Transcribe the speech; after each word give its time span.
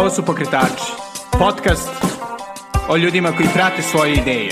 Ovo 0.00 0.10
su 0.10 0.24
Pokretači, 0.24 0.92
podcast 1.38 1.88
o 2.88 2.96
ljudima 2.96 3.32
koji 3.36 3.48
prate 3.54 3.82
svoje 3.82 4.12
ideje. 4.12 4.50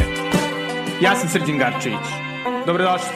Ja 1.02 1.16
sam 1.16 1.28
Srđan 1.28 1.58
Garčević. 1.58 2.06
Dobrodošli. 2.66 3.08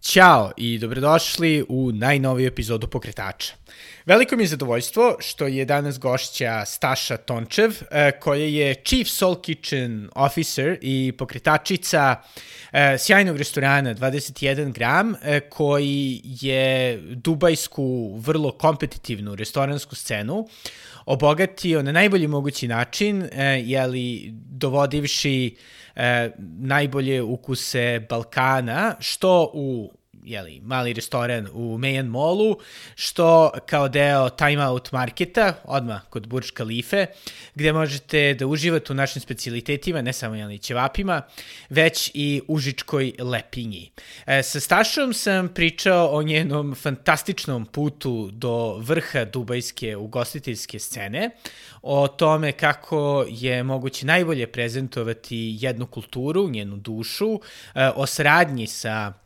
Ćao 0.00 0.50
i 0.56 0.78
dobrodošli 0.78 1.64
u 1.68 1.92
najnoviju 1.92 2.46
epizodu 2.46 2.86
Pokretača. 2.86 3.54
Veliko 4.06 4.36
mi 4.36 4.42
je 4.42 4.46
zadovoljstvo 4.46 5.16
što 5.20 5.46
je 5.46 5.64
danas 5.64 5.98
gošća 5.98 6.64
Staša 6.64 7.16
Tončev, 7.16 7.70
e, 7.90 8.12
koja 8.20 8.44
je 8.44 8.74
Chief 8.74 9.08
Soul 9.08 9.34
Kitchen 9.34 10.08
Officer 10.14 10.78
i 10.80 11.12
pokretačica 11.18 12.16
e, 12.72 12.98
sjajnog 12.98 13.36
restorana 13.36 13.94
21 13.94 14.72
gram, 14.72 15.14
e, 15.22 15.40
koji 15.40 16.20
je 16.24 16.98
dubajsku, 17.02 18.16
vrlo 18.18 18.52
kompetitivnu 18.52 19.34
restoransku 19.34 19.94
scenu 19.94 20.48
obogatio 21.06 21.82
na 21.82 21.92
najbolji 21.92 22.26
mogući 22.26 22.68
način, 22.68 23.28
jeli 23.64 24.30
dovodivši 24.34 25.56
najbolje 26.58 27.22
ukuse 27.22 28.00
Balkana, 28.08 28.94
što 29.00 29.50
u 29.54 29.92
jeli, 30.22 30.60
mali 30.60 30.92
restoran 30.92 31.48
u 31.52 31.78
Mayan 31.78 32.06
Mallu, 32.06 32.56
što 32.94 33.50
kao 33.66 33.88
deo 33.88 34.30
Time 34.30 34.66
Out 34.66 34.92
Marketa, 34.92 35.54
odmah 35.64 36.02
kod 36.10 36.26
Burj 36.26 36.46
Khalife, 36.54 37.06
gde 37.54 37.72
možete 37.72 38.34
da 38.34 38.46
uživate 38.46 38.92
u 38.92 38.96
našim 38.96 39.22
specialitetima, 39.22 40.02
ne 40.02 40.12
samo 40.12 40.34
jeli, 40.34 40.58
ćevapima, 40.58 41.22
već 41.70 42.10
i 42.14 42.42
užičkoj 42.48 43.12
lepinji. 43.18 43.90
E, 44.26 44.42
sa 44.42 44.60
Stašom 44.60 45.12
sam 45.12 45.48
pričao 45.48 46.08
o 46.08 46.22
njenom 46.22 46.74
fantastičnom 46.74 47.66
putu 47.66 48.30
do 48.32 48.76
vrha 48.78 49.24
dubajske 49.24 49.96
ugostiteljske 49.96 50.78
scene, 50.78 51.30
o 51.82 52.08
tome 52.08 52.52
kako 52.52 53.26
je 53.28 53.62
moguće 53.62 54.06
najbolje 54.06 54.46
prezentovati 54.46 55.56
jednu 55.60 55.86
kulturu, 55.86 56.48
njenu 56.48 56.76
dušu, 56.76 57.40
e, 57.74 57.90
o 57.94 58.06
saradnji 58.06 58.66
sa 58.66 59.21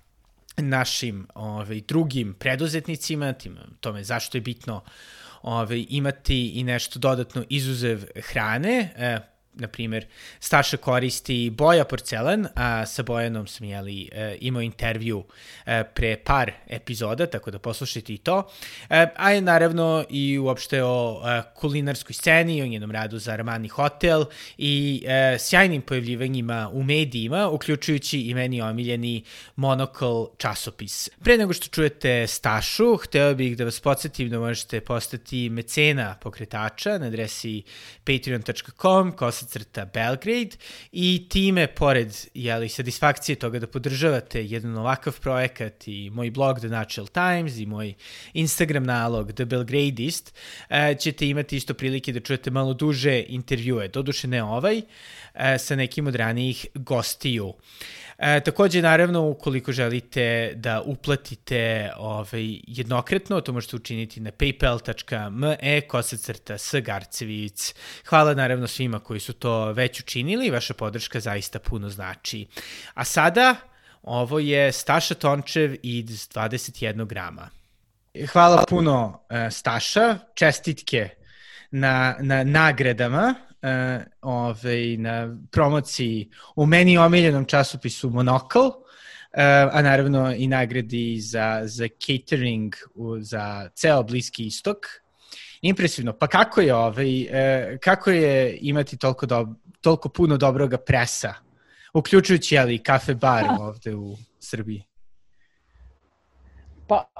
našim 0.56 1.26
ovaj, 1.34 1.80
drugim 1.80 2.34
preduzetnicima, 2.34 3.34
tome 3.80 4.04
zašto 4.04 4.36
je 4.36 4.42
bitno 4.42 4.84
ovaj, 5.42 5.86
imati 5.88 6.48
i 6.48 6.64
nešto 6.64 6.98
dodatno 6.98 7.44
izuzev 7.48 8.04
hrane, 8.16 8.92
e, 8.96 9.35
na 9.56 9.68
primjer, 9.68 10.06
Staša 10.40 10.76
koristi 10.76 11.50
Boja 11.50 11.84
porcelan, 11.84 12.46
a 12.54 12.86
sa 12.86 13.02
Bojanom 13.02 13.46
sam 13.46 13.66
jeli, 13.66 14.08
e, 14.12 14.36
imao 14.40 14.62
intervju 14.62 15.24
e, 15.66 15.84
pre 15.94 16.16
par 16.16 16.52
epizoda, 16.66 17.26
tako 17.26 17.50
da 17.50 17.58
poslušajte 17.58 18.14
i 18.14 18.18
to. 18.18 18.48
E, 18.90 19.06
a 19.16 19.30
je 19.30 19.40
naravno 19.40 20.04
i 20.10 20.38
uopšte 20.38 20.82
o 20.84 21.22
kulinarskoj 21.54 22.14
sceni, 22.14 22.62
o 22.62 22.66
njenom 22.66 22.90
radu 22.90 23.18
za 23.18 23.32
Armani 23.32 23.68
Hotel 23.68 24.24
i 24.58 25.04
sjajnim 25.38 25.82
pojavljivanjima 25.82 26.70
u 26.72 26.82
medijima, 26.82 27.48
uključujući 27.48 28.20
i 28.20 28.34
meni 28.34 28.62
omiljeni 28.62 29.22
Monocle 29.56 30.26
časopis. 30.36 31.08
Pre 31.24 31.38
nego 31.38 31.52
što 31.52 31.68
čujete 31.68 32.26
Stašu, 32.26 32.96
hteo 32.96 33.34
bih 33.34 33.56
da 33.56 33.64
vas 33.64 33.80
podsjetim 33.80 34.30
da 34.30 34.38
možete 34.38 34.80
postati 34.80 35.48
mecena 35.48 36.14
pokretača 36.20 36.98
na 36.98 37.06
adresi 37.06 37.62
patreon.com, 38.04 39.12
kosa 39.12 39.45
crta 39.46 39.84
Belgrade 39.84 40.56
i 40.92 41.26
time, 41.28 41.66
pored 41.66 42.16
jeli, 42.34 42.68
satisfakcije 42.68 43.36
toga 43.36 43.58
da 43.58 43.66
podržavate 43.66 44.44
jedan 44.44 44.76
ovakav 44.76 45.20
projekat 45.20 45.88
i 45.88 46.10
moj 46.10 46.30
blog 46.30 46.58
The 46.58 46.68
Natural 46.68 47.06
Times 47.06 47.56
i 47.56 47.66
moj 47.66 47.94
Instagram 48.32 48.84
nalog 48.84 49.32
The 49.32 49.44
Belgradeist, 49.44 50.34
e, 50.68 50.94
ćete 50.94 51.28
imati 51.28 51.56
isto 51.56 51.74
prilike 51.74 52.12
da 52.12 52.20
čujete 52.20 52.50
malo 52.50 52.74
duže 52.74 53.24
intervjue, 53.28 53.88
doduše 53.88 54.28
ne 54.28 54.42
ovaj, 54.42 54.82
e, 55.34 55.58
sa 55.58 55.76
nekim 55.76 56.06
od 56.06 56.14
ranijih 56.14 56.66
gostiju. 56.74 57.54
E, 57.54 58.05
takođe, 58.44 58.82
naravno, 58.82 59.28
ukoliko 59.28 59.72
želite 59.72 60.52
da 60.56 60.82
uplatite 60.82 61.90
ovaj, 61.96 62.60
jednokretno, 62.66 63.40
to 63.40 63.52
možete 63.52 63.76
učiniti 63.76 64.20
na 64.20 64.30
paypal.me 64.30 65.80
kosacrta 65.80 66.58
s 66.58 66.74
Garcevic. 66.80 67.74
Hvala 68.08 68.34
naravno 68.34 68.66
svima 68.66 68.98
koji 68.98 69.20
su 69.20 69.32
to 69.32 69.72
već 69.72 70.00
učinili, 70.00 70.50
vaša 70.50 70.74
podrška 70.74 71.20
zaista 71.20 71.58
puno 71.58 71.88
znači. 71.88 72.46
A 72.94 73.04
sada, 73.04 73.56
ovo 74.02 74.38
je 74.38 74.72
Staša 74.72 75.14
Tončev 75.14 75.76
iz 75.82 76.28
21 76.28 77.06
grama. 77.06 77.50
Hvala 78.32 78.64
puno 78.68 79.06
uh, 79.30 79.52
Staša, 79.52 80.18
čestitke 80.34 81.08
na, 81.70 82.16
na 82.20 82.44
nagradama 82.44 83.34
ovaj, 84.20 84.96
na 84.96 85.36
promociji 85.50 86.30
u 86.56 86.66
meni 86.66 86.98
omiljenom 86.98 87.44
časopisu 87.44 88.10
Monocle, 88.10 88.62
uh, 88.66 88.72
a 89.72 89.82
naravno 89.82 90.34
i 90.34 90.46
nagradi 90.46 91.20
za, 91.20 91.60
za 91.64 91.88
catering 92.06 92.74
u, 92.94 93.20
za 93.20 93.68
ceo 93.74 94.02
Bliski 94.02 94.46
istok. 94.46 94.76
Impresivno. 95.60 96.12
Pa 96.12 96.26
kako 96.26 96.60
je, 96.60 96.74
ovaj, 96.74 97.22
uh, 97.22 97.78
kako 97.80 98.10
je 98.10 98.58
imati 98.60 98.98
toliko, 98.98 99.26
do, 99.26 99.46
toliko 99.80 100.08
puno 100.08 100.36
dobroga 100.36 100.76
presa, 100.78 101.34
uključujući 101.94 102.54
jeli, 102.54 102.82
kafe 102.82 103.14
bar 103.14 103.44
ovde 103.60 103.94
u 103.94 104.16
Srbiji? 104.40 104.84
Pa, 106.88 107.10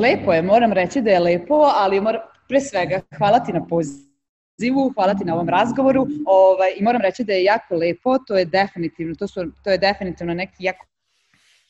lepo 0.00 0.32
je, 0.32 0.42
moram 0.42 0.72
reći 0.72 1.00
da 1.00 1.10
je 1.10 1.20
lepo, 1.20 1.54
ali 1.54 2.00
mora, 2.00 2.20
pre 2.48 2.60
svega 2.60 3.00
hvala 3.18 3.38
ti 3.40 3.52
na 3.52 3.66
pozivu 3.66 4.15
pozivu, 4.56 4.92
hvala 4.94 5.14
ti 5.14 5.24
na 5.24 5.34
ovom 5.34 5.48
razgovoru 5.48 6.06
ovaj, 6.26 6.70
i 6.76 6.82
moram 6.82 7.00
reći 7.00 7.24
da 7.24 7.32
je 7.32 7.44
jako 7.44 7.74
lepo, 7.74 8.18
to 8.18 8.38
je 8.38 8.44
definitivno, 8.44 9.14
to, 9.14 9.28
su, 9.28 9.52
to 9.64 9.70
je 9.70 9.78
definitivno 9.78 10.34
neki 10.34 10.64
jako 10.64 10.86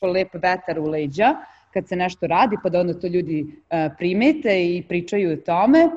lep 0.01 0.33
vetar 0.33 0.79
u 0.79 0.85
leđa 0.85 1.35
kad 1.73 1.87
se 1.87 1.95
nešto 1.95 2.27
radi, 2.27 2.57
pa 2.63 2.69
da 2.69 2.79
onda 2.79 2.99
to 2.99 3.07
ljudi 3.07 3.43
uh, 3.43 3.91
primete 3.97 4.65
i 4.65 4.83
pričaju 4.89 5.33
o 5.33 5.35
tome. 5.35 5.89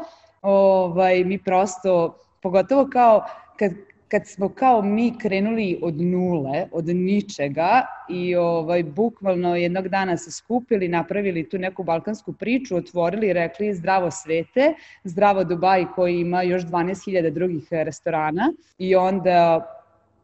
Ovaj, 0.43 1.25
mi 1.25 1.39
prosto, 1.39 2.19
pogotovo 2.43 2.89
kao 2.93 3.25
kad, 3.59 3.73
kad 4.11 4.27
smo 4.27 4.49
kao 4.49 4.83
mi 4.83 5.19
krenuli 5.19 5.79
od 5.83 6.01
nule, 6.01 6.67
od 6.73 6.87
ničega 6.87 7.87
i 8.09 8.37
ovaj, 8.37 8.83
bukvalno 8.83 9.57
jednog 9.57 9.89
dana 9.89 10.17
se 10.17 10.33
skupili, 10.33 10.89
napravili 10.89 11.49
tu 11.49 11.59
neku 11.59 11.83
balkansku 11.83 12.33
priču, 12.33 12.77
otvorili 12.77 13.29
i 13.29 13.33
rekli 13.33 13.75
zdravo 13.75 14.11
svete, 14.11 14.75
zdravo 15.05 15.45
Dubaj 15.45 15.87
koji 15.95 16.21
ima 16.21 16.43
još 16.43 16.63
12.000 16.63 17.31
drugih 17.31 17.69
restorana 17.71 18.53
i 18.79 18.97
onda 18.97 19.67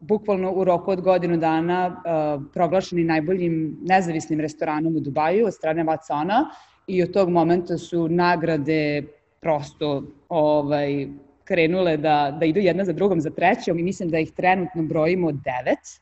bukvalno 0.00 0.52
u 0.52 0.64
roku 0.64 0.90
od 0.90 1.00
godinu 1.00 1.36
dana 1.36 1.86
uh, 1.86 2.42
proglašeni 2.54 3.04
najboljim 3.04 3.78
nezavisnim 3.82 4.40
restoranom 4.40 4.96
u 4.96 5.00
Dubaju 5.00 5.46
od 5.46 5.54
strane 5.54 5.84
Vatsona 5.84 6.50
i 6.86 7.02
od 7.02 7.12
tog 7.12 7.28
momenta 7.28 7.78
su 7.78 8.08
nagrade 8.08 9.02
prosto 9.40 10.02
ovaj, 10.28 11.08
krenule 11.46 11.96
da, 11.96 12.36
da 12.40 12.46
idu 12.46 12.60
jedna 12.60 12.84
za 12.84 12.92
drugom, 12.92 13.20
za 13.20 13.30
trećom 13.30 13.78
i 13.78 13.82
mislim 13.82 14.08
da 14.10 14.18
ih 14.18 14.32
trenutno 14.32 14.82
brojimo 14.82 15.32
devet. 15.32 16.00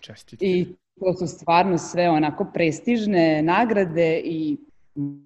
Čestitke. 0.00 0.46
I 0.46 0.66
to 1.00 1.14
su 1.14 1.26
stvarno 1.26 1.78
sve 1.78 2.10
onako 2.10 2.44
prestižne 2.54 3.42
nagrade 3.42 4.20
i 4.24 4.56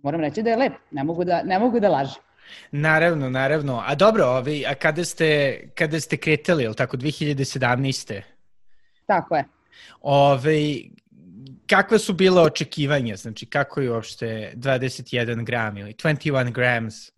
moram 0.02 0.20
reći 0.20 0.42
da 0.42 0.50
je 0.50 0.56
lep, 0.56 0.72
ne 0.90 1.04
mogu 1.04 1.24
da, 1.24 1.42
ne 1.42 1.58
mogu 1.58 1.80
da 1.80 1.88
lažem. 1.88 2.22
Naravno, 2.70 3.30
naravno. 3.30 3.82
A 3.86 3.94
dobro, 3.94 4.24
ovi, 4.24 4.66
a 4.66 4.74
kada 4.74 5.04
ste, 5.04 5.60
kada 5.74 6.00
ste 6.00 6.16
kretali, 6.16 6.62
je 6.62 6.68
li 6.68 6.74
tako, 6.74 6.96
2017. 6.96 8.20
Tako 9.06 9.36
je. 9.36 9.44
Ove, 10.00 10.76
kakva 11.66 11.98
su 11.98 12.12
bila 12.12 12.42
očekivanja? 12.42 13.16
Znači, 13.16 13.46
kako 13.46 13.80
je 13.80 13.90
uopšte 13.92 14.52
21 14.56 15.44
gram 15.44 15.76
ili 15.76 15.94
21 15.94 16.52
grams 16.52 17.15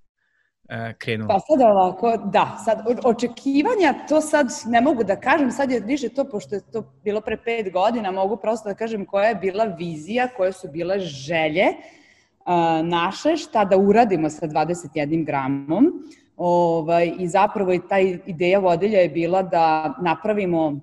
uh, 0.68 0.92
krenuo? 0.98 1.28
Pa 1.28 1.38
sad 1.38 1.60
ovako, 1.60 2.16
da, 2.16 2.58
sad 2.64 2.78
očekivanja, 3.04 3.94
to 4.08 4.20
sad 4.20 4.46
ne 4.66 4.80
mogu 4.80 5.04
da 5.04 5.16
kažem, 5.16 5.50
sad 5.50 5.70
je 5.70 5.80
više 5.80 6.08
to, 6.08 6.24
pošto 6.24 6.54
je 6.54 6.60
to 6.72 6.82
bilo 7.04 7.20
pre 7.20 7.36
pet 7.36 7.72
godina, 7.72 8.10
mogu 8.10 8.36
prosto 8.36 8.68
da 8.68 8.74
kažem 8.74 9.06
koja 9.06 9.28
je 9.28 9.34
bila 9.34 9.64
vizija, 9.64 10.28
koje 10.36 10.52
su 10.52 10.68
bile 10.68 10.98
želje 10.98 11.66
uh, 11.68 12.86
naše, 12.86 13.36
šta 13.36 13.64
da 13.64 13.76
uradimo 13.76 14.30
sa 14.30 14.46
21 14.46 15.24
gramom. 15.26 15.92
Ovaj, 16.36 17.12
I 17.18 17.28
zapravo 17.28 17.72
i 17.72 17.80
ta 17.88 17.98
ideja 17.98 18.58
vodilja 18.58 19.00
je 19.00 19.08
bila 19.08 19.42
da 19.42 19.94
napravimo 20.02 20.80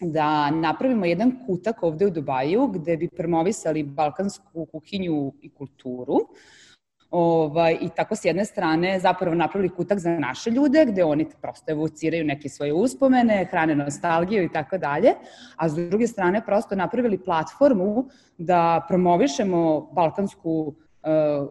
da 0.00 0.50
napravimo 0.50 1.04
jedan 1.04 1.32
kutak 1.46 1.82
ovde 1.82 2.06
u 2.06 2.10
Dubaju 2.10 2.66
gde 2.66 2.96
bi 2.96 3.08
promovisali 3.08 3.82
balkansku 3.82 4.66
kuhinju 4.66 5.32
i 5.42 5.50
kulturu. 5.50 6.14
Uh, 6.14 6.28
Ovaj, 7.10 7.78
I 7.80 7.88
tako 7.96 8.16
s 8.16 8.24
jedne 8.24 8.44
strane 8.44 9.00
zapravo 9.00 9.34
napravili 9.34 9.74
kutak 9.74 9.98
za 9.98 10.10
naše 10.18 10.50
ljude, 10.50 10.84
gde 10.84 11.04
oni 11.04 11.26
prosto 11.42 11.72
evociraju 11.72 12.24
neke 12.24 12.48
svoje 12.48 12.72
uspomene, 12.72 13.44
hrane 13.50 13.74
nostalgiju 13.74 14.44
i 14.44 14.52
tako 14.52 14.78
dalje, 14.78 15.12
a 15.56 15.68
s 15.68 15.74
druge 15.74 16.06
strane 16.06 16.44
prosto 16.44 16.74
napravili 16.74 17.18
platformu 17.18 18.08
da 18.38 18.86
promovišemo 18.88 19.90
balkansku 19.92 20.50
uh, 20.60 21.48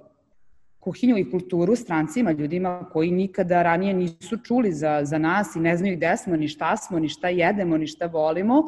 kuhinju 0.80 1.18
i 1.18 1.32
kulturu 1.32 1.76
strancima, 1.76 2.32
ljudima 2.32 2.90
koji 2.94 3.12
nikada 3.12 3.64
ranije 3.64 3.94
nisu 3.94 4.38
čuli 4.38 4.72
za, 4.72 5.00
za 5.04 5.18
nas 5.18 5.56
i 5.56 5.60
ne 5.60 5.78
znaju 5.78 5.98
gde 5.98 6.18
smo, 6.18 6.36
ni 6.36 6.48
šta 6.48 6.78
smo, 6.78 7.00
ni 7.00 7.10
šta 7.10 7.30
jedemo, 7.30 7.78
ni 7.78 7.88
šta 7.88 8.06
volimo. 8.06 8.64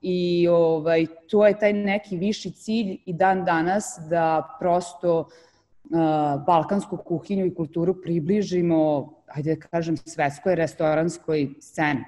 I 0.00 0.48
ovaj, 0.48 1.06
to 1.30 1.46
je 1.46 1.58
taj 1.58 1.72
neki 1.72 2.16
viši 2.16 2.50
cilj 2.50 2.96
i 3.06 3.12
dan 3.12 3.44
danas 3.44 4.00
da 4.08 4.56
prosto 4.60 5.20
uh, 5.20 5.26
balkansku 6.46 6.96
kuhinju 6.96 7.46
i 7.46 7.54
kulturu 7.54 8.00
približimo, 8.02 9.12
ajde 9.26 9.54
da 9.54 9.68
kažem, 9.68 9.96
svetskoj 9.96 10.54
restoranskoj 10.54 11.48
sceni. 11.60 12.04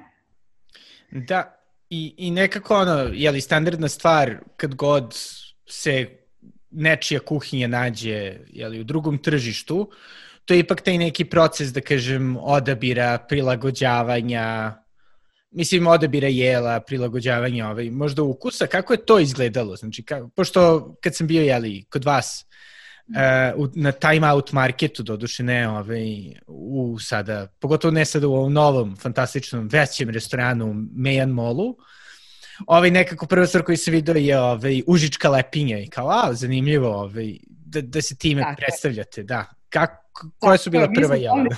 Da, 1.11 1.57
i, 1.91 2.15
i 2.17 2.31
nekako 2.31 2.77
ono, 2.77 2.99
je 3.13 3.31
li 3.31 3.41
standardna 3.41 3.89
stvar 3.89 4.39
kad 4.57 4.75
god 4.75 5.15
se 5.69 6.07
nečija 6.71 7.21
kuhinja 7.21 7.69
nađe 7.69 8.39
jeli, 8.49 8.81
u 8.81 8.85
drugom 8.85 9.19
tržištu, 9.19 9.91
to 10.45 10.55
je 10.55 10.61
ipak 10.61 10.81
taj 10.81 10.99
neki 10.99 11.25
proces, 11.25 11.73
da 11.73 11.81
kažem, 11.81 12.37
odabira, 12.41 13.19
prilagođavanja, 13.29 14.75
mislim, 15.51 15.87
odabira 15.87 16.29
jela, 16.29 16.81
prilagođavanja 16.81 17.69
ovaj, 17.69 17.91
možda 17.91 18.23
ukusa, 18.23 18.67
kako 18.67 18.93
je 18.93 19.07
to 19.07 19.19
izgledalo? 19.19 19.77
Znači, 19.77 20.03
kako, 20.03 20.29
pošto 20.29 20.95
kad 21.01 21.17
sam 21.17 21.27
bio, 21.27 21.43
jeli, 21.43 21.85
kod 21.91 22.05
vas, 22.05 22.47
uh, 22.47 22.53
na 23.75 23.93
time 23.93 24.33
out 24.33 24.53
marketu, 24.53 25.03
doduše 25.03 25.43
ne 25.43 25.69
ovaj, 25.69 26.35
u 26.47 26.99
sada, 26.99 27.47
pogotovo 27.61 27.93
ne 27.93 28.05
sada 28.05 28.29
u 28.29 28.35
ovom 28.35 28.53
novom, 28.53 28.97
fantastičnom, 28.97 29.69
većem 29.69 30.11
restoranu 30.11 30.75
Mejan 30.95 31.31
Molu, 31.31 31.77
ovaj 32.67 32.91
nekako 32.91 33.27
prva 33.27 33.47
stvar 33.47 33.65
koju 33.65 33.77
sam 33.77 33.93
vidio 33.93 34.15
je 34.15 34.41
ovaj, 34.41 34.83
užička 34.87 35.31
lepinja 35.31 35.79
i 35.79 35.87
kao, 35.87 36.09
a, 36.11 36.35
zanimljivo, 36.35 36.89
ovaj, 36.89 37.37
da, 37.49 37.81
da 37.81 38.03
se 38.03 38.17
time 38.17 38.43
Tako. 38.43 38.57
predstavljate, 38.57 39.23
da. 39.23 39.45
Kako, 39.69 40.31
koje 40.39 40.59
su 40.59 40.71
bila 40.71 40.89
prva 40.95 41.17
jela? 41.17 41.45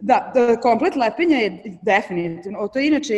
Da, 0.00 0.32
da, 0.34 0.60
komplet 0.60 0.96
lepenja 0.96 1.36
je 1.36 1.78
definitivno, 1.82 2.68
to 2.68 2.78
je 2.78 2.86
inače 2.86 3.14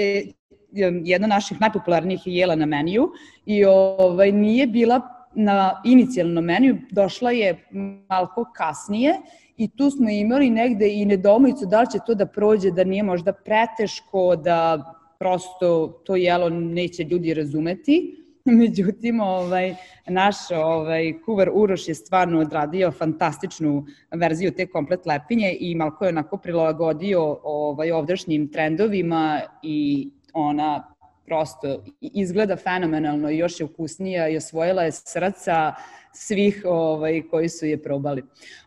jedna 1.04 1.26
naših 1.26 1.60
najpopularnijih 1.60 2.20
jela 2.24 2.54
na 2.54 2.66
meniju 2.66 3.10
i 3.46 3.64
ovaj, 3.64 4.32
nije 4.32 4.66
bila 4.66 5.00
na 5.38 5.82
inicijalnom 5.84 6.44
meniju, 6.44 6.76
došla 6.90 7.30
je 7.30 7.64
malko 8.08 8.44
kasnije 8.56 9.14
i 9.56 9.68
tu 9.68 9.90
smo 9.90 10.10
imali 10.10 10.50
negde 10.50 10.88
i 10.88 11.04
nedomojicu 11.04 11.66
da 11.66 11.80
li 11.80 11.86
će 11.92 11.98
to 12.06 12.14
da 12.14 12.26
prođe, 12.26 12.70
da 12.70 12.84
nije 12.84 13.02
možda 13.02 13.32
preteško, 13.32 14.36
da 14.36 14.84
prosto 15.18 15.88
to 16.06 16.16
jelo 16.16 16.48
neće 16.50 17.04
ljudi 17.04 17.34
razumeti. 17.34 18.24
Međutim, 18.60 19.20
ovaj, 19.20 19.74
naš 20.06 20.36
ovaj, 20.50 21.12
kuvar 21.24 21.50
Uroš 21.54 21.88
je 21.88 21.94
stvarno 21.94 22.40
odradio 22.40 22.90
fantastičnu 22.90 23.86
verziju 24.10 24.50
te 24.50 24.66
komplet 24.66 25.06
lepinje 25.06 25.56
i 25.60 25.74
malko 25.74 26.04
je 26.04 26.08
onako 26.08 26.36
prilagodio 26.36 27.38
ovaj, 27.42 27.90
ovdašnjim 27.90 28.48
trendovima 28.52 29.40
i 29.62 30.10
ona 30.34 30.97
prosto 31.28 31.84
izgleda 32.00 32.56
fenomenalno 32.56 33.30
i 33.30 33.38
još 33.38 33.60
je 33.60 33.64
ukusnija 33.64 34.28
i 34.28 34.36
osvojila 34.36 34.82
je 34.82 34.92
srca 34.92 35.74
svih 36.12 36.62
ovaj, 36.66 37.22
koji 37.30 37.48
su 37.48 37.66
je 37.66 37.82
probali. 37.82 38.22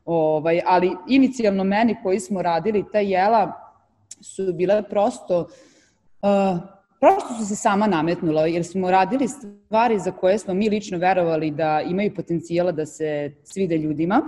Ovaj, 0.05 0.61
ali 0.65 0.91
inicijalno 1.07 1.63
meni 1.63 1.95
koji 2.03 2.19
smo 2.19 2.41
radili 2.41 2.85
ta 2.91 2.99
jela 2.99 3.51
su 4.21 4.53
bile 4.53 4.83
prosto 4.89 5.39
uh, 6.21 6.59
prosto 6.99 7.33
su 7.39 7.45
se 7.45 7.55
sama 7.55 7.87
nametnula, 7.87 8.45
jer 8.47 8.65
smo 8.65 8.91
radili 8.91 9.27
stvari 9.27 9.99
za 9.99 10.11
koje 10.11 10.37
smo 10.37 10.53
mi 10.53 10.69
lično 10.69 10.97
verovali 10.97 11.51
da 11.51 11.81
imaju 11.81 12.15
potencijala 12.15 12.71
da 12.71 12.85
se 12.85 13.31
svide 13.43 13.77
ljudima 13.77 14.21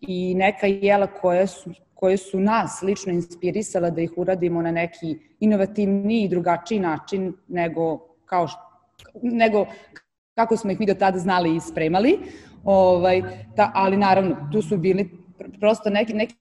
i 0.00 0.34
neka 0.34 0.66
jela 0.66 1.06
koje 1.06 1.46
su, 1.46 1.70
koje 1.94 2.16
su 2.16 2.40
nas 2.40 2.82
lično 2.82 3.12
inspirisala 3.12 3.90
da 3.90 4.00
ih 4.00 4.12
uradimo 4.16 4.62
na 4.62 4.70
neki 4.70 5.18
inovativniji 5.40 6.24
i 6.24 6.28
drugačiji 6.28 6.80
način 6.80 7.32
nego, 7.48 7.98
kao 8.24 8.48
što, 8.48 8.60
nego 9.22 9.66
kako 10.34 10.56
smo 10.56 10.70
ih 10.70 10.80
mi 10.80 10.86
do 10.86 10.94
tada 10.94 11.18
znali 11.18 11.56
i 11.56 11.60
spremali. 11.60 12.18
Ovaj, 12.64 13.22
ta, 13.56 13.72
ali 13.74 13.96
naravno, 13.96 14.48
tu 14.52 14.62
su 14.62 14.76
bili 14.76 15.10
prosto 15.60 15.90
neki, 15.90 16.14
neki 16.14 16.34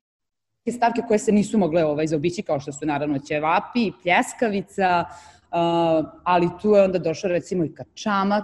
stavke 0.71 1.01
koje 1.07 1.19
se 1.19 1.31
nisu 1.31 1.57
mogle 1.57 1.85
ovaj, 1.85 2.07
zaobići, 2.07 2.43
kao 2.43 2.59
što 2.59 2.71
su 2.71 2.85
naravno 2.85 3.19
ćevapi, 3.19 3.91
pljeskavica, 4.03 5.05
uh, 5.07 6.09
ali 6.23 6.49
tu 6.61 6.69
je 6.69 6.83
onda 6.83 6.99
došao 6.99 7.29
recimo 7.29 7.65
i 7.65 7.73
kačamak, 7.73 8.43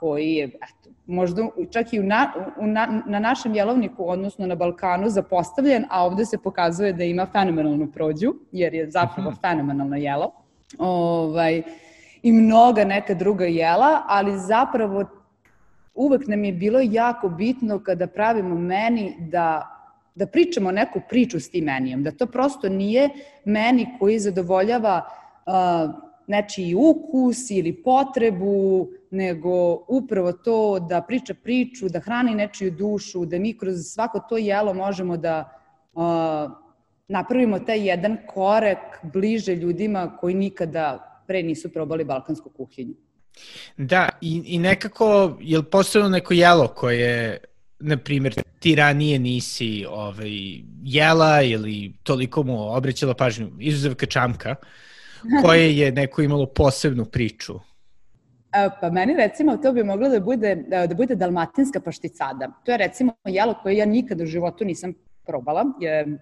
koji 0.00 0.32
je, 0.32 0.44
eto, 0.44 0.79
možda 1.10 1.48
čak 1.70 1.92
i 1.92 2.00
u 2.00 2.02
na, 2.02 2.32
u 2.56 2.66
na, 2.66 3.02
na 3.06 3.18
našem 3.18 3.54
jelovniku, 3.54 4.08
odnosno 4.08 4.46
na 4.46 4.54
Balkanu, 4.54 5.08
zapostavljen, 5.08 5.84
a 5.90 6.04
ovde 6.04 6.26
se 6.26 6.38
pokazuje 6.38 6.92
da 6.92 7.04
ima 7.04 7.26
fenomenalnu 7.32 7.92
prođu, 7.92 8.34
jer 8.52 8.74
je 8.74 8.90
zapravo 8.90 9.30
mhm. 9.30 9.40
fenomenalno 9.40 9.96
jelo. 9.96 10.32
Ovaj, 10.78 11.62
I 12.22 12.32
mnoga 12.32 12.84
neka 12.84 13.14
druga 13.14 13.44
jela, 13.44 14.02
ali 14.06 14.38
zapravo 14.38 15.04
uvek 15.94 16.26
nam 16.26 16.44
je 16.44 16.52
bilo 16.52 16.80
jako 16.82 17.28
bitno 17.28 17.78
kada 17.78 18.06
pravimo 18.06 18.54
meni 18.54 19.16
da 19.18 19.76
da 20.14 20.26
pričamo 20.26 20.72
neku 20.72 21.00
priču 21.08 21.40
s 21.40 21.50
tim 21.50 21.64
menijem, 21.64 22.02
da 22.02 22.10
to 22.10 22.26
prosto 22.26 22.68
nije 22.68 23.08
meni 23.44 23.86
koji 23.98 24.18
zadovoljava 24.18 25.02
uh, 25.46 26.09
nečiji 26.30 26.74
ukus 26.74 27.50
ili 27.50 27.72
potrebu, 27.82 28.88
nego 29.10 29.84
upravo 29.88 30.32
to 30.32 30.78
da 30.88 31.02
priča 31.02 31.34
priču, 31.34 31.88
da 31.88 32.00
hrani 32.00 32.34
nečiju 32.34 32.70
dušu, 32.70 33.24
da 33.24 33.38
mi 33.38 33.56
kroz 33.58 33.76
svako 33.94 34.20
to 34.28 34.36
jelo 34.38 34.74
možemo 34.74 35.16
da 35.16 35.36
uh, 35.92 36.02
napravimo 37.08 37.58
taj 37.58 37.88
jedan 37.88 38.16
korek 38.26 38.78
bliže 39.02 39.54
ljudima 39.54 40.16
koji 40.20 40.34
nikada 40.34 41.22
pre 41.26 41.42
nisu 41.42 41.72
probali 41.72 42.04
balkansku 42.04 42.50
kuhinju. 42.50 42.94
Da, 43.76 44.08
i, 44.20 44.42
i 44.46 44.58
nekako, 44.58 45.36
je 45.40 45.58
li 45.58 45.64
postojalo 45.64 46.10
neko 46.10 46.34
jelo 46.34 46.68
koje 46.68 47.38
na 47.80 47.96
primjer, 47.96 48.34
ti 48.58 48.74
ranije 48.74 49.18
nisi 49.18 49.86
ovaj, 49.88 50.30
jela 50.82 51.42
ili 51.42 51.92
toliko 52.02 52.42
mu 52.42 52.74
obrećala 52.76 53.14
pažnju, 53.14 53.50
izuzev 53.58 53.94
kačamka, 53.94 54.54
koje 55.42 55.78
je 55.78 55.92
neko 55.92 56.22
imalo 56.22 56.46
posebnu 56.46 57.04
priču? 57.04 57.54
E, 58.52 58.68
pa 58.80 58.90
meni 58.90 59.14
recimo 59.16 59.56
to 59.56 59.72
bi 59.72 59.84
moglo 59.84 60.08
da 60.08 60.20
bude, 60.20 60.54
da 60.88 60.94
bude 60.94 61.14
dalmatinska 61.14 61.80
pašticada. 61.80 62.52
To 62.64 62.72
je 62.72 62.78
recimo 62.78 63.12
jelo 63.24 63.54
koje 63.62 63.76
ja 63.76 63.86
nikada 63.86 64.24
u 64.24 64.26
životu 64.26 64.64
nisam 64.64 64.94
probala, 65.26 65.64
je, 65.80 66.18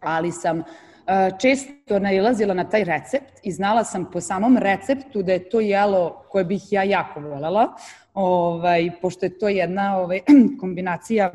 ali 0.00 0.32
sam 0.32 0.62
E, 1.10 1.30
često 1.38 1.98
nailazila 1.98 2.54
na 2.54 2.64
taj 2.64 2.84
recept 2.84 3.40
i 3.42 3.52
znala 3.52 3.84
sam 3.84 4.10
po 4.12 4.20
samom 4.20 4.56
receptu 4.56 5.22
da 5.22 5.32
je 5.32 5.48
to 5.48 5.60
jelo 5.60 6.24
koje 6.28 6.44
bih 6.44 6.62
ja 6.70 6.82
jako 6.82 7.20
volela, 7.20 7.68
ovaj, 8.14 8.90
pošto 9.02 9.26
je 9.26 9.38
to 9.38 9.48
jedna 9.48 9.98
ovaj, 9.98 10.20
kombinacija, 10.60 11.32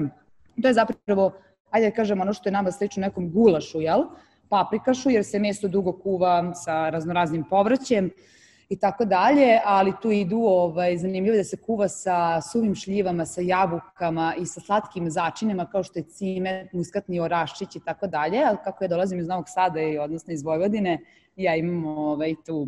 to 0.62 0.68
je 0.68 0.74
zapravo, 0.74 1.32
ajde 1.70 1.90
da 1.90 1.96
kažem 1.96 2.22
ono 2.22 2.34
što 2.34 2.50
je 2.50 2.54
nama 2.54 2.72
slično 2.72 3.02
nekom 3.02 3.32
gulašu, 3.32 3.82
jel? 3.82 4.04
Paprikašu, 4.50 5.10
jer 5.10 5.26
se 5.26 5.40
meso 5.40 5.68
dugo 5.68 5.92
kuva 5.92 6.54
sa 6.54 6.90
raznoraznim 6.90 7.44
povrćem, 7.50 8.10
i 8.70 8.76
tako 8.80 9.06
dalje, 9.06 9.60
ali 9.66 9.94
tu 10.02 10.12
idu, 10.12 10.38
ovaj, 10.38 10.98
zanimljivo 10.98 11.38
da 11.38 11.44
se 11.44 11.58
kuva 11.58 11.88
sa 11.88 12.42
suvim 12.42 12.76
šljivama, 12.76 13.26
sa 13.26 13.42
jabukama 13.42 14.34
i 14.40 14.46
sa 14.46 14.62
slatkim 14.62 15.10
začinima 15.10 15.66
kao 15.66 15.84
što 15.84 16.00
je 16.00 16.04
cimet, 16.04 16.74
muskatni 16.74 17.20
oraščić 17.20 17.76
i 17.76 17.80
tako 17.86 18.08
dalje, 18.08 18.44
ali 18.46 18.58
kako 18.64 18.84
ja 18.84 18.88
dolazim 18.88 19.20
iz 19.20 19.28
Novog 19.28 19.46
Sada 19.48 19.82
i 19.82 19.98
odnosno 19.98 20.34
iz 20.34 20.44
Vojvodine, 20.44 21.00
ja 21.36 21.56
imam 21.56 21.86
ovaj, 21.86 22.36
tu 22.46 22.68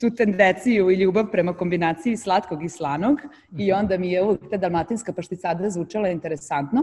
tu 0.00 0.10
tendenciju 0.10 0.90
i 0.90 0.94
ljubav 0.94 1.30
prema 1.30 1.52
kombinaciji 1.52 2.16
slatkog 2.16 2.64
i 2.64 2.68
slanog 2.68 3.18
i 3.58 3.70
mhm. 3.70 3.78
onda 3.78 3.98
mi 3.98 4.10
je 4.10 4.22
uvijek 4.22 4.50
ta 4.50 4.56
dalmatinska 4.56 5.12
pašticada 5.12 5.70
zvučala 5.70 6.08
interesantno 6.08 6.82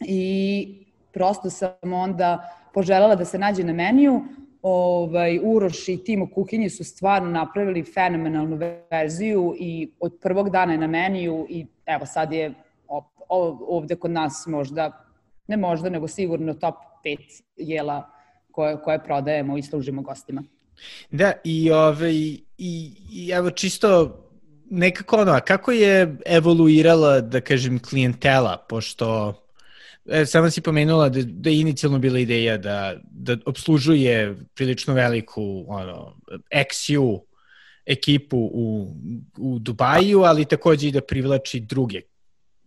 i 0.00 0.84
prosto 1.12 1.50
sam 1.50 1.92
onda 1.92 2.50
poželjala 2.74 3.14
da 3.14 3.24
se 3.24 3.38
nađe 3.38 3.64
na 3.64 3.72
meniju 3.72 4.22
ovaj, 4.62 5.40
Uroš 5.42 5.88
i 5.88 6.04
tim 6.04 6.22
u 6.22 6.28
kuhinji 6.34 6.70
su 6.70 6.84
stvarno 6.84 7.30
napravili 7.30 7.84
fenomenalnu 7.84 8.58
verziju 8.90 9.54
i 9.58 9.90
od 10.00 10.18
prvog 10.22 10.50
dana 10.50 10.72
je 10.72 10.78
na 10.78 10.86
meniju 10.86 11.46
i 11.50 11.66
evo 11.86 12.06
sad 12.06 12.32
je 12.32 12.54
ovde 13.68 13.96
kod 13.96 14.10
nas 14.10 14.46
možda, 14.46 15.04
ne 15.46 15.56
možda, 15.56 15.90
nego 15.90 16.08
sigurno 16.08 16.54
top 16.54 16.74
5 17.04 17.42
jela 17.56 18.10
koje, 18.50 18.82
koje 18.82 19.04
prodajemo 19.04 19.58
i 19.58 19.62
služimo 19.62 20.02
gostima. 20.02 20.42
Da, 21.10 21.32
i, 21.44 21.70
ovaj, 21.70 22.14
i, 22.58 22.92
i 23.12 23.30
evo 23.32 23.50
čisto 23.50 24.20
nekako 24.70 25.16
ono, 25.16 25.40
kako 25.46 25.72
je 25.72 26.16
evoluirala, 26.26 27.20
da 27.20 27.40
kažem, 27.40 27.78
klijentela, 27.78 28.56
pošto 28.68 29.34
E, 30.08 30.26
samo 30.26 30.50
si 30.50 30.60
pomenula 30.60 31.08
da, 31.08 31.22
da 31.22 31.50
je 31.50 31.60
inicijalno 31.60 31.98
bila 31.98 32.18
ideja 32.18 32.56
da, 32.58 32.96
da 33.04 33.36
obslužuje 33.46 34.36
prilično 34.54 34.94
veliku 34.94 35.64
ono, 35.68 36.16
XU 36.50 37.20
ekipu 37.86 38.38
u, 38.38 38.94
u 39.38 39.58
Dubaju, 39.58 40.22
ali 40.22 40.44
takođe 40.44 40.88
i 40.88 40.92
da 40.92 41.00
privlači 41.00 41.60
druge. 41.60 42.00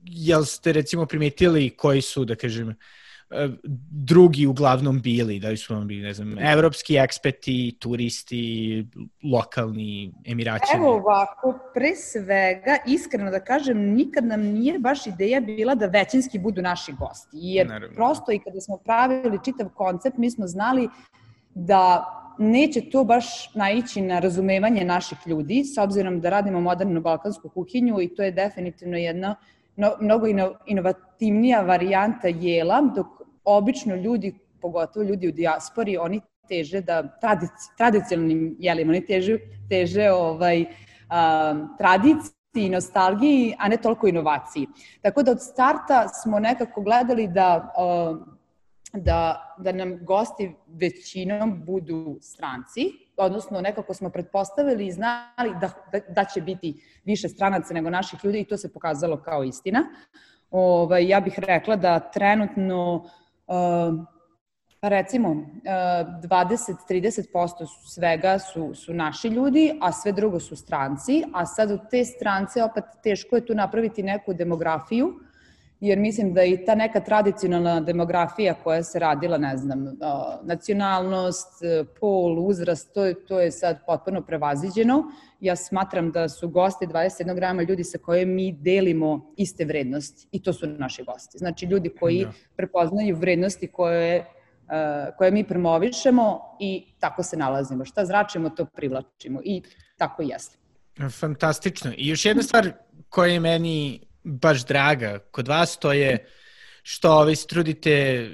Jel 0.04 0.46
ste 0.46 0.74
recimo 0.74 1.06
primetili 1.06 1.70
koji 1.70 2.02
su, 2.02 2.26
da 2.26 2.36
kažem, 2.36 2.70
E, 2.70 2.76
drugi 3.90 4.46
uglavnom 4.48 5.02
bili, 5.02 5.40
da 5.40 5.50
li 5.50 5.58
su 5.58 5.74
vam 5.74 5.88
bili, 5.88 6.02
ne 6.02 6.14
znam, 6.14 6.40
evropski 6.40 6.96
ekspeti, 6.96 7.76
turisti, 7.80 8.86
lokalni, 9.24 10.14
emiraćani? 10.26 10.84
Evo 10.84 10.94
ovako, 10.94 11.60
pre 11.74 11.96
svega, 11.96 12.78
iskreno 12.88 13.32
da 13.32 13.40
kažem, 13.40 13.78
nikad 13.78 14.26
nam 14.26 14.42
nije 14.42 14.80
baš 14.80 15.08
ideja 15.08 15.42
bila 15.42 15.76
da 15.76 15.86
većinski 15.86 16.40
budu 16.40 16.62
naši 16.62 16.92
gosti, 16.92 17.38
jer 17.38 17.68
Naravno. 17.68 17.96
prosto 17.96 18.32
i 18.32 18.40
kada 18.40 18.62
smo 18.62 18.78
pravili 18.78 19.40
čitav 19.46 19.70
koncept, 19.70 20.18
mi 20.18 20.32
smo 20.32 20.48
znali 20.48 20.90
da 21.54 22.06
neće 22.40 22.90
to 22.90 23.04
baš 23.04 23.56
naići 23.56 24.02
na 24.02 24.20
razumevanje 24.20 24.86
naših 24.86 25.18
ljudi, 25.26 25.64
s 25.64 25.78
obzirom 25.78 26.22
da 26.22 26.30
radimo 26.30 26.62
modernu 26.62 27.02
balkansku 27.02 27.50
kuhinju 27.50 28.02
i 28.02 28.16
to 28.16 28.24
je 28.24 28.32
definitivno 28.32 28.98
jedna 28.98 29.36
no, 29.76 29.92
mnogo 30.02 30.28
inovativnija 30.66 31.62
varijanta 31.62 32.28
jela, 32.28 32.82
dok 32.96 33.17
obično 33.48 33.96
ljudi, 33.96 34.40
pogotovo 34.62 35.06
ljudi 35.06 35.28
u 35.28 35.32
dijaspori, 35.32 35.98
oni 35.98 36.22
teže 36.48 36.82
da 36.82 37.04
tradici, 37.22 37.70
tradicionalnim 37.78 38.56
jelima, 38.60 38.92
oni 38.92 39.06
teže, 39.06 39.38
teže 39.70 40.12
ovaj, 40.12 40.66
a, 41.10 41.54
tradiciji 41.78 42.66
i 42.66 42.70
nostalgiji, 42.70 43.56
a 43.60 43.68
ne 43.68 43.78
toliko 43.78 44.08
inovaciji. 44.08 44.68
Tako 45.02 45.24
da 45.24 45.32
od 45.32 45.42
starta 45.42 46.08
smo 46.08 46.40
nekako 46.40 46.82
gledali 46.82 47.28
da, 47.28 47.74
da, 48.94 49.56
da 49.58 49.72
nam 49.72 49.98
gosti 50.06 50.56
većinom 50.68 51.64
budu 51.66 52.18
stranci, 52.22 52.92
odnosno 53.18 53.62
nekako 53.62 53.94
smo 53.94 54.10
pretpostavili 54.10 54.88
i 54.88 54.92
znali 54.92 55.54
da, 55.62 55.70
da, 55.92 56.00
da 56.10 56.26
će 56.26 56.42
biti 56.42 56.74
više 57.06 57.30
stranaca 57.30 57.74
nego 57.74 57.90
naših 57.90 58.20
ljudi 58.24 58.40
i 58.40 58.48
to 58.48 58.58
se 58.58 58.74
pokazalo 58.74 59.22
kao 59.22 59.44
istina. 59.44 59.84
Ovaj, 60.52 61.08
ja 61.08 61.20
bih 61.20 61.40
rekla 61.40 61.76
da 61.76 62.00
trenutno 62.00 63.10
pa 64.80 64.90
recimo 64.90 65.36
20-30% 65.66 67.66
svega 67.86 68.40
su, 68.40 68.76
su 68.76 68.94
naši 68.94 69.28
ljudi, 69.28 69.80
a 69.82 69.92
sve 69.92 70.12
drugo 70.12 70.40
su 70.40 70.56
stranci, 70.56 71.24
a 71.34 71.46
sad 71.46 71.72
od 71.72 71.90
te 71.90 72.06
strance 72.06 72.64
opet 72.64 72.84
teško 73.04 73.36
je 73.36 73.46
tu 73.46 73.56
napraviti 73.56 74.04
neku 74.04 74.34
demografiju, 74.34 75.20
jer 75.80 76.00
mislim 76.00 76.34
da 76.34 76.44
i 76.44 76.66
ta 76.66 76.76
neka 76.76 77.00
tradicionalna 77.00 77.80
demografija 77.80 78.54
koja 78.64 78.84
se 78.84 79.00
radila, 79.00 79.38
ne 79.38 79.58
znam, 79.58 79.98
nacionalnost, 80.44 81.62
pol, 82.00 82.48
uzrast, 82.48 82.94
to 82.94 83.06
je, 83.06 83.26
to 83.26 83.40
je 83.40 83.52
sad 83.52 83.78
potpuno 83.86 84.22
prevaziđeno. 84.22 85.04
Ja 85.40 85.56
smatram 85.56 86.12
da 86.12 86.30
su 86.30 86.50
gosti 86.50 86.88
21 86.88 87.36
grama 87.36 87.62
ljudi 87.62 87.84
sa 87.84 87.98
kojim 87.98 88.30
mi 88.30 88.52
delimo 88.52 89.34
iste 89.38 89.66
vrednosti 89.66 90.28
i 90.32 90.44
to 90.44 90.54
su 90.54 90.68
naši 90.68 91.04
gosti. 91.04 91.38
Znači 91.38 91.66
ljudi 91.66 91.90
koji 92.00 92.26
da. 92.26 92.32
prepoznaju 92.56 93.16
vrednosti 93.16 93.68
koje 93.68 94.26
koje 95.18 95.32
mi 95.32 95.48
promovišemo 95.48 96.42
i 96.60 96.86
tako 97.00 97.24
se 97.24 97.38
nalazimo. 97.38 97.86
Šta 97.86 98.06
zračimo, 98.06 98.50
to 98.50 98.66
privlačimo 98.66 99.42
i 99.44 99.62
tako 99.98 100.24
i 100.24 100.28
jeste. 100.28 100.58
Fantastično. 101.20 101.92
I 101.98 102.08
još 102.08 102.26
jedna 102.26 102.44
stvar 102.44 102.72
koja 103.10 103.34
je 103.34 103.40
meni 103.40 104.00
baš 104.24 104.66
draga 104.66 105.20
kod 105.20 105.48
vas, 105.48 105.78
to 105.78 105.94
je 105.94 106.26
što 106.84 107.12
ovaj, 107.12 107.36
se 107.36 107.48
trudite, 107.48 108.28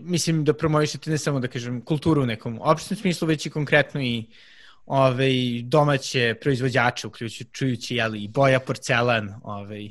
mislim 0.00 0.44
da 0.44 0.54
promovišete 0.54 1.10
ne 1.10 1.18
samo 1.18 1.40
da 1.40 1.48
kažem 1.48 1.80
kulturu 1.84 2.22
u 2.22 2.26
nekom 2.26 2.58
opštem 2.62 2.96
smislu, 2.96 3.28
već 3.28 3.46
i 3.46 3.50
konkretno 3.50 4.00
i 4.00 4.24
ovaj, 4.90 5.62
domaće 5.62 6.34
proizvođače, 6.40 7.06
uključujući 7.06 7.96
jeli, 7.96 8.24
i 8.24 8.28
Boja 8.28 8.60
Porcelan, 8.60 9.34
ovaj, 9.42 9.88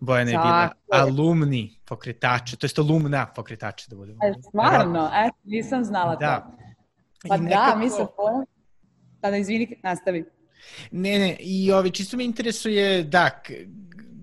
Bojana 0.00 0.30
je 0.30 0.36
bila 0.38 0.70
alumni 0.90 1.78
pokretača, 1.84 2.56
to 2.56 2.66
je 2.66 2.70
alumna 2.78 3.26
pokretača 3.26 3.86
da 3.90 3.96
budemo. 3.96 4.18
E, 4.24 4.34
stvarno, 4.48 5.10
eto, 5.14 5.36
nisam 5.44 5.84
znala 5.84 6.16
da. 6.16 6.40
to. 6.40 6.56
Pa 7.28 7.36
I 7.36 7.38
da, 7.38 7.44
nekako... 7.44 7.70
da, 7.70 7.76
mislim, 7.76 8.06
da, 9.22 9.30
da, 9.30 9.36
izvini, 9.36 9.80
nastavi. 9.82 10.24
Ne, 10.90 11.18
ne, 11.18 11.36
i 11.40 11.72
ovi, 11.72 11.90
čisto 11.90 12.16
me 12.16 12.24
interesuje, 12.24 13.02
da, 13.02 13.42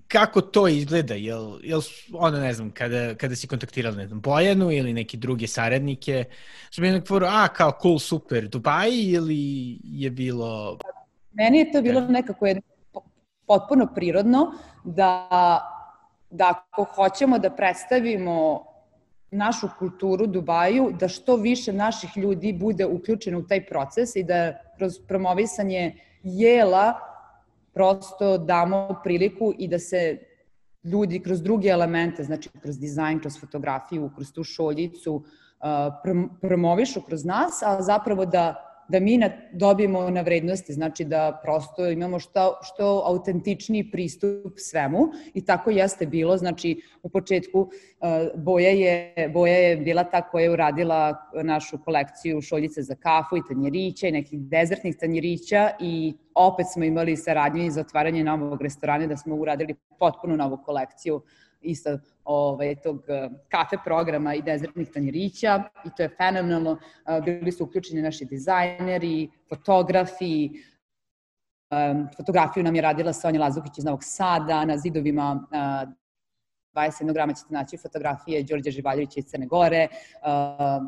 kako 0.08 0.40
to 0.40 0.68
izgleda? 0.68 1.14
Jel, 1.14 1.58
jel 1.62 1.80
ono, 2.12 2.38
ne 2.38 2.52
znam, 2.52 2.70
kada, 2.70 3.14
kada 3.14 3.36
si 3.36 3.46
kontaktirala, 3.46 3.96
ne 3.96 4.06
znam, 4.06 4.20
Bojanu 4.20 4.70
ili 4.72 4.92
neki 4.92 5.16
druge 5.16 5.46
saradnike, 5.46 6.24
su 6.70 6.82
mi 6.82 6.90
nekako, 6.90 7.20
a, 7.24 7.48
kao 7.48 7.72
cool, 7.82 7.98
super, 7.98 8.48
Dubai 8.48 9.02
ili 9.02 9.78
je 9.84 10.10
bilo... 10.10 10.78
Meni 11.32 11.58
je 11.58 11.72
to 11.72 11.82
bilo 11.82 12.00
nekako 12.00 12.46
je 12.46 12.60
potpuno 13.46 13.88
prirodno 13.94 14.52
da, 14.84 15.28
da 16.30 16.54
ako 16.70 16.84
hoćemo 16.84 17.38
da 17.38 17.50
predstavimo 17.50 18.64
našu 19.30 19.68
kulturu 19.78 20.26
Dubaju, 20.26 20.92
da 21.00 21.08
što 21.08 21.36
više 21.36 21.72
naših 21.72 22.16
ljudi 22.16 22.52
bude 22.52 22.86
uključeno 22.86 23.38
u 23.38 23.42
taj 23.42 23.66
proces 23.66 24.16
i 24.16 24.22
da 24.22 24.52
kroz 24.76 24.98
promovisanje 25.08 25.94
jela 26.22 26.94
prosto 27.76 28.38
damo 28.38 29.00
priliku 29.04 29.52
i 29.58 29.68
da 29.68 29.78
se 29.78 30.18
ljudi 30.84 31.20
kroz 31.22 31.42
druge 31.42 31.68
elemente, 31.68 32.24
znači 32.24 32.48
kroz 32.62 32.78
dizajn, 32.78 33.20
kroz 33.20 33.40
fotografiju, 33.40 34.10
kroz 34.14 34.32
tu 34.32 34.44
šoljicu, 34.44 35.14
uh, 35.14 35.24
promovišu 36.40 37.00
kroz 37.00 37.24
nas, 37.24 37.62
a 37.62 37.82
zapravo 37.82 38.26
da 38.26 38.65
da 38.88 39.00
mi 39.00 39.16
na, 39.18 39.30
dobijemo 39.52 40.10
na 40.10 40.20
vrednosti, 40.20 40.72
znači 40.72 41.04
da 41.04 41.40
prosto 41.42 41.88
imamo 41.88 42.18
što, 42.18 42.58
što 42.62 43.02
autentičniji 43.06 43.90
pristup 43.90 44.52
svemu. 44.56 44.98
I 45.34 45.44
tako 45.44 45.70
jeste 45.70 46.06
bilo, 46.06 46.36
znači 46.36 46.80
u 47.02 47.08
početku 47.08 47.60
uh, 47.60 47.68
Boja 48.42 48.70
je, 48.70 49.30
Boja 49.32 49.56
je 49.56 49.76
bila 49.76 50.04
ta 50.04 50.22
koja 50.28 50.42
je 50.42 50.50
uradila 50.50 51.16
našu 51.42 51.78
kolekciju 51.84 52.40
šoljice 52.40 52.82
za 52.82 52.94
kafu 52.94 53.36
i 53.36 53.42
tanjirića 53.48 54.08
i 54.08 54.12
nekih 54.12 54.40
dezertnih 54.40 54.96
tanjirića 55.00 55.70
i 55.80 56.14
opet 56.34 56.66
smo 56.72 56.84
imali 56.84 57.16
saradnju 57.16 57.70
za 57.70 57.80
otvaranje 57.80 58.24
novog 58.24 58.62
restorana 58.62 59.06
da 59.06 59.16
smo 59.16 59.34
uradili 59.34 59.74
potpuno 59.98 60.36
novu 60.36 60.58
kolekciju 60.64 61.22
isto 61.66 61.98
ovaj, 62.24 62.74
tog 62.74 63.04
eh, 63.08 63.28
kafe 63.48 63.76
programa 63.84 64.34
i 64.34 64.42
dezertnih 64.42 64.90
tanjirića 64.90 65.62
i 65.84 65.88
to 65.96 66.02
je 66.02 66.08
fenomenalno. 66.08 66.78
Eh, 67.06 67.20
bili 67.24 67.52
su 67.52 67.64
uključeni 67.64 68.02
naši 68.02 68.24
dizajneri, 68.24 69.28
fotografi, 69.48 70.50
fotografiju 72.16 72.64
nam 72.64 72.74
je 72.74 72.82
radila 72.82 73.12
Sonja 73.12 73.40
Lazukić 73.40 73.78
iz 73.78 73.84
Novog 73.84 74.04
Sada, 74.04 74.64
na 74.64 74.76
zidovima 74.78 75.46
uh, 75.50 75.92
21 76.76 77.12
grama 77.12 77.32
ćete 77.32 77.54
naći 77.54 77.76
fotografije 77.76 78.42
Đorđe 78.42 78.70
Živaljevića 78.70 79.20
iz 79.20 79.24
Crne 79.24 79.46
Gore, 79.46 79.88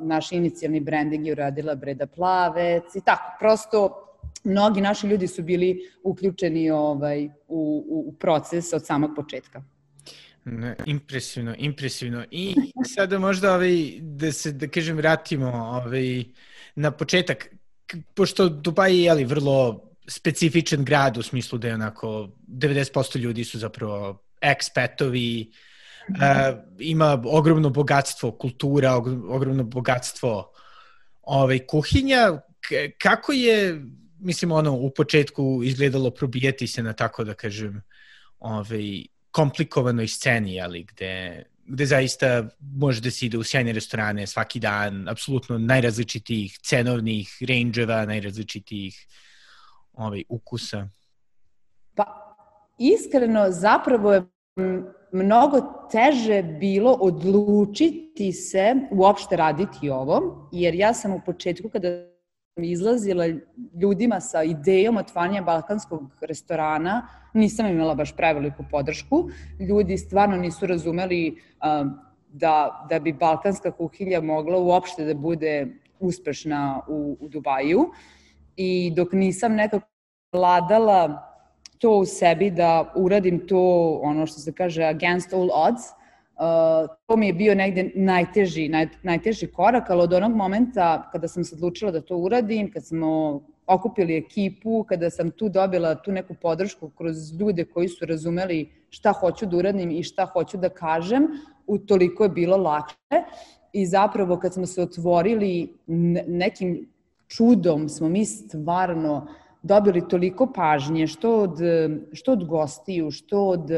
naš 0.02 0.32
inicijalni 0.32 0.80
branding 0.80 1.26
je 1.26 1.32
uradila 1.32 1.75
Breda 1.75 2.06
Plavec 2.06 2.94
i 2.94 3.00
tako, 3.00 3.37
prosto 3.38 4.04
mnogi 4.44 4.80
naši 4.80 5.06
ljudi 5.06 5.26
su 5.26 5.42
bili 5.42 5.78
uključeni 6.02 6.70
ovaj, 6.70 7.26
u, 7.26 7.30
u, 7.88 8.04
u 8.08 8.12
proces 8.12 8.73
od 8.73 8.87
samog 8.87 9.11
početka. 9.16 9.62
Ne, 10.50 10.76
impresivno, 10.87 11.55
impresivno. 11.59 12.25
I 12.31 12.55
sada 12.95 13.19
možda 13.19 13.55
ovaj, 13.55 13.93
da 14.00 14.33
se, 14.33 14.52
da 14.52 14.69
kažem, 14.69 14.97
vratimo 14.97 15.49
ovaj, 15.49 16.25
na 16.75 16.90
početak. 16.90 17.49
Pošto 18.14 18.49
Dubaj 18.49 18.93
je 18.93 19.02
jeli, 19.02 19.25
vrlo 19.25 19.85
specifičan 20.09 20.85
grad 20.85 21.17
u 21.17 21.23
smislu 21.23 21.59
da 21.59 21.69
je 21.69 21.75
onako 21.75 22.31
90% 22.49 23.19
ljudi 23.19 23.45
su 23.45 23.59
zapravo 23.59 24.23
ekspetovi, 24.40 25.52
uh, 26.09 26.59
ima 26.78 27.23
ogromno 27.26 27.71
bogatstvo 27.71 28.31
kultura, 28.33 28.97
ogromno 29.28 29.64
bogatstvo 29.64 30.52
ovaj, 31.23 31.59
kuhinja. 31.67 32.40
K 32.61 32.99
kako 32.99 33.33
je, 33.33 33.85
mislim, 34.19 34.52
ono, 34.52 34.73
u 34.73 34.90
početku 34.90 35.61
izgledalo 35.64 36.11
probijeti 36.11 36.67
se 36.67 36.83
na 36.83 36.93
tako 36.93 37.25
da 37.25 37.35
kažem, 37.35 37.83
ovaj, 38.38 39.05
komplikovanoj 39.38 40.09
sceni, 40.09 40.61
ali 40.61 40.83
gde, 40.83 41.45
gde 41.66 41.87
zaista 41.87 42.49
može 42.61 43.00
da 43.00 43.11
se 43.11 43.26
ide 43.26 43.38
u 43.38 43.45
sjajne 43.45 43.73
restorane 43.73 44.26
svaki 44.26 44.59
dan, 44.61 45.04
apsolutno 45.09 45.59
najrazličitijih 45.59 46.59
cenovnih 46.59 47.37
range-eva, 47.40 48.00
najrazličitijih 48.07 48.97
ovaj, 49.92 50.25
ukusa. 50.28 50.88
Pa, 51.95 52.07
iskreno, 52.78 53.47
zapravo 53.50 54.12
je 54.12 54.23
mnogo 55.12 55.62
teže 55.92 56.42
bilo 56.42 56.92
odlučiti 56.92 58.33
se 58.33 58.75
uopšte 58.90 59.37
raditi 59.37 59.90
ovo, 59.90 60.49
jer 60.52 60.75
ja 60.75 60.95
sam 60.95 61.14
u 61.14 61.21
početku 61.26 61.68
kada 61.68 61.88
izlazila 62.64 63.24
ljudima 63.80 64.20
sa 64.20 64.42
idejom 64.42 64.96
otvaranja 64.96 65.42
balkanskog 65.42 66.02
restorana, 66.20 67.08
nisam 67.34 67.66
imala 67.66 67.94
baš 67.94 68.16
preveliku 68.16 68.64
podršku. 68.70 69.28
Ljudi 69.60 69.98
stvarno 69.98 70.36
nisu 70.36 70.66
razumeli 70.66 71.36
um, 71.80 71.98
da, 72.28 72.86
da 72.90 72.98
bi 72.98 73.12
balkanska 73.12 73.70
kuhinja 73.70 74.20
mogla 74.20 74.58
uopšte 74.58 75.04
da 75.04 75.14
bude 75.14 75.66
uspešna 76.00 76.80
u, 76.88 77.16
u 77.20 77.28
Dubaju. 77.28 77.90
I 78.56 78.92
dok 78.96 79.12
nisam 79.12 79.54
nekako 79.54 79.86
vladala 80.32 81.24
to 81.78 81.90
u 81.90 82.04
sebi 82.04 82.50
da 82.50 82.92
uradim 82.96 83.46
to, 83.46 83.98
ono 84.02 84.26
što 84.26 84.40
se 84.40 84.52
kaže 84.52 84.84
against 84.84 85.32
all 85.32 85.50
odds, 85.52 85.82
uh, 86.38 86.88
to 87.07 87.16
mi 87.16 87.26
je 87.26 87.33
bio 87.33 87.54
negde 87.54 87.90
najteži, 87.95 88.68
naj, 88.68 88.88
najteži 89.02 89.47
korak, 89.47 89.90
ali 89.90 90.02
od 90.02 90.12
onog 90.12 90.37
momenta 90.37 91.09
kada 91.12 91.28
sam 91.28 91.45
se 91.45 91.54
odlučila 91.54 91.90
da 91.90 92.00
to 92.00 92.16
uradim, 92.16 92.73
kad 92.73 92.87
smo 92.87 93.40
okupili 93.66 94.16
ekipu, 94.16 94.85
kada 94.88 95.11
sam 95.11 95.30
tu 95.30 95.49
dobila 95.49 95.95
tu 95.95 96.12
neku 96.12 96.35
podršku 96.35 96.90
kroz 96.90 97.40
ljude 97.40 97.64
koji 97.64 97.88
su 97.88 98.07
razumeli 98.07 98.68
šta 98.90 99.12
hoću 99.12 99.47
da 99.47 99.57
uradim 99.57 99.90
i 99.90 100.02
šta 100.02 100.26
hoću 100.26 100.57
da 100.57 100.68
kažem, 100.68 101.28
utoliko 101.66 102.25
je 102.25 102.28
bilo 102.28 102.57
lakše. 102.57 103.23
I 103.73 103.87
zapravo 103.87 104.38
kad 104.38 104.54
smo 104.54 104.66
se 104.66 104.83
otvorili 104.83 105.75
nekim 106.26 106.88
čudom 107.28 107.88
smo 107.88 108.09
mi 108.09 108.25
stvarno 108.25 109.26
dobili 109.62 110.08
toliko 110.08 110.46
pažnje, 110.52 111.06
što 111.06 111.40
od, 111.40 111.58
što 112.12 112.32
od 112.32 112.44
gostiju, 112.44 113.10
što 113.10 113.42
od 113.42 113.70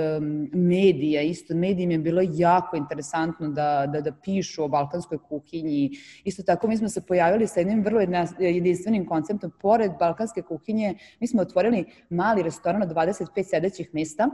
medija, 0.52 1.22
isto 1.22 1.54
medijima 1.54 1.92
je 1.92 1.98
bilo 1.98 2.22
jako 2.24 2.76
interesantno 2.76 3.48
da, 3.48 3.86
da, 3.92 4.00
da 4.00 4.12
pišu 4.12 4.64
o 4.64 4.68
balkanskoj 4.68 5.18
kuhinji. 5.28 5.90
Isto 6.24 6.42
tako 6.42 6.68
mi 6.68 6.76
smo 6.76 6.88
se 6.88 7.00
pojavili 7.06 7.46
sa 7.46 7.60
jednim 7.60 7.84
vrlo 7.84 8.00
jedinstvenim 8.38 9.06
konceptom. 9.06 9.52
Pored 9.60 9.92
balkanske 9.98 10.42
kuhinje, 10.42 10.94
mi 11.20 11.26
smo 11.26 11.42
otvorili 11.42 11.84
mali 12.10 12.42
restoran 12.42 12.82
od 12.82 12.88
25 12.88 13.42
sedećih 13.42 13.90
mesta, 13.92 14.30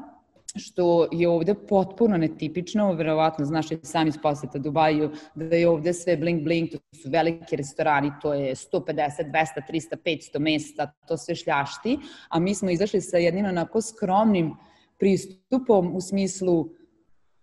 što 0.58 1.08
je 1.12 1.28
ovde 1.28 1.54
potpuno 1.54 2.16
netipično, 2.16 2.92
verovatno 2.92 3.44
znaš 3.44 3.70
i 3.70 3.78
sami 3.82 4.08
iz 4.08 4.18
poseta 4.22 4.58
Dubaju, 4.58 5.10
da 5.34 5.56
je 5.56 5.68
ovde 5.68 5.92
sve 5.92 6.16
bling 6.16 6.42
bling, 6.42 6.70
to 6.70 6.78
su 7.02 7.10
veliki 7.10 7.56
restorani, 7.56 8.12
to 8.22 8.34
je 8.34 8.54
150, 8.54 9.30
200, 9.32 9.62
300, 9.70 9.96
500 10.04 10.38
mesta, 10.38 10.92
to 11.08 11.16
sve 11.16 11.34
šljašti, 11.34 11.98
a 12.28 12.38
mi 12.38 12.54
smo 12.54 12.70
izašli 12.70 13.00
sa 13.00 13.18
jednim 13.18 13.46
onako 13.46 13.80
skromnim 13.80 14.54
pristupom 14.98 15.96
u 15.96 16.00
smislu 16.00 16.68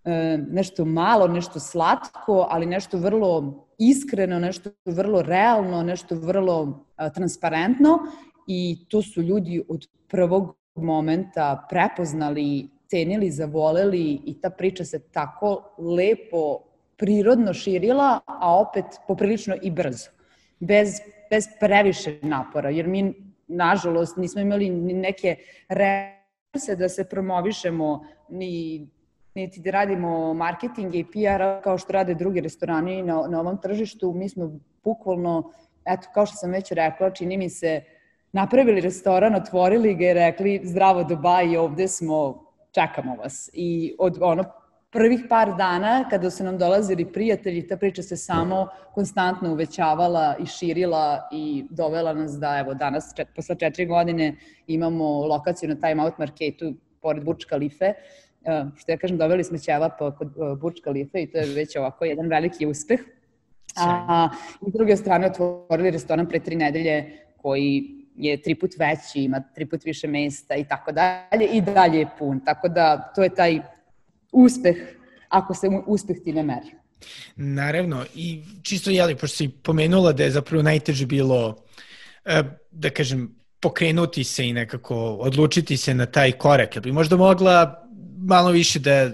e, 0.03 0.38
nešto 0.50 0.86
malo, 0.86 1.27
nešto 1.27 1.60
slatko, 1.60 2.48
ali 2.50 2.65
nešto 2.65 2.98
vrlo 2.98 3.65
iskreno, 3.77 4.39
nešto 4.39 4.70
vrlo 4.86 5.22
realno, 5.22 5.84
nešto 5.84 6.15
vrlo 6.15 6.86
e, 6.98 7.10
transparentno 7.13 8.00
i 8.48 8.86
to 8.89 9.01
su 9.01 9.22
ljudi 9.22 9.63
od 9.70 9.88
prvog 10.08 10.55
momenta 10.75 11.65
prepoznali 11.70 12.70
cenili, 12.94 13.32
zavoleli 13.32 14.22
i 14.26 14.36
ta 14.42 14.50
priča 14.50 14.86
se 14.86 15.00
tako 15.00 15.76
lepo, 15.78 16.60
prirodno 16.98 17.54
širila, 17.54 18.20
a 18.26 18.60
opet 18.60 18.86
poprilično 19.08 19.56
i 19.62 19.72
brzo. 19.72 20.10
Bez, 20.60 21.00
bez 21.30 21.48
previše 21.60 22.20
napora, 22.22 22.70
jer 22.70 22.88
mi, 22.88 23.14
nažalost, 23.48 24.18
nismo 24.18 24.42
imali 24.42 24.70
ni 24.70 24.94
neke 24.94 25.36
resurse 25.70 26.76
da 26.76 26.90
se 26.90 27.04
promovišemo, 27.10 28.06
ni 28.30 28.88
niti 29.36 29.60
da 29.60 29.72
radimo 29.72 30.34
marketing 30.34 30.96
i 30.96 31.04
PR 31.04 31.64
kao 31.64 31.78
što 31.78 31.94
rade 31.94 32.14
drugi 32.14 32.42
restorani 32.42 33.02
na, 33.02 33.24
na 33.30 33.40
ovom 33.40 33.58
tržištu. 33.58 34.14
Mi 34.14 34.30
smo 34.30 34.52
bukvalno, 34.84 35.52
eto, 35.86 36.08
kao 36.14 36.26
što 36.26 36.36
sam 36.36 36.52
već 36.52 36.72
rekla, 36.72 37.10
čini 37.10 37.38
mi 37.38 37.50
se, 37.50 37.82
napravili 38.32 38.82
restoran, 38.82 39.36
otvorili 39.36 39.96
ga 39.96 40.06
i 40.06 40.14
rekli 40.14 40.62
zdravo 40.64 41.04
Dubaj, 41.04 41.58
ovde 41.58 41.88
smo 41.88 42.52
čekamo 42.74 43.15
vas. 43.15 43.50
I 43.53 43.96
od 44.00 44.18
ono, 44.22 44.44
prvih 44.92 45.25
par 45.30 45.56
dana 45.58 46.06
kada 46.10 46.30
su 46.30 46.44
nam 46.44 46.58
dolazili 46.58 47.06
prijatelji, 47.06 47.68
ta 47.68 47.77
priča 47.77 48.01
se 48.03 48.18
samo 48.18 48.68
konstantno 48.94 49.51
uvećavala 49.51 50.36
i 50.39 50.46
širila 50.46 51.30
i 51.32 51.65
dovela 51.70 52.13
nas 52.13 52.39
da 52.39 52.58
evo 52.60 52.74
danas, 52.74 53.13
čet, 53.15 53.27
posle 53.36 53.56
četiri 53.56 53.86
godine, 53.86 54.36
imamo 54.68 55.27
lokaciju 55.27 55.70
na 55.70 55.75
Time 55.75 56.03
Out 56.03 56.18
Marketu 56.18 56.74
pored 57.01 57.24
Burč 57.24 57.46
Kalife, 57.46 57.94
uh, 57.94 58.70
što 58.75 58.92
ja 58.92 58.98
kažem, 58.98 59.18
doveli 59.18 59.44
smo 59.44 59.58
ćevapa 59.58 60.15
kod 60.15 60.38
uh, 60.38 60.58
Burč 60.60 60.82
Kalife 60.84 61.22
i 61.22 61.32
to 61.32 61.38
je 61.38 61.53
već 61.56 61.75
ovako 61.75 62.06
jedan 62.06 62.27
veliki 62.27 62.65
uspeh. 62.65 63.00
A, 63.75 64.30
I 64.68 64.70
s 64.70 64.74
druge 64.74 64.98
strane 64.98 65.27
otvorili 65.27 65.92
restoran 65.92 66.29
pre 66.29 66.40
tri 66.40 66.55
nedelje 66.55 67.20
koji 67.42 68.02
je 68.16 68.42
tri 68.42 68.56
put 68.56 68.72
veći, 68.80 69.24
ima 69.24 69.44
tri 69.56 69.66
put 69.66 69.86
više 69.86 70.08
mesta 70.08 70.56
i 70.56 70.68
tako 70.68 70.92
dalje 70.92 71.48
i 71.54 71.62
dalje 71.62 72.00
je 72.00 72.10
pun. 72.20 72.40
Tako 72.46 72.68
da 72.68 73.12
to 73.16 73.24
je 73.24 73.36
taj 73.36 73.60
uspeh 74.32 74.76
ako 75.30 75.54
se 75.54 75.68
uspeh 75.88 76.18
time 76.24 76.44
meri. 76.44 76.72
Naravno, 77.36 78.06
i 78.16 78.44
čisto 78.64 78.90
jeli, 78.90 79.16
pošto 79.16 79.38
si 79.38 79.50
pomenula 79.50 80.14
da 80.14 80.24
je 80.24 80.32
zapravo 80.32 80.64
najteže 80.64 81.06
bilo, 81.06 81.56
e, 82.26 82.44
da 82.72 82.90
kažem, 82.90 83.36
pokrenuti 83.60 84.24
se 84.24 84.48
i 84.48 84.54
nekako 84.54 84.96
odlučiti 85.14 85.78
se 85.78 85.94
na 85.94 86.06
taj 86.06 86.32
korak. 86.32 86.76
Jel 86.76 86.84
bi 86.84 86.92
možda 86.92 87.18
mogla 87.18 87.88
malo 88.18 88.52
više 88.52 88.80
da, 88.80 89.10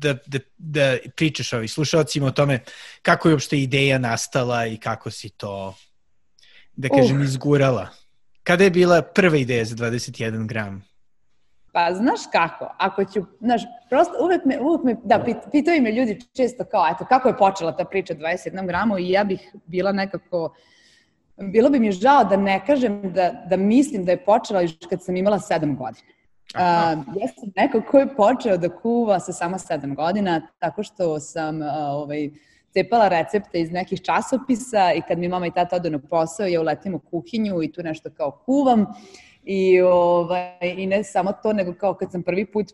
da, 0.00 0.16
da, 0.26 0.38
da 0.58 0.96
pričaš 1.16 1.52
ovi 1.52 1.68
slušalcima 1.68 2.26
o 2.26 2.30
tome 2.30 2.60
kako 3.02 3.28
je 3.28 3.34
uopšte 3.34 3.58
ideja 3.58 3.98
nastala 3.98 4.66
i 4.66 4.76
kako 4.76 5.10
si 5.10 5.28
to, 5.28 5.74
da 6.76 6.88
kažem, 6.88 7.20
uh. 7.20 7.24
izgurala? 7.24 7.88
Kada 8.42 8.64
je 8.64 8.70
bila 8.70 9.02
prva 9.02 9.36
ideja 9.36 9.64
za 9.64 9.76
21 9.76 10.46
gram? 10.46 10.90
Pa 11.72 11.94
znaš 11.94 12.20
kako, 12.32 12.74
ako 12.78 13.04
ću, 13.04 13.24
znaš, 13.40 13.62
prosto 13.88 14.12
uvek 14.24 14.44
me, 14.44 14.60
uvek 14.60 14.84
me, 14.84 14.96
da, 15.04 15.22
pit, 15.24 15.36
pitaju 15.52 15.82
me 15.82 15.92
ljudi 15.92 16.18
često 16.36 16.64
kao, 16.64 16.86
eto, 16.94 17.04
kako 17.04 17.28
je 17.28 17.36
počela 17.36 17.76
ta 17.76 17.84
priča 17.84 18.14
21 18.14 18.66
gramu 18.66 18.98
i 18.98 19.10
ja 19.10 19.24
bih 19.24 19.54
bila 19.66 19.92
nekako, 19.92 20.54
bilo 21.36 21.70
bi 21.70 21.80
mi 21.80 21.92
žao 21.92 22.24
da 22.24 22.36
ne 22.36 22.66
kažem 22.66 23.12
da, 23.12 23.44
da 23.50 23.56
mislim 23.56 24.04
da 24.04 24.12
je 24.12 24.24
počela 24.24 24.60
još 24.60 24.72
kad 24.90 25.04
sam 25.04 25.16
imala 25.16 25.38
7 25.38 25.76
godina. 25.76 26.08
Uh, 26.54 26.60
ja 27.20 27.28
sam 27.28 27.52
neko 27.56 27.82
ko 27.90 27.98
je 27.98 28.16
počeo 28.16 28.56
da 28.56 28.68
kuva 28.68 29.20
sa 29.20 29.32
samo 29.32 29.58
7 29.58 29.94
godina, 29.94 30.40
tako 30.58 30.82
što 30.82 31.20
sam 31.20 31.60
uh, 31.60 31.68
ovaj, 31.90 32.30
cepala 32.72 33.08
recepte 33.08 33.60
iz 33.60 33.70
nekih 33.70 34.00
časopisa 34.02 34.92
i 34.92 35.02
kad 35.08 35.18
mi 35.18 35.28
mama 35.28 35.46
i 35.46 35.50
tata 35.50 35.76
odu 35.76 35.90
na 35.90 35.98
posao, 35.98 36.46
ja 36.46 36.60
uletim 36.60 36.94
u 36.94 36.98
kuhinju 36.98 37.62
i 37.62 37.72
tu 37.72 37.82
nešto 37.82 38.10
kao 38.10 38.30
kuvam. 38.30 38.86
I, 39.44 39.80
ovaj, 39.80 40.74
I 40.76 40.86
ne 40.86 41.04
samo 41.04 41.32
to, 41.32 41.52
nego 41.52 41.74
kao 41.74 41.94
kad 41.94 42.12
sam 42.12 42.22
prvi 42.22 42.46
put 42.46 42.66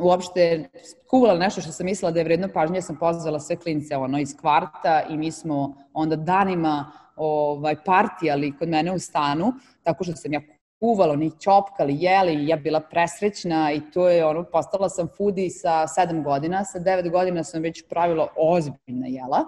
uopšte 0.00 0.68
kuvala 1.10 1.38
nešto 1.38 1.60
što 1.60 1.72
sam 1.72 1.86
mislila 1.86 2.10
da 2.10 2.20
je 2.20 2.24
vredno 2.24 2.48
pažnje, 2.54 2.76
ja 2.76 2.82
sam 2.82 2.96
pozvala 2.96 3.40
sve 3.40 3.56
klince 3.56 3.96
ono, 3.96 4.18
iz 4.18 4.36
kvarta 4.40 5.02
i 5.10 5.16
mi 5.16 5.32
smo 5.32 5.74
onda 5.92 6.16
danima 6.16 6.92
ovaj, 7.16 7.76
partijali 7.84 8.56
kod 8.58 8.68
mene 8.68 8.92
u 8.92 8.98
stanu, 8.98 9.52
tako 9.82 10.04
što 10.04 10.16
sam 10.16 10.32
ja 10.32 10.40
kuvalo, 10.82 11.16
ni 11.16 11.30
čopkali, 11.40 11.96
jeli, 12.00 12.48
ja 12.48 12.56
bila 12.56 12.80
presrećna 12.80 13.72
i 13.72 13.80
to 13.94 14.08
je 14.08 14.24
ono, 14.26 14.42
postala 14.44 14.88
sam 14.88 15.08
foodie 15.16 15.50
sa 15.50 15.86
sedam 15.86 16.24
godina, 16.24 16.64
sa 16.64 16.78
devet 16.78 17.10
godina 17.10 17.44
sam 17.44 17.62
već 17.62 17.84
pravila 17.88 18.26
ozbiljna 18.36 19.06
jela. 19.06 19.44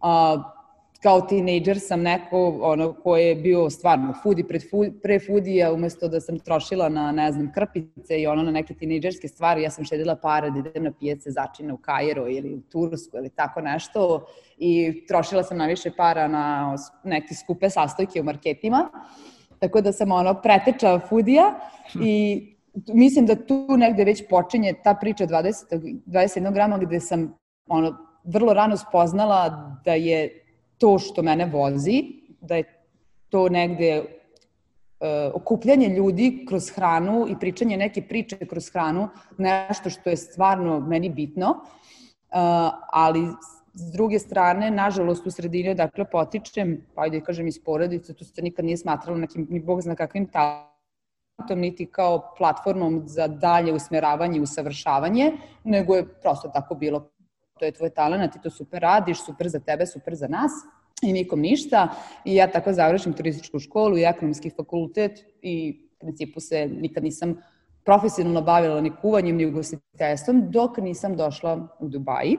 A, 0.00 0.36
kao 1.02 1.20
tinejdžer 1.20 1.80
sam 1.80 2.02
neko 2.02 2.58
ono, 2.62 2.92
ko 2.92 3.16
je 3.16 3.34
bio 3.34 3.70
stvarno 3.70 4.14
foodie 4.22 4.46
pred 4.46 4.62
pre 5.02 5.18
foodija, 5.18 5.72
umesto 5.72 6.08
da 6.08 6.20
sam 6.20 6.38
trošila 6.38 6.88
na, 6.88 7.12
ne 7.12 7.32
znam, 7.32 7.50
krpice 7.54 8.20
i 8.20 8.26
ono 8.26 8.42
na 8.42 8.50
neke 8.50 8.74
tinejdžerske 8.74 9.28
stvari, 9.28 9.62
ja 9.62 9.70
sam 9.70 9.84
šedila 9.84 10.14
para 10.16 10.50
da 10.50 10.58
idem 10.58 10.84
na 10.84 10.92
pijace 10.92 11.30
začine 11.30 11.72
u 11.72 11.76
Kajero 11.76 12.28
ili 12.28 12.54
u 12.54 12.60
Tursku 12.60 13.16
ili 13.16 13.30
tako 13.30 13.60
nešto 13.60 14.26
i 14.58 15.02
trošila 15.08 15.42
sam 15.42 15.58
najviše 15.58 15.90
para 15.96 16.28
na 16.28 16.76
neke 17.04 17.34
skupe 17.34 17.70
sastojke 17.70 18.20
u 18.20 18.24
marketima. 18.24 18.88
Tako 19.58 19.80
da 19.80 19.92
sam 19.92 20.12
ono 20.12 20.34
preteča 20.42 20.98
fudija 21.08 21.54
i 22.00 22.46
mislim 22.86 23.26
da 23.26 23.46
tu 23.46 23.66
negde 23.76 24.04
već 24.04 24.28
počinje 24.28 24.74
ta 24.84 24.94
priča 24.94 25.26
20, 25.26 26.00
21 26.06 26.52
grama 26.52 26.78
gde 26.78 27.00
sam 27.00 27.34
ono, 27.68 27.96
vrlo 28.24 28.52
rano 28.54 28.76
spoznala 28.76 29.74
da 29.84 29.92
je 29.92 30.44
to 30.78 30.98
što 30.98 31.22
mene 31.22 31.46
vozi, 31.46 32.04
da 32.40 32.56
je 32.56 32.64
to 33.28 33.48
negde 33.48 34.00
uh, 34.00 35.06
okupljanje 35.34 35.88
ljudi 35.88 36.44
kroz 36.48 36.70
hranu 36.70 37.26
i 37.28 37.38
pričanje 37.40 37.76
neke 37.76 38.02
priče 38.02 38.36
kroz 38.36 38.70
hranu, 38.72 39.08
nešto 39.38 39.90
što 39.90 40.10
je 40.10 40.16
stvarno 40.16 40.80
meni 40.80 41.08
bitno, 41.08 41.50
uh, 41.50 41.58
ali 42.92 43.20
S 43.78 43.92
druge 43.92 44.18
strane, 44.18 44.70
nažalost, 44.70 45.26
u 45.26 45.30
sredini 45.30 45.70
odakle 45.70 46.04
potičem, 46.10 46.72
pa 46.94 47.04
ajde 47.04 47.20
kažem 47.22 47.46
iz 47.46 47.60
porodice, 47.64 48.14
tu 48.14 48.24
se 48.24 48.42
nikad 48.42 48.64
nije 48.64 48.76
smatralo 48.76 49.18
nekim, 49.18 49.46
ni 49.50 49.60
bog 49.60 49.82
zna 49.82 49.94
kakvim 49.94 50.26
talentom, 50.26 51.60
niti 51.60 51.86
kao 51.86 52.34
platformom 52.38 53.02
za 53.06 53.28
dalje 53.28 53.72
usmeravanje 53.72 54.38
i 54.38 54.42
usavršavanje, 54.42 55.32
nego 55.64 55.96
je 55.96 56.08
prosto 56.22 56.48
tako 56.48 56.74
bilo. 56.74 57.10
To 57.58 57.64
je 57.64 57.72
tvoj 57.72 57.90
talent, 57.90 58.32
ti 58.32 58.40
to 58.42 58.50
super 58.50 58.82
radiš, 58.82 59.22
super 59.24 59.48
za 59.48 59.60
tebe, 59.60 59.86
super 59.86 60.14
za 60.14 60.28
nas 60.28 60.50
i 61.02 61.12
nikom 61.12 61.40
ništa. 61.40 61.88
I 62.24 62.34
ja 62.34 62.50
tako 62.50 62.72
završim 62.72 63.12
turističku 63.12 63.58
školu 63.58 63.98
i 63.98 64.04
ekonomski 64.04 64.50
fakultet 64.50 65.24
i 65.42 65.86
u 65.96 65.98
principu 65.98 66.40
se 66.40 66.66
nikad 66.66 67.04
nisam 67.04 67.36
profesionalno 67.84 68.42
bavila 68.42 68.80
ni 68.80 68.92
kuvanjem, 69.02 69.36
ni 69.36 69.46
ugostiteljstvom, 69.46 70.50
dok 70.50 70.78
nisam 70.78 71.16
došla 71.16 71.68
u 71.80 71.88
Dubaji 71.88 72.36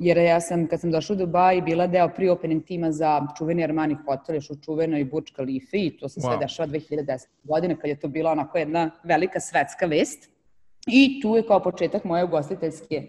jer 0.00 0.18
ja 0.18 0.40
sam, 0.40 0.66
kad 0.66 0.80
sam 0.80 0.90
došla 0.90 1.14
u 1.14 1.16
Dubai, 1.16 1.60
bila 1.60 1.86
deo 1.86 2.08
pre-opening 2.08 2.64
tima 2.64 2.92
za 2.92 3.26
čuveni 3.38 3.64
Armani 3.64 3.96
hotel, 4.06 4.34
još 4.34 4.50
u 4.50 4.56
čuvenoj 4.64 5.04
Burj 5.04 5.32
Khalifa 5.34 5.76
i 5.76 5.90
to 6.00 6.08
se 6.08 6.20
wow. 6.20 6.26
sve 6.26 6.36
dešava 6.40 6.68
2010. 6.68 7.26
godine, 7.42 7.76
kad 7.76 7.88
je 7.90 8.00
to 8.00 8.08
bila 8.08 8.32
onako 8.32 8.58
jedna 8.58 8.90
velika 9.04 9.40
svetska 9.40 9.86
vest. 9.86 10.30
I 10.86 11.20
tu 11.22 11.36
je 11.36 11.46
kao 11.46 11.60
početak 11.62 12.04
moje 12.04 12.24
ugostiteljske 12.24 13.08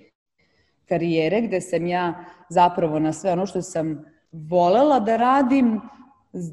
karijere, 0.85 1.41
gde 1.41 1.61
sam 1.61 1.87
ja 1.87 2.25
zapravo 2.49 2.99
na 2.99 3.13
sve 3.13 3.31
ono 3.31 3.45
što 3.45 3.61
sam 3.61 4.05
volela 4.31 4.99
da 4.99 5.17
radim, 5.17 5.81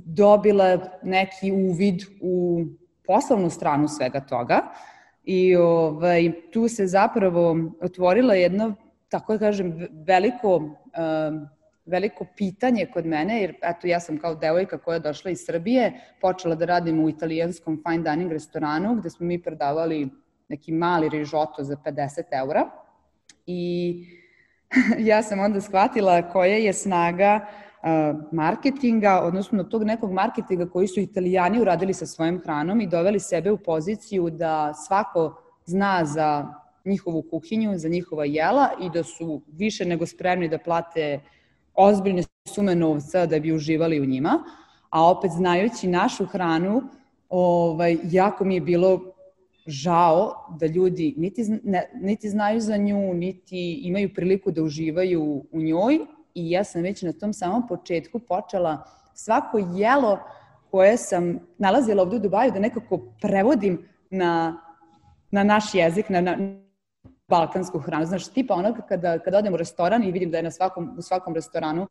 dobila 0.06 0.78
neki 1.02 1.52
uvid 1.52 2.02
u 2.20 2.64
poslovnu 3.06 3.50
stranu 3.50 3.88
svega 3.88 4.20
toga 4.20 4.62
i 5.24 5.56
ovaj, 5.56 6.32
tu 6.52 6.68
se 6.68 6.86
zapravo 6.86 7.56
otvorila 7.82 8.34
jedna 8.34 8.74
tako 9.08 9.32
da 9.32 9.38
kažem, 9.38 9.88
veliko, 10.06 10.60
veliko 11.86 12.26
pitanje 12.36 12.86
kod 12.92 13.06
mene, 13.06 13.40
jer 13.40 13.54
eto, 13.62 13.86
ja 13.86 14.00
sam 14.00 14.18
kao 14.18 14.34
devojka 14.34 14.78
koja 14.78 14.94
je 14.94 15.00
došla 15.00 15.30
iz 15.30 15.44
Srbije, 15.46 15.92
počela 16.20 16.54
da 16.54 16.64
radim 16.64 17.04
u 17.04 17.08
italijanskom 17.08 17.82
fine 17.86 18.10
dining 18.10 18.32
restoranu, 18.32 18.94
gde 18.94 19.10
smo 19.10 19.26
mi 19.26 19.42
predavali 19.42 20.08
neki 20.48 20.72
mali 20.72 21.08
rižoto 21.08 21.64
za 21.64 21.76
50 21.76 22.22
eura. 22.32 22.70
I 23.46 23.94
ja 25.10 25.22
sam 25.22 25.40
onda 25.40 25.60
shvatila 25.60 26.22
koja 26.32 26.56
je 26.56 26.72
snaga 26.72 27.46
marketinga, 28.32 29.20
odnosno 29.22 29.64
tog 29.64 29.84
nekog 29.84 30.12
marketinga 30.12 30.70
koji 30.70 30.88
su 30.88 31.00
italijani 31.00 31.60
uradili 31.60 31.94
sa 31.94 32.06
svojom 32.06 32.40
hranom 32.44 32.80
i 32.80 32.86
doveli 32.86 33.20
sebe 33.20 33.50
u 33.50 33.58
poziciju 33.58 34.30
da 34.30 34.74
svako 34.74 35.42
zna 35.64 36.04
za 36.04 36.54
njihovu 36.88 37.22
kuhinju, 37.30 37.78
za 37.78 37.88
njihova 37.88 38.24
jela 38.24 38.68
i 38.80 38.90
da 38.90 39.04
su 39.04 39.42
više 39.46 39.84
nego 39.84 40.06
spremni 40.06 40.48
da 40.48 40.58
plate 40.58 41.20
ozbiljne 41.74 42.22
sume 42.48 42.74
novca 42.74 43.26
da 43.26 43.38
bi 43.38 43.52
uživali 43.52 44.00
u 44.00 44.06
njima, 44.06 44.44
a 44.90 45.10
opet 45.10 45.30
znajući 45.30 45.88
našu 45.88 46.26
hranu, 46.26 46.82
ovaj, 47.28 47.96
jako 48.10 48.44
mi 48.44 48.54
je 48.54 48.60
bilo 48.60 49.00
žao 49.66 50.32
da 50.60 50.66
ljudi 50.66 51.14
niti, 51.16 51.60
ne, 51.64 51.90
niti 51.94 52.28
znaju 52.28 52.60
za 52.60 52.76
nju, 52.76 53.14
niti 53.14 53.80
imaju 53.84 54.14
priliku 54.14 54.50
da 54.50 54.62
uživaju 54.62 55.44
u 55.52 55.60
njoj 55.60 55.98
i 56.34 56.50
ja 56.50 56.64
sam 56.64 56.82
već 56.82 57.02
na 57.02 57.12
tom 57.12 57.32
samom 57.32 57.68
početku 57.68 58.18
počela 58.18 58.84
svako 59.14 59.58
jelo 59.58 60.18
koje 60.70 60.96
sam 60.96 61.38
nalazila 61.58 62.02
ovde 62.02 62.16
u 62.16 62.18
Dubaju 62.18 62.52
da 62.52 62.58
nekako 62.58 62.98
prevodim 63.20 63.88
na, 64.10 64.60
na 65.30 65.44
naš 65.44 65.74
jezik, 65.74 66.08
na, 66.08 66.20
na, 66.20 66.36
balkansku 67.28 67.78
hranu. 67.78 68.06
Znaš, 68.06 68.28
tipa 68.28 68.54
ono 68.54 68.74
kada, 68.88 69.18
kada 69.18 69.38
odem 69.38 69.54
u 69.54 69.56
restoran 69.56 70.04
i 70.04 70.12
vidim 70.12 70.30
da 70.30 70.36
je 70.36 70.42
na 70.42 70.50
svakom, 70.50 70.94
u 70.98 71.02
svakom 71.02 71.34
restoranu 71.34 71.86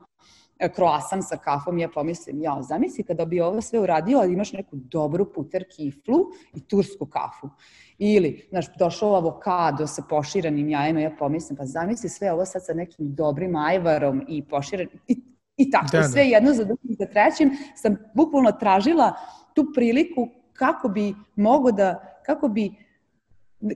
kroasan 0.76 1.20
e, 1.20 1.22
sa 1.22 1.38
kafom, 1.38 1.78
ja 1.78 1.90
pomislim, 1.90 2.42
ja, 2.42 2.58
zamisli 2.62 3.04
kada 3.04 3.26
bi 3.26 3.42
ovo 3.42 3.62
sve 3.62 3.80
uradio, 3.80 4.20
ali 4.20 4.34
imaš 4.34 4.54
neku 4.54 4.76
dobru 4.76 5.34
puter 5.34 5.66
kiflu 5.76 6.18
i 6.54 6.68
tursku 6.68 7.06
kafu. 7.06 7.50
Ili, 7.98 8.48
znaš, 8.50 8.66
došao 8.80 9.16
avokado 9.16 9.88
sa 9.88 10.04
poširanim 10.10 10.70
jajima, 10.70 11.00
ja 11.00 11.12
pomislim, 11.20 11.58
pa 11.58 11.66
zamisli 11.66 12.10
sve 12.10 12.34
ovo 12.34 12.46
sad 12.46 12.66
sa 12.66 12.74
nekim 12.74 13.16
dobrim 13.16 13.56
ajvarom 13.56 14.26
i 14.28 14.44
poširan, 14.46 14.88
i, 15.08 15.22
i 15.58 15.72
tako, 15.72 15.88
da, 15.92 15.98
da. 15.98 16.08
sve 16.08 16.26
jedno 16.26 16.54
za 16.54 16.64
drugim, 16.64 16.96
za 17.00 17.06
trećim, 17.06 17.52
sam 17.76 17.96
bukvalno 18.14 18.52
tražila 18.52 19.14
tu 19.54 19.72
priliku 19.76 20.28
kako 20.54 20.90
bi 20.90 21.16
mogo 21.36 21.72
da, 21.72 22.20
kako 22.26 22.48
bi 22.48 22.87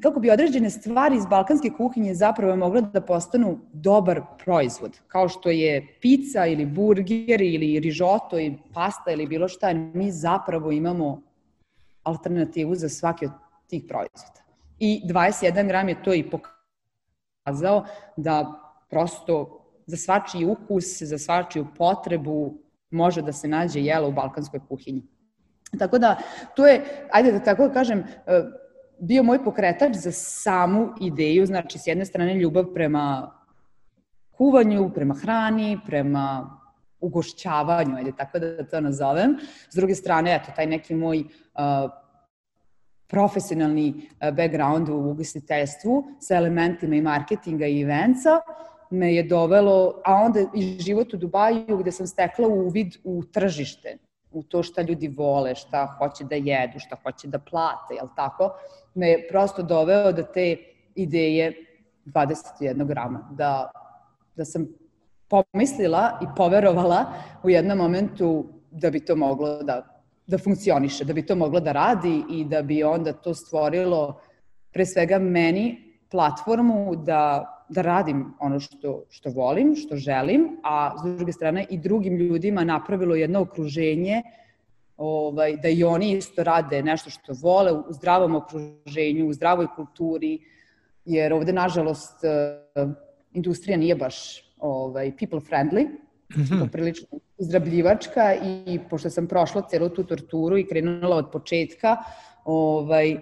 kako 0.02 0.20
bi 0.20 0.32
određene 0.32 0.70
stvari 0.70 1.16
iz 1.16 1.26
balkanske 1.26 1.70
kuhinje 1.78 2.14
zapravo 2.14 2.56
mogle 2.56 2.82
da 2.82 3.02
postanu 3.02 3.60
dobar 3.74 4.22
proizvod, 4.44 5.00
kao 5.08 5.30
što 5.30 5.50
je 5.50 5.98
pizza 6.02 6.46
ili 6.46 6.66
burger 6.66 7.42
ili 7.42 7.80
rižoto 7.80 8.40
i 8.40 8.58
pasta 8.74 9.12
ili 9.12 9.28
bilo 9.28 9.48
šta, 9.48 9.74
mi 9.74 10.12
zapravo 10.12 10.72
imamo 10.72 11.22
alternativu 12.04 12.76
za 12.76 12.90
svaki 12.90 13.26
od 13.26 13.32
tih 13.68 13.84
proizvoda. 13.88 14.42
I 14.80 15.02
21 15.06 15.68
gram 15.68 15.90
je 15.90 16.04
to 16.04 16.14
i 16.14 16.30
pokazao 16.30 17.86
da 18.18 18.62
prosto 18.90 19.58
za 19.86 19.98
svačiji 19.98 20.46
ukus, 20.46 21.02
za 21.02 21.18
svačiju 21.18 21.68
potrebu 21.78 22.54
može 22.92 23.22
da 23.22 23.34
se 23.34 23.48
nađe 23.48 23.80
jelo 23.80 24.08
u 24.08 24.12
balkanskoj 24.12 24.60
kuhinji. 24.70 25.04
Tako 25.80 25.98
da, 25.98 26.18
to 26.56 26.68
je, 26.68 27.08
ajde 27.12 27.32
da 27.32 27.40
tako 27.40 27.70
kažem, 27.74 28.04
bio 29.02 29.24
moj 29.24 29.44
pokretač 29.44 29.96
za 29.96 30.12
samu 30.12 30.90
ideju, 31.02 31.46
znači 31.46 31.80
s 31.80 31.88
jedne 31.88 32.06
strane 32.06 32.34
ljubav 32.34 32.66
prema 32.74 33.32
kuvanju, 34.38 34.92
prema 34.96 35.14
hrani, 35.14 35.80
prema 35.86 36.58
ugošćavanju, 37.00 37.96
ajde 37.98 38.12
tako 38.18 38.40
da 38.40 38.68
to 38.68 38.82
nazovem. 38.82 39.38
S 39.70 39.76
druge 39.76 39.96
strane, 39.96 40.36
eto, 40.36 40.52
taj 40.56 40.66
neki 40.66 40.96
moj 40.96 41.20
uh, 41.20 41.92
profesionalni 43.08 44.10
background 44.20 44.90
u 44.90 44.96
ugostiteljstvu 44.96 46.04
sa 46.20 46.36
elementima 46.36 46.96
i 46.96 47.02
marketinga 47.02 47.66
i 47.66 47.82
eventsa 47.82 48.40
me 48.90 49.14
je 49.16 49.24
dovelo, 49.24 50.02
a 50.06 50.16
onda 50.16 50.40
i 50.56 50.62
život 50.80 51.14
u 51.14 51.18
Dubaju 51.18 51.78
gde 51.78 51.92
sam 51.92 52.08
stekla 52.08 52.48
uvid 52.48 52.98
u 53.04 53.24
tržište, 53.24 53.98
u 54.32 54.44
to 54.44 54.64
šta 54.64 54.82
ljudi 54.82 55.08
vole, 55.08 55.56
šta 55.56 55.96
hoće 55.98 56.24
da 56.24 56.36
jedu, 56.36 56.80
šta 56.80 56.96
hoće 57.04 57.28
da 57.28 57.40
plate, 57.40 57.96
jel 57.96 58.08
tako? 58.16 58.54
me 58.94 59.08
je 59.08 59.28
prosto 59.28 59.64
doveo 59.64 60.12
da 60.12 60.24
te 60.24 60.58
ideje 60.96 61.54
21 62.06 62.86
grama, 62.86 63.30
da, 63.32 63.72
da 64.36 64.46
sam 64.46 64.68
pomislila 65.30 66.20
i 66.22 66.26
poverovala 66.38 67.06
u 67.44 67.50
jednom 67.50 67.78
momentu 67.78 68.46
da 68.72 68.90
bi 68.90 69.06
to 69.06 69.16
moglo 69.16 69.64
da, 69.64 70.02
da 70.28 70.38
funkcioniše, 70.38 71.06
da 71.06 71.14
bi 71.14 71.26
to 71.26 71.36
moglo 71.36 71.60
da 71.60 71.72
radi 71.72 72.24
i 72.30 72.46
da 72.46 72.62
bi 72.62 72.84
onda 72.84 73.14
to 73.14 73.34
stvorilo 73.34 74.22
pre 74.74 74.86
svega 74.86 75.20
meni 75.20 75.94
platformu 76.12 76.96
da, 76.96 77.46
da 77.72 77.82
radim 77.82 78.34
ono 78.40 78.60
što, 78.60 79.04
što 79.10 79.30
volim, 79.30 79.76
što 79.76 79.96
želim, 79.96 80.58
a 80.64 80.98
s 80.98 81.18
druge 81.18 81.32
strane 81.32 81.66
i 81.70 81.78
drugim 81.78 82.16
ljudima 82.16 82.64
napravilo 82.64 83.16
jedno 83.16 83.42
okruženje 83.42 84.22
ovaj, 84.98 85.58
da 85.58 85.70
i 85.70 85.84
oni 85.84 86.12
isto 86.12 86.44
rade 86.44 86.84
nešto 86.84 87.10
što 87.10 87.34
vole 87.42 87.72
u 87.72 87.84
zdravom 87.90 88.36
okruženju, 88.36 89.28
u 89.28 89.34
zdravoj 89.34 89.68
kulturi, 89.76 90.40
jer 91.06 91.34
ovde, 91.34 91.54
nažalost, 91.54 92.24
eh, 92.24 92.88
industrija 93.34 93.78
nije 93.78 93.96
baš 93.96 94.44
ovaj, 94.60 95.12
people 95.18 95.40
friendly, 95.40 95.88
mm 95.88 96.42
-hmm. 96.42 96.70
prilično 96.72 97.08
izrabljivačka 97.38 98.36
i 98.36 98.80
pošto 98.90 99.10
sam 99.10 99.28
prošla 99.28 99.62
celu 99.70 99.90
tu 99.90 100.04
torturu 100.04 100.58
i 100.58 100.68
krenula 100.68 101.16
od 101.16 101.32
početka, 101.32 101.98
ovaj, 102.46 103.20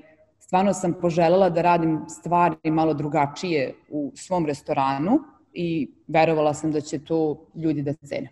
stvarno 0.50 0.74
sam 0.74 0.94
poželela 1.02 1.50
da 1.50 1.62
radim 1.62 2.00
stvari 2.10 2.72
malo 2.72 2.94
drugačije 2.94 3.74
u 3.90 4.12
svom 4.16 4.46
restoranu 4.46 5.20
i 5.54 5.92
verovala 6.08 6.54
sam 6.54 6.72
da 6.72 6.82
će 6.82 7.00
to 7.00 7.46
ljudi 7.56 7.82
da 7.82 7.94
cene. 7.94 8.30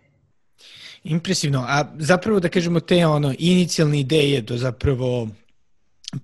Impresivno. 1.04 1.64
A 1.68 1.84
zapravo 1.98 2.40
da 2.40 2.48
kažemo 2.48 2.80
te 2.80 3.06
ono 3.06 3.34
inicijalne 3.38 4.00
ideje 4.00 4.40
do 4.42 4.56
zapravo 4.56 5.28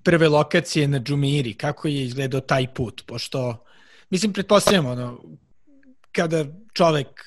prve 0.03 0.27
lokacije 0.29 0.87
na 0.87 0.99
Džumiri, 0.99 1.53
kako 1.53 1.87
je 1.87 2.03
izgledao 2.03 2.41
taj 2.41 2.67
put? 2.73 3.03
Pošto, 3.07 3.63
mislim, 4.09 4.33
pretpostavljamo, 4.33 4.89
ono, 4.89 5.21
kada 6.11 6.45
čovek 6.73 7.23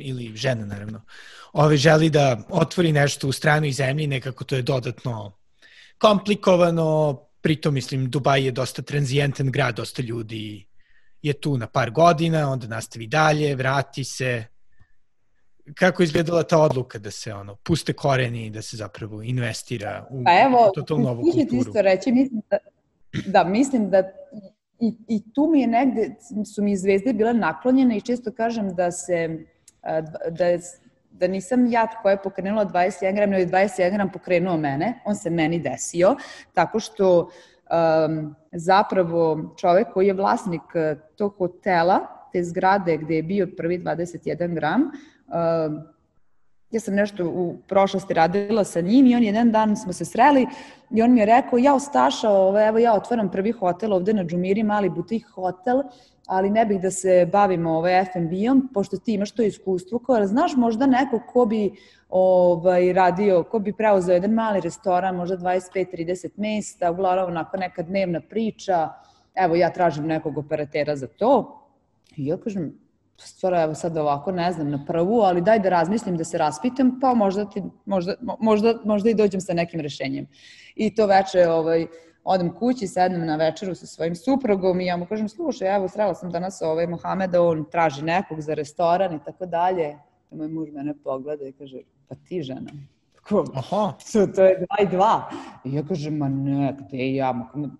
ili 0.00 0.36
žena 0.36 0.66
naravno, 0.66 1.00
ove 1.52 1.76
želi 1.76 2.10
da 2.10 2.36
otvori 2.48 2.92
nešto 2.92 3.28
u 3.28 3.32
stranoj 3.32 3.72
zemlji, 3.72 4.06
nekako 4.06 4.44
to 4.44 4.56
je 4.56 4.62
dodatno 4.62 5.32
komplikovano, 5.98 7.27
pritom 7.48 7.74
mislim 7.74 8.10
Dubaj 8.10 8.44
je 8.44 8.50
dosta 8.50 8.82
tranzijentan 8.82 9.50
grad, 9.50 9.76
dosta 9.76 10.02
ljudi 10.02 10.66
je 11.22 11.32
tu 11.32 11.56
na 11.56 11.66
par 11.66 11.90
godina, 11.90 12.50
onda 12.50 12.66
nastavi 12.66 13.06
dalje, 13.06 13.54
vrati 13.56 14.04
se, 14.04 14.44
kako 15.74 16.02
izgledala 16.02 16.42
ta 16.42 16.58
odluka 16.58 16.98
da 16.98 17.10
se 17.10 17.32
ono 17.34 17.56
puste 17.56 17.92
koreni 17.92 18.46
i 18.46 18.50
da 18.50 18.62
se 18.62 18.76
zapravo 18.76 19.22
investira 19.22 20.06
u, 20.10 20.24
pa 20.24 20.30
evo, 20.40 20.72
u 20.76 20.82
to 20.82 20.98
novu 20.98 21.22
kulturu? 21.22 21.60
Isto 21.60 21.82
reći, 21.82 22.12
mislim 22.12 22.42
da, 22.50 22.58
da, 23.26 23.44
mislim 23.44 23.90
da 23.90 24.02
i, 24.80 24.92
i 25.08 25.32
tu 25.32 25.48
mi 25.52 25.60
je 25.60 25.66
negde, 25.66 26.14
su 26.54 26.62
mi 26.62 26.76
zvezde 26.76 27.12
bile 27.12 27.32
naklonjene 27.34 27.96
i 27.96 28.00
često 28.00 28.32
kažem 28.32 28.74
da 28.74 28.90
se, 28.90 29.38
da, 30.30 30.46
je, 30.46 30.60
da 31.20 31.26
nisam 31.26 31.66
ja 31.66 31.86
koja 32.02 32.12
je 32.12 32.22
pokrenula 32.22 32.66
21 32.66 33.14
gram, 33.14 33.30
nego 33.30 33.50
21 33.50 33.92
gram 33.92 34.12
pokrenuo 34.12 34.56
mene, 34.56 35.00
on 35.04 35.16
se 35.16 35.30
meni 35.30 35.58
desio, 35.58 36.16
tako 36.54 36.80
što 36.80 37.18
um, 37.20 38.34
zapravo 38.52 39.54
čovek 39.56 39.92
koji 39.92 40.06
je 40.06 40.14
vlasnik 40.14 40.62
tog 41.16 41.34
hotela, 41.38 42.00
te 42.32 42.44
zgrade 42.44 42.96
gde 42.96 43.16
je 43.16 43.22
bio 43.22 43.48
prvi 43.56 43.78
21 43.78 44.54
gram, 44.54 44.82
uh, 44.82 45.98
ja 46.70 46.80
sam 46.80 46.94
nešto 46.94 47.24
u 47.24 47.56
prošlosti 47.68 48.14
radila 48.14 48.64
sa 48.64 48.80
njim 48.80 49.06
i 49.06 49.14
on 49.16 49.22
jedan 49.22 49.52
dan 49.52 49.76
smo 49.76 49.92
se 49.92 50.04
sreli 50.04 50.46
i 50.90 51.02
on 51.02 51.12
mi 51.12 51.20
je 51.20 51.26
rekao, 51.26 51.58
ja 51.58 51.78
Staša, 51.78 52.30
ovo, 52.30 52.60
evo 52.68 52.78
ja 52.78 52.94
otvaram 52.94 53.30
prvi 53.30 53.52
hotel 53.52 53.92
ovde 53.92 54.12
na 54.12 54.24
Džumiri, 54.24 54.62
mali 54.62 54.90
butik 54.90 55.26
hotel, 55.26 55.82
ali 56.28 56.50
ne 56.50 56.64
bih 56.66 56.80
da 56.80 56.90
se 56.90 57.28
bavimo 57.32 57.70
ovaj 57.78 58.00
F&B-om, 58.00 58.68
pošto 58.74 58.96
ti 58.96 59.14
imaš 59.14 59.30
to 59.30 59.42
iskustvo, 59.42 59.98
koje 59.98 60.26
znaš 60.26 60.56
možda 60.56 60.86
neko 60.86 61.20
ko 61.32 61.46
bi 61.46 61.72
ovaj, 62.08 62.92
radio, 62.92 63.44
ko 63.44 63.58
bi 63.58 63.72
preuzeo 63.72 64.14
jedan 64.14 64.30
mali 64.30 64.60
restoran, 64.60 65.16
možda 65.16 65.36
25-30 65.36 66.28
mesta, 66.36 66.90
uglavnom 66.90 67.30
onako 67.30 67.56
neka 67.56 67.82
dnevna 67.82 68.20
priča, 68.20 68.88
evo 69.34 69.56
ja 69.56 69.72
tražim 69.72 70.06
nekog 70.06 70.38
operatera 70.38 70.96
za 70.96 71.06
to, 71.06 71.64
i 72.16 72.26
ja 72.26 72.36
kažem, 72.36 72.74
stvar, 73.16 73.54
evo 73.54 73.74
sad 73.74 73.96
ovako, 73.96 74.32
ne 74.32 74.52
znam, 74.52 74.70
na 74.70 74.84
prvu, 74.86 75.20
ali 75.20 75.40
daj 75.40 75.58
da 75.58 75.68
razmislim, 75.68 76.16
da 76.16 76.24
se 76.24 76.38
raspitam, 76.38 76.98
pa 77.00 77.14
možda, 77.14 77.50
ti, 77.50 77.62
možda, 77.84 78.14
možda, 78.40 78.74
možda 78.84 79.10
i 79.10 79.14
dođem 79.14 79.40
sa 79.40 79.54
nekim 79.54 79.80
rešenjem. 79.80 80.26
I 80.76 80.94
to 80.94 81.06
veče, 81.06 81.48
ovaj, 81.48 81.86
odem 82.28 82.54
kući, 82.54 82.86
sednem 82.86 83.26
na 83.26 83.36
večeru 83.36 83.74
sa 83.74 83.86
svojim 83.86 84.16
suprugom 84.16 84.80
i 84.80 84.86
ja 84.86 84.96
mu 84.96 85.06
kažem, 85.06 85.28
slušaj, 85.28 85.76
evo, 85.76 85.88
srela 85.88 86.14
sam 86.14 86.30
danas 86.30 86.62
ovaj 86.62 86.86
Mohameda, 86.86 87.42
on 87.42 87.64
traži 87.70 88.04
nekog 88.04 88.40
za 88.40 88.54
restoran 88.54 89.14
i 89.14 89.24
tako 89.24 89.46
dalje. 89.46 89.96
I 90.30 90.36
moj 90.36 90.48
muž 90.48 90.68
mene 90.72 90.94
pogleda 91.04 91.44
i 91.48 91.52
kaže, 91.52 91.78
pa 92.08 92.14
ti 92.14 92.42
žena, 92.42 92.70
Ko, 93.28 93.44
Aha. 93.54 93.92
To, 94.12 94.26
to 94.26 94.44
je 94.44 94.54
dva 94.56 94.76
i 94.80 94.86
dva. 94.88 95.30
I 95.64 95.74
ja 95.74 95.82
kažem, 95.84 96.16
ma 96.16 96.28
ne, 96.28 96.72
gde 96.78 97.14
ja? 97.14 97.32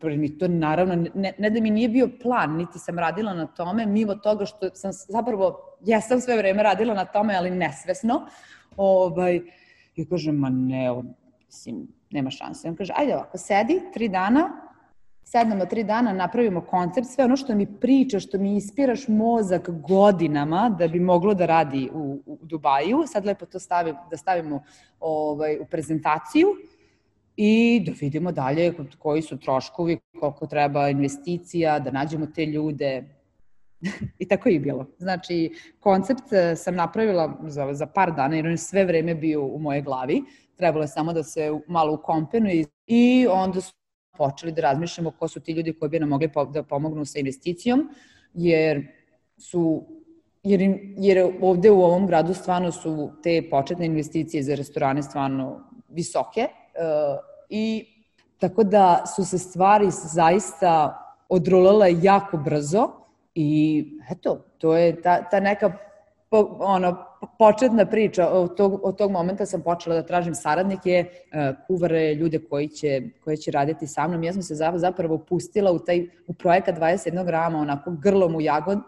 Mi 0.03 0.29
to 0.39 0.49
naravno, 0.49 0.97
ne, 1.15 1.33
ne 1.39 1.51
da 1.51 1.61
mi 1.61 1.71
nije 1.71 1.89
bio 1.89 2.09
plan, 2.23 2.57
niti 2.57 2.79
sam 2.79 2.99
radila 2.99 3.35
na 3.35 3.47
tome, 3.47 3.87
mimo 3.87 4.15
toga 4.15 4.45
što 4.47 4.71
sam 4.75 4.93
zapravo, 4.93 5.57
ja 5.85 6.01
sam 6.01 6.21
sve 6.21 6.37
vreme 6.37 6.63
radila 6.63 6.95
na 6.95 7.05
tome, 7.05 7.37
ali 7.37 7.51
nesvesno. 7.51 8.27
Ovaj, 8.77 9.41
I 9.97 10.09
kažem, 10.09 10.37
ma 10.37 10.51
ne, 10.51 11.03
mislim, 11.47 11.89
nema 12.11 12.31
šanse. 12.31 12.69
On 12.69 12.77
kaže, 12.77 12.93
ajde 12.97 13.15
ovako, 13.15 13.39
sedi 13.39 13.81
tri 13.95 14.09
dana, 14.09 14.51
sednemo 15.25 15.67
tri 15.67 15.85
dana, 15.85 16.13
napravimo 16.13 16.61
koncept, 16.61 17.07
sve 17.07 17.25
ono 17.25 17.37
što 17.37 17.55
mi 17.55 17.67
priča, 17.67 18.21
što 18.21 18.39
mi 18.39 18.57
ispiraš 18.57 19.09
mozak 19.09 19.71
godinama 19.71 20.77
da 20.79 20.89
bi 20.89 21.01
moglo 21.01 21.35
da 21.35 21.47
radi 21.47 21.91
u, 21.93 22.23
u 22.27 22.39
Dubaju, 22.43 23.05
sad 23.07 23.27
lepo 23.27 23.47
to 23.47 23.59
stavim, 23.59 23.97
da 24.11 24.17
stavimo 24.17 24.63
ovaj, 25.01 25.59
u 25.61 25.65
prezentaciju 25.65 26.49
i 27.37 27.83
da 27.87 27.93
vidimo 28.01 28.33
dalje 28.33 28.73
koji 28.99 29.23
su 29.23 29.39
troškovi, 29.39 29.99
koliko 30.21 30.47
treba 30.47 30.89
investicija, 30.89 31.79
da 31.79 31.91
nađemo 31.91 32.27
te 32.27 32.47
ljude, 32.47 33.05
I 34.19 34.29
tako 34.29 34.49
je 34.49 34.61
bilo. 34.61 34.87
Znači, 34.99 35.53
koncept 35.81 36.33
eh, 36.33 36.57
sam 36.57 36.75
napravila 36.75 37.39
za, 37.47 37.75
za 37.75 37.87
par 37.87 38.13
dana, 38.15 38.37
jer 38.37 38.47
on 38.47 38.53
je 38.53 38.59
sve 38.59 38.85
vreme 38.85 39.15
bio 39.15 39.45
u 39.45 39.59
moje 39.59 39.83
glavi. 39.83 40.23
Trebalo 40.57 40.85
je 40.85 40.89
samo 40.89 41.13
da 41.13 41.23
se 41.23 41.53
malo 41.69 41.95
ukompenuje 41.95 42.65
i 42.87 43.27
onda 43.31 43.61
su 43.61 43.73
počeli 44.17 44.53
da 44.53 44.63
razmišljamo 44.63 45.11
ko 45.11 45.29
su 45.29 45.41
ti 45.41 45.53
ljudi 45.53 45.73
koji 45.73 45.89
bi 45.89 46.01
nam 46.01 46.09
mogli 46.09 46.31
da 46.53 46.63
pomognu 46.63 47.05
sa 47.05 47.19
investicijom, 47.19 47.89
jer 48.35 48.87
su 49.39 49.87
jer, 50.43 50.79
jer 50.97 51.33
ovde 51.41 51.71
u 51.71 51.83
ovom 51.83 52.07
gradu 52.07 52.35
stvarno 52.35 52.73
su 52.73 53.11
te 53.23 53.43
početne 53.51 53.87
investicije 53.87 54.43
za 54.43 54.55
restorane 54.55 55.03
stvarno 55.03 55.61
visoke 55.89 56.41
uh, 56.41 57.19
i 57.49 57.85
tako 58.39 58.65
da 58.65 59.05
su 59.17 59.25
se 59.25 59.39
stvari 59.39 59.87
zaista 59.91 60.99
odrolale 61.29 61.95
jako 62.03 62.37
brzo 62.37 63.08
i 63.41 63.85
eto, 64.11 64.45
to 64.59 64.77
je 64.77 65.03
ta, 65.03 65.23
ta 65.31 65.41
neka 65.41 65.73
po, 66.31 66.57
ono, 66.61 67.05
početna 67.39 67.87
priča 67.87 68.29
od 68.29 68.57
tog, 68.57 68.81
od 68.83 68.99
tog 68.99 69.11
momenta 69.11 69.47
sam 69.47 69.63
počela 69.63 69.95
da 69.95 70.07
tražim 70.07 70.35
saradnike, 70.35 71.05
uh, 71.05 71.57
kuvare, 71.67 72.15
ljude 72.15 72.39
koji 72.39 72.69
će, 72.69 73.03
koji 73.25 73.37
će 73.37 73.51
raditi 73.51 73.87
sa 73.87 74.09
mnom. 74.09 74.25
Ja 74.25 74.33
sam 74.33 74.43
se 74.43 74.55
zapravo 74.75 75.19
pustila 75.19 75.73
u 75.73 75.79
taj 75.79 76.07
u 76.27 76.35
projekat 76.35 76.79
21 76.79 77.25
grama, 77.27 77.59
onako 77.59 77.91
grlom 77.91 78.35
u, 78.35 78.41
jagod, 78.41 78.79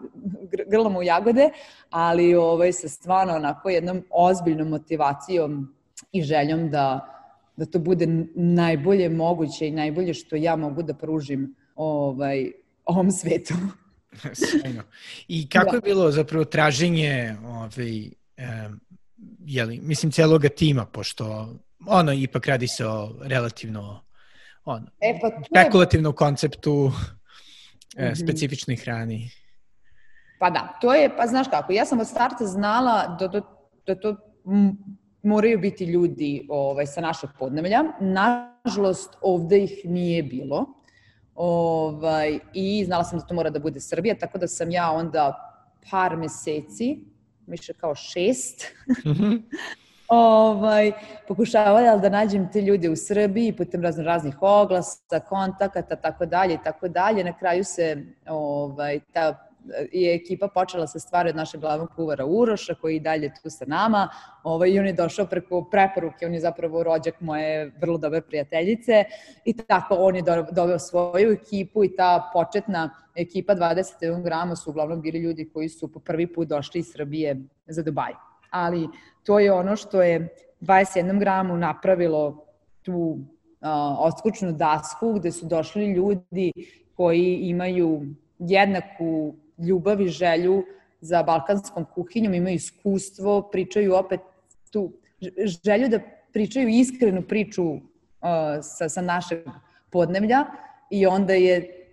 grlom 0.67 0.95
u 0.95 1.03
jagode, 1.03 1.49
ali 1.89 2.35
ovaj, 2.35 2.73
sa 2.73 2.89
stvarno 2.89 3.35
onako 3.35 3.69
jednom 3.69 4.03
ozbiljnom 4.09 4.69
motivacijom 4.69 5.75
i 6.11 6.21
željom 6.21 6.69
da, 6.69 7.07
da 7.55 7.65
to 7.65 7.79
bude 7.79 8.07
najbolje 8.35 9.09
moguće 9.09 9.67
i 9.67 9.71
najbolje 9.71 10.13
što 10.13 10.35
ja 10.35 10.55
mogu 10.55 10.83
da 10.83 10.93
pružim 10.93 11.55
ovaj, 11.75 12.51
ovom 12.85 13.11
svetu. 13.11 13.53
Sjajno. 14.39 14.83
I 15.27 15.49
kako 15.49 15.71
da. 15.71 15.77
je 15.77 15.81
bilo 15.81 16.11
zapravo 16.11 16.45
traženje 16.45 17.35
ovaj, 17.45 18.09
um, 18.37 18.79
jeli, 19.45 19.79
mislim, 19.83 20.11
celoga 20.11 20.49
tima, 20.49 20.85
pošto 20.85 21.55
ono, 21.87 22.13
ipak 22.13 22.47
radi 22.47 22.67
se 22.67 22.87
o 22.87 23.15
relativno 23.21 24.03
ono, 24.65 24.87
e, 24.99 25.19
pa 25.21 25.29
spekulativnom 25.45 26.13
konceptu 26.13 26.87
mm 26.87 28.01
-hmm. 28.01 28.23
specifičnoj 28.23 28.75
hrani. 28.75 29.29
Pa 30.39 30.49
da, 30.49 30.77
to 30.81 30.93
je, 30.93 31.17
pa 31.17 31.27
znaš 31.27 31.47
kako, 31.47 31.73
ja 31.73 31.85
sam 31.85 31.99
od 31.99 32.07
starta 32.07 32.45
znala 32.45 33.17
da, 33.19 33.27
da, 33.27 33.41
da 33.87 33.95
to 33.95 34.15
moraju 35.23 35.59
biti 35.59 35.85
ljudi 35.85 36.45
ovaj, 36.49 36.85
sa 36.85 37.01
našeg 37.01 37.29
podnevlja. 37.39 37.83
Nažalost, 37.99 39.17
ovde 39.21 39.63
ih 39.63 39.81
nije 39.85 40.23
bilo. 40.23 40.65
Ovaj, 41.35 42.39
I 42.53 42.85
znala 42.85 43.03
sam 43.03 43.19
da 43.19 43.25
to 43.25 43.33
mora 43.33 43.49
da 43.49 43.59
bude 43.59 43.79
Srbija, 43.79 44.15
tako 44.19 44.37
da 44.37 44.47
sam 44.47 44.71
ja 44.71 44.91
onda 44.91 45.51
par 45.91 46.17
meseci 46.17 46.99
više 47.47 47.73
kao 47.73 47.95
šest. 47.95 48.65
Mhm. 49.05 49.35
ovaj, 50.07 50.91
pokušavala 51.27 51.97
da 51.97 52.09
nađem 52.09 52.51
te 52.51 52.61
ljude 52.61 52.89
u 52.89 52.95
Srbiji 52.95 53.55
putem 53.57 53.81
razno 53.81 54.03
raznih 54.03 54.41
oglasa, 54.41 55.19
kontakata, 55.29 55.95
tako 55.95 56.25
dalje 56.25 56.57
tako 56.63 56.87
dalje. 56.87 57.23
Na 57.23 57.37
kraju 57.37 57.63
se 57.63 58.05
ovaj, 58.27 58.99
ta 59.13 59.50
je 59.91 60.15
ekipa 60.15 60.47
počela 60.47 60.87
se 60.87 60.99
stvari 60.99 61.29
od 61.29 61.35
našeg 61.35 61.61
glavnog 61.61 61.89
kuvara 61.95 62.25
Uroša, 62.25 62.75
koji 62.75 62.93
je 62.93 62.99
dalje 62.99 63.31
tu 63.43 63.49
sa 63.49 63.65
nama. 63.67 64.09
Ovaj, 64.43 64.69
I 64.69 64.79
on 64.79 64.85
je 64.85 64.93
došao 64.93 65.25
preko 65.25 65.63
preporuke, 65.71 66.25
on 66.25 66.33
je 66.33 66.39
zapravo 66.39 66.83
rođak 66.83 67.21
moje 67.21 67.71
vrlo 67.81 67.97
dobre 67.97 68.21
prijateljice. 68.21 69.03
I 69.45 69.53
tako 69.53 69.95
on 69.95 70.15
je 70.15 70.23
doveo 70.51 70.79
svoju 70.79 71.31
ekipu 71.31 71.83
i 71.83 71.95
ta 71.95 72.29
početna 72.33 72.89
ekipa 73.15 73.55
21 73.55 74.23
grama 74.23 74.55
su 74.55 74.69
uglavnom 74.69 75.01
bili 75.01 75.19
ljudi 75.19 75.49
koji 75.53 75.69
su 75.69 75.91
po 75.91 75.99
prvi 75.99 76.33
put 76.33 76.47
došli 76.47 76.79
iz 76.79 76.91
Srbije 76.91 77.41
za 77.67 77.83
Dubaj. 77.83 78.13
Ali 78.49 78.87
to 79.23 79.39
je 79.39 79.53
ono 79.53 79.75
što 79.75 80.01
je 80.01 80.35
21 80.61 81.19
gramu 81.19 81.57
napravilo 81.57 82.45
tu 82.81 82.93
uh, 82.93 83.17
odskučnu 83.99 84.51
dasku 84.51 85.13
gde 85.13 85.31
su 85.31 85.45
došli 85.45 85.93
ljudi 85.93 86.51
koji 86.95 87.39
imaju 87.41 88.01
jednaku 88.39 89.35
ljubav 89.61 90.01
i 90.01 90.07
želju 90.07 90.63
za 91.01 91.23
balkanskom 91.23 91.85
kuhinjom, 91.93 92.33
imaju 92.33 92.55
iskustvo, 92.55 93.41
pričaju 93.51 93.95
opet 93.95 94.19
tu 94.71 94.93
želju 95.65 95.89
da 95.89 95.99
pričaju 96.33 96.67
iskrenu 96.67 97.21
priču 97.21 97.63
uh, 97.63 97.79
sa, 98.61 98.89
sa 98.89 99.01
našeg 99.01 99.39
podnevlja 99.89 100.45
i 100.89 101.05
onda 101.05 101.33
je 101.33 101.87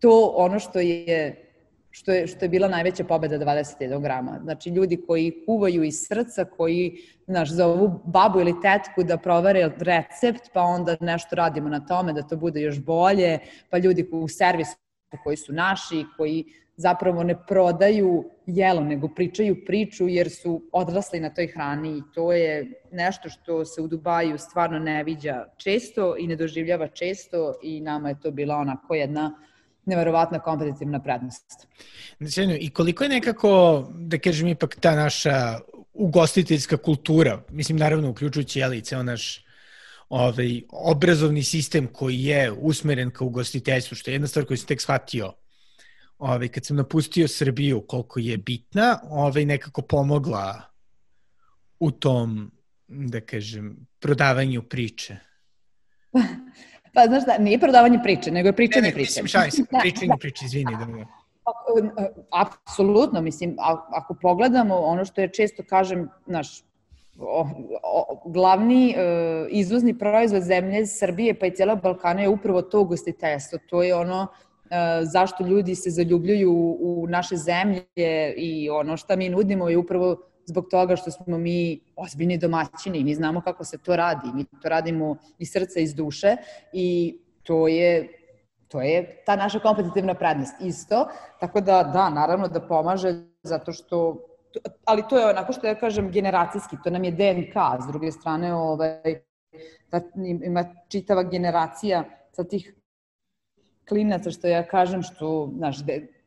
to 0.00 0.32
ono 0.36 0.58
što 0.58 0.80
je 0.80 1.48
što 1.94 2.12
je, 2.12 2.26
što 2.26 2.44
je 2.44 2.48
bila 2.48 2.68
najveća 2.68 3.04
pobeda 3.04 3.38
21 3.38 4.02
grama. 4.02 4.38
Znači, 4.42 4.70
ljudi 4.70 5.04
koji 5.06 5.44
kuvaju 5.46 5.82
iz 5.82 6.06
srca, 6.08 6.44
koji, 6.44 6.98
znaš, 7.26 7.50
zovu 7.52 8.00
babu 8.04 8.40
ili 8.40 8.54
tetku 8.62 9.02
da 9.02 9.16
provere 9.16 9.70
recept, 9.78 10.50
pa 10.52 10.62
onda 10.62 10.96
nešto 11.00 11.36
radimo 11.36 11.68
na 11.68 11.86
tome 11.86 12.12
da 12.12 12.22
to 12.22 12.36
bude 12.36 12.60
još 12.60 12.80
bolje, 12.80 13.38
pa 13.70 13.78
ljudi 13.78 14.08
u 14.12 14.28
servisu 14.28 14.76
koji 15.24 15.36
su 15.36 15.52
naši, 15.52 16.04
koji 16.16 16.44
zapravo 16.82 17.22
ne 17.22 17.36
prodaju 17.46 18.24
jelo, 18.46 18.80
nego 18.80 19.08
pričaju 19.08 19.64
priču 19.66 20.08
jer 20.08 20.30
su 20.30 20.62
odrasli 20.72 21.20
na 21.20 21.30
toj 21.34 21.46
hrani 21.46 21.98
i 21.98 22.02
to 22.14 22.32
je 22.32 22.82
nešto 22.92 23.28
što 23.28 23.64
se 23.64 23.82
u 23.82 23.88
Dubaju 23.88 24.38
stvarno 24.38 24.78
ne 24.78 25.04
viđa 25.04 25.44
često 25.56 26.16
i 26.18 26.26
ne 26.26 26.36
doživljava 26.36 26.88
često 26.88 27.54
i 27.62 27.80
nama 27.80 28.08
je 28.08 28.20
to 28.20 28.30
bila 28.30 28.56
onako 28.56 28.94
jedna 28.94 29.34
neverovatna 29.84 30.38
kompetitivna 30.38 31.02
prednost. 31.02 31.66
Znači, 32.18 32.58
I 32.60 32.70
koliko 32.70 33.04
je 33.04 33.10
nekako, 33.10 33.84
da 33.94 34.18
kažem, 34.18 34.48
ipak 34.48 34.76
ta 34.80 34.96
naša 34.96 35.58
ugostiteljska 35.92 36.76
kultura, 36.76 37.42
mislim, 37.50 37.78
naravno, 37.78 38.10
uključujući, 38.10 38.58
jeli, 38.58 38.80
ceo 38.80 39.02
naš 39.02 39.44
ovaj, 40.08 40.62
obrazovni 40.70 41.42
sistem 41.42 41.86
koji 41.92 42.24
je 42.24 42.52
usmeren 42.52 43.10
ka 43.10 43.24
ugostiteljstvu, 43.24 43.96
što 43.96 44.10
je 44.10 44.14
jedna 44.14 44.28
stvar 44.28 44.46
koju 44.46 44.56
sam 44.56 44.66
tek 44.66 44.80
shvatio 44.80 45.32
ovaj, 46.22 46.48
kad 46.48 46.64
sam 46.64 46.76
napustio 46.76 47.28
Srbiju, 47.28 47.80
koliko 47.80 48.20
je 48.20 48.36
bitna, 48.38 49.00
ovaj, 49.10 49.44
nekako 49.44 49.82
pomogla 49.82 50.62
u 51.80 51.90
tom, 51.90 52.50
da 52.88 53.20
kažem, 53.20 53.76
prodavanju 54.00 54.62
priče. 54.62 55.16
Pa, 56.94 57.06
znaš 57.06 57.24
da, 57.24 57.38
nije 57.38 57.58
prodavanje 57.60 57.98
priče, 58.02 58.30
nego 58.30 58.48
je 58.48 58.52
pričanje 58.52 58.82
ne, 58.82 58.88
ne, 58.88 58.94
priče. 58.94 59.22
Mislim, 59.22 59.26
šalim 59.26 59.50
se, 59.50 59.62
da, 59.72 59.78
pričanje 59.78 60.08
da. 60.08 60.16
priče, 60.16 60.44
izvini. 60.44 60.76
Da, 60.78 60.84
da. 60.84 61.04
Apsolutno, 62.30 63.20
mislim, 63.20 63.56
ako 63.92 64.14
pogledamo 64.22 64.76
ono 64.76 65.04
što 65.04 65.20
je 65.20 65.32
često 65.32 65.62
kažem, 65.68 66.08
naš, 66.26 66.62
o, 67.18 67.46
o, 67.82 68.30
glavni 68.30 68.90
e, 68.90 69.46
izvozni 69.50 69.98
proizvod 69.98 70.42
zemlje 70.42 70.86
Srbije 70.86 71.38
pa 71.38 71.46
i 71.46 71.54
cijela 71.54 71.74
Balkana 71.74 72.22
je 72.22 72.28
upravo 72.28 72.62
to 72.62 72.80
ugostiteljstvo. 72.80 73.58
To 73.68 73.82
je 73.82 73.94
ono 73.94 74.26
zašto 75.02 75.46
ljudi 75.46 75.74
se 75.74 75.90
zaljubljuju 75.90 76.76
u 76.80 77.06
naše 77.08 77.36
zemlje 77.36 78.34
i 78.36 78.70
ono 78.70 78.96
šta 78.96 79.16
mi 79.16 79.28
nudimo 79.28 79.68
je 79.68 79.78
upravo 79.78 80.16
zbog 80.46 80.66
toga 80.70 80.96
što 80.96 81.10
smo 81.10 81.38
mi 81.38 81.80
ozbiljni 81.96 82.38
domaćini, 82.38 83.04
mi 83.04 83.14
znamo 83.14 83.40
kako 83.40 83.64
se 83.64 83.78
to 83.78 83.96
radi, 83.96 84.28
mi 84.34 84.44
to 84.44 84.68
radimo 84.68 85.16
iz 85.38 85.52
srca, 85.52 85.80
iz 85.80 85.94
duše 85.94 86.36
i 86.72 87.18
to 87.42 87.68
je 87.68 88.08
to 88.68 88.80
je 88.80 89.22
ta 89.26 89.36
naša 89.36 89.58
kompetitivna 89.58 90.14
prednost 90.14 90.54
isto, 90.60 91.08
tako 91.40 91.60
da 91.60 91.82
da, 91.92 92.10
naravno 92.10 92.48
da 92.48 92.60
pomaže 92.60 93.14
zato 93.42 93.72
što 93.72 94.16
ali 94.84 95.02
to 95.08 95.18
je 95.18 95.26
onako 95.26 95.52
što 95.52 95.66
ja 95.66 95.74
kažem 95.74 96.10
generacijski, 96.10 96.76
to 96.84 96.90
nam 96.90 97.04
je 97.04 97.10
DNK, 97.10 97.54
s 97.84 97.86
druge 97.86 98.12
strane 98.12 98.54
ovaj, 98.54 99.22
da 99.90 100.00
ima 100.44 100.64
čitava 100.88 101.22
generacija 101.22 102.04
sa 102.32 102.44
tih 102.44 102.74
klinaca 103.88 104.30
što 104.30 104.48
ja 104.48 104.66
kažem 104.66 105.02
što, 105.02 105.50
znaš, 105.56 105.76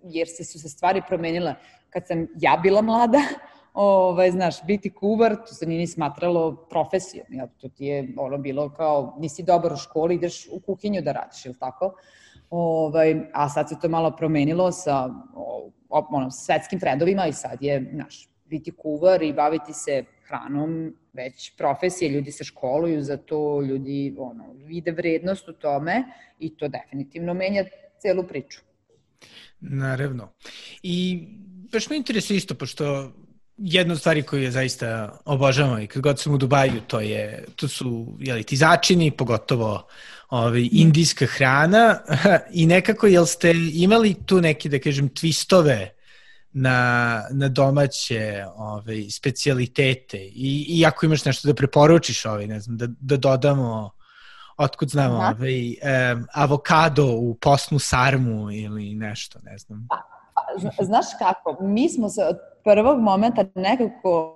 jer 0.03 0.27
se 0.27 0.43
su 0.43 0.59
se 0.59 0.69
stvari 0.69 1.01
promenile 1.07 1.55
kad 1.89 2.07
sam 2.07 2.27
ja 2.35 2.59
bila 2.63 2.81
mlada, 2.81 3.19
ovaj, 3.73 4.31
znaš, 4.31 4.63
biti 4.63 4.89
kuvar, 4.89 5.35
to 5.35 5.53
se 5.53 5.65
nije 5.65 5.79
ni 5.79 5.87
smatralo 5.87 6.55
profesijom, 6.69 7.25
ja, 7.29 7.47
to 7.47 7.69
ti 7.69 7.85
je 7.85 8.07
ono 8.17 8.37
bilo 8.37 8.69
kao, 8.69 9.15
nisi 9.19 9.43
dobar 9.43 9.73
u 9.73 9.77
školi, 9.77 10.15
ideš 10.15 10.47
u 10.51 10.59
kuhinju 10.59 11.01
da 11.01 11.11
radiš, 11.11 11.45
ili 11.45 11.59
tako? 11.59 11.93
Ovaj, 12.49 13.15
a 13.33 13.49
sad 13.49 13.69
se 13.69 13.79
to 13.81 13.89
malo 13.89 14.11
promenilo 14.11 14.71
sa 14.71 15.09
o, 15.35 15.69
ono, 15.89 16.31
svetskim 16.31 16.79
trendovima 16.79 17.27
i 17.27 17.33
sad 17.33 17.61
je, 17.61 17.91
znaš, 17.93 18.29
biti 18.45 18.71
kuvar 18.71 19.23
i 19.23 19.33
baviti 19.33 19.73
se 19.73 20.03
hranom 20.27 20.95
već 21.13 21.55
profesije, 21.57 22.09
ljudi 22.11 22.31
se 22.31 22.43
školuju 22.43 23.03
za 23.03 23.17
to, 23.17 23.61
ljudi 23.61 24.15
ono, 24.17 24.53
vide 24.53 24.91
vrednost 24.91 25.49
u 25.49 25.53
tome 25.53 26.03
i 26.39 26.57
to 26.57 26.67
definitivno 26.67 27.33
menja 27.33 27.65
celu 28.01 28.27
priču. 28.27 28.59
Naravno. 29.59 30.33
I 30.83 31.27
baš 31.71 31.89
me 31.89 31.97
interesuje 31.97 32.37
isto, 32.37 32.55
pošto 32.55 33.11
jedna 33.57 33.93
od 33.93 33.99
stvari 33.99 34.23
koju 34.23 34.43
je 34.43 34.51
zaista 34.51 35.19
obožavam 35.25 35.81
i 35.81 35.87
kad 35.87 36.01
god 36.01 36.19
sam 36.19 36.33
u 36.33 36.37
Dubaju, 36.37 36.81
to, 36.87 36.99
je, 36.99 37.45
to 37.55 37.67
su 37.67 38.17
jeli, 38.19 38.43
ti 38.43 38.55
začini, 38.55 39.11
pogotovo 39.11 39.87
ovaj, 40.29 40.69
indijska 40.71 41.25
hrana 41.25 41.99
i 42.59 42.65
nekako 42.65 43.07
jel 43.07 43.25
ste 43.25 43.53
imali 43.73 44.15
tu 44.25 44.41
neke, 44.41 44.69
da 44.69 44.79
kažem, 44.79 45.09
twistove 45.09 45.94
na, 46.57 47.21
na 47.31 47.47
domaće 47.49 48.45
ovaj, 48.55 49.09
specialitete 49.09 50.17
i, 50.17 50.65
i 50.69 50.85
ako 50.85 51.05
imaš 51.05 51.25
nešto 51.25 51.47
da 51.47 51.53
preporučiš, 51.53 52.25
ovaj, 52.25 52.47
ne 52.47 52.59
znam, 52.59 52.77
da, 52.77 52.87
da 52.99 53.17
dodamo 53.17 53.89
otkud 54.57 54.89
znamo, 54.89 55.15
Aha. 55.15 55.35
ovaj, 55.37 55.67
um, 56.13 56.25
avokado 56.33 57.05
u 57.05 57.37
posnu 57.41 57.79
sarmu 57.79 58.51
ili 58.51 58.93
nešto, 58.93 59.39
ne 59.43 59.57
znam. 59.57 59.87
Pa, 59.89 60.01
pa, 60.77 60.83
znaš 60.83 61.05
kako, 61.19 61.63
mi 61.63 61.89
smo 61.89 62.09
se 62.09 62.23
od 62.23 62.37
prvog 62.63 62.99
momenta 62.99 63.45
nekako 63.55 64.33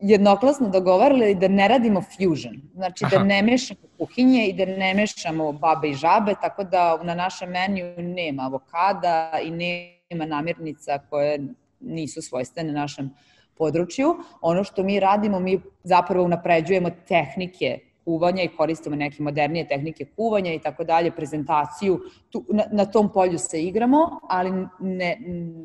jednoklasno 0.00 0.68
dogovarali 0.68 1.34
da 1.34 1.48
ne 1.48 1.68
radimo 1.68 2.02
fusion. 2.02 2.60
Znači 2.74 3.04
da 3.04 3.06
Aha. 3.06 3.18
da 3.18 3.24
ne 3.24 3.42
mešamo 3.42 3.80
kuhinje 3.98 4.46
i 4.46 4.52
da 4.52 4.64
ne 4.64 4.94
mešamo 4.94 5.52
babe 5.52 5.88
i 5.88 5.94
žabe, 5.94 6.34
tako 6.40 6.64
da 6.64 7.02
na 7.02 7.14
našem 7.14 7.50
meniju 7.50 7.94
nema 7.98 8.42
avokada 8.42 9.32
i 9.42 9.50
nema 9.50 9.97
namirnica 10.10 10.98
koje 11.10 11.40
nisu 11.80 12.22
svojstvene 12.22 12.72
našem 12.72 13.10
području. 13.58 14.16
Ono 14.40 14.64
što 14.64 14.82
mi 14.82 15.00
radimo, 15.00 15.40
mi 15.40 15.60
zapravo 15.82 16.24
unapređujemo 16.24 16.90
tehnike 17.08 17.78
kuvanja 18.04 18.42
i 18.42 18.56
koristimo 18.56 18.96
neke 18.96 19.22
modernije 19.22 19.68
tehnike 19.68 20.04
kuvanja 20.16 20.52
i 20.52 20.58
tako 20.58 20.84
dalje, 20.84 21.10
prezentaciju, 21.10 22.00
tu, 22.30 22.44
na, 22.48 22.64
na 22.72 22.84
tom 22.84 23.12
polju 23.12 23.38
se 23.38 23.62
igramo, 23.62 24.20
ali 24.28 24.66
ne, 24.80 25.16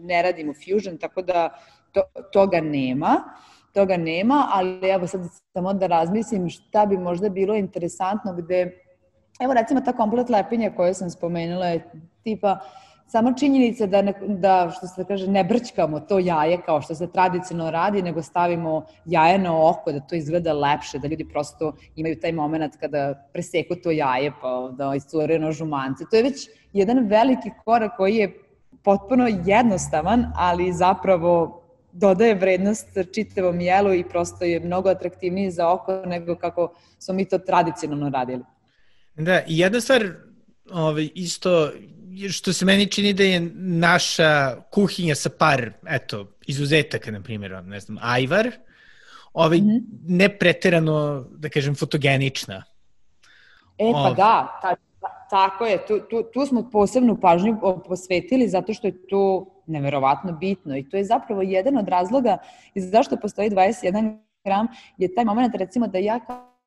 ne 0.04 0.22
radimo 0.22 0.54
fusion, 0.54 0.98
tako 0.98 1.22
da 1.22 1.50
to, 1.92 2.02
toga 2.34 2.62
nema 2.62 3.24
toga 3.74 3.98
nema, 3.98 4.48
ali 4.52 4.90
evo 4.90 5.08
sad 5.08 5.22
samo 5.54 5.74
da 5.74 5.88
razmislim 5.88 6.50
šta 6.50 6.86
bi 6.86 6.98
možda 6.98 7.30
bilo 7.30 7.56
interesantno 7.56 8.34
gde, 8.34 8.72
evo 9.40 9.54
recimo 9.54 9.82
ta 9.82 9.94
komplet 9.94 10.30
lepinja 10.30 10.72
koje 10.76 10.94
sam 10.94 11.10
spomenula 11.10 11.66
je 11.66 11.92
tipa 12.24 12.60
samo 13.14 13.34
činjenica 13.40 13.86
da, 13.86 14.02
ne, 14.02 14.14
da 14.28 14.72
što 14.78 14.88
se 14.88 15.04
kaže, 15.08 15.28
ne 15.28 15.44
brčkamo 15.44 16.00
to 16.00 16.20
jaje 16.20 16.58
kao 16.66 16.82
što 16.82 16.96
se 16.96 17.08
tradicionalno 17.12 17.72
radi, 17.72 18.02
nego 18.02 18.24
stavimo 18.24 18.86
jaje 19.06 19.38
na 19.40 19.52
oko, 19.70 19.92
da 19.92 20.00
to 20.00 20.16
izgleda 20.16 20.54
lepše, 20.54 21.00
da 21.00 21.08
ljudi 21.08 21.28
prosto 21.30 21.76
imaju 21.96 22.18
taj 22.20 22.32
moment 22.32 22.78
kada 22.80 23.30
preseku 23.34 23.76
to 23.84 23.92
jaje 23.92 24.32
pa 24.42 24.72
da 24.78 24.96
iscure 24.96 25.38
na 25.40 25.52
žumance. 25.52 26.08
To 26.10 26.16
je 26.16 26.24
već 26.24 26.50
jedan 26.74 27.06
veliki 27.08 27.52
korak 27.66 27.98
koji 27.98 28.16
je 28.16 28.34
potpuno 28.84 29.28
jednostavan, 29.46 30.26
ali 30.36 30.74
zapravo 30.74 31.62
dodaje 31.92 32.36
vrednost 32.36 32.98
čitavom 33.14 33.62
jelu 33.62 33.94
i 33.94 34.04
prosto 34.10 34.46
je 34.46 34.60
mnogo 34.60 34.90
atraktivniji 34.90 35.52
za 35.52 35.70
oko 35.70 36.02
nego 36.06 36.36
kako 36.36 36.74
smo 37.00 37.14
mi 37.14 37.26
to 37.26 37.38
tradicionalno 37.38 38.10
radili. 38.10 38.44
Da, 39.16 39.42
i 39.48 39.58
jedna 39.58 39.82
stvar 39.82 40.10
ovaj, 40.72 41.10
isto 41.16 41.70
što 42.32 42.54
se 42.54 42.66
meni 42.66 42.92
čini 42.92 43.14
da 43.14 43.24
je 43.24 43.40
naša 43.56 44.62
kuhinja 44.72 45.16
sa 45.16 45.30
par, 45.30 45.72
eto, 45.88 46.28
izuzetaka, 46.48 47.12
na 47.12 47.22
primjer, 47.22 47.64
ne 47.64 47.80
znam, 47.80 47.98
ajvar, 48.02 48.52
ovaj, 49.34 49.58
mm 49.58 49.62
-hmm. 49.62 49.84
ne 50.08 50.30
preterano, 50.38 51.26
da 51.30 51.50
kažem, 51.50 51.76
fotogenična. 51.76 52.64
E, 53.78 53.92
pa 53.92 54.00
ovaj. 54.00 54.14
da, 54.14 54.60
ta, 54.62 54.76
tako 55.30 55.66
je, 55.66 55.86
tu, 55.88 56.00
tu, 56.10 56.24
tu 56.34 56.46
smo 56.46 56.70
posebnu 56.70 57.18
pažnju 57.22 57.58
posvetili 57.88 58.48
zato 58.48 58.74
što 58.74 58.88
je 58.88 59.08
to 59.08 59.46
neverovatno 59.68 60.32
bitno 60.32 60.78
i 60.78 60.90
to 60.90 60.98
je 60.98 61.04
zapravo 61.04 61.42
jedan 61.42 61.78
od 61.78 61.88
razloga 61.88 62.38
i 62.74 62.82
zašto 62.82 63.18
postoji 63.18 63.50
21 63.50 64.18
gram 64.44 64.68
je 64.98 65.16
taj 65.16 65.26
moment 65.26 65.56
recimo 65.56 65.88
da 65.88 65.98
ja 65.98 66.20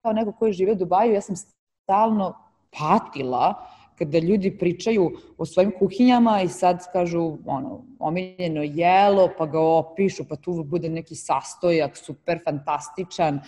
kao 0.02 0.12
neko 0.12 0.32
koji 0.32 0.52
žive 0.52 0.72
u 0.72 0.74
Dubaju, 0.74 1.12
ja 1.12 1.20
sam 1.20 1.36
stalno 1.36 2.34
patila 2.78 3.68
kada 3.98 4.18
ljudi 4.18 4.58
pričaju 4.58 5.10
o 5.38 5.46
svojim 5.46 5.72
kuhinjama 5.78 6.42
i 6.42 6.48
sad 6.48 6.92
kažu 6.92 7.38
ono, 7.46 7.84
omiljeno 7.98 8.62
jelo, 8.62 9.30
pa 9.38 9.46
ga 9.46 9.60
opišu, 9.60 10.24
pa 10.28 10.36
tu 10.36 10.64
bude 10.64 10.88
neki 10.88 11.14
sastojak 11.14 11.96
super 11.96 12.38
fantastičan. 12.44 13.40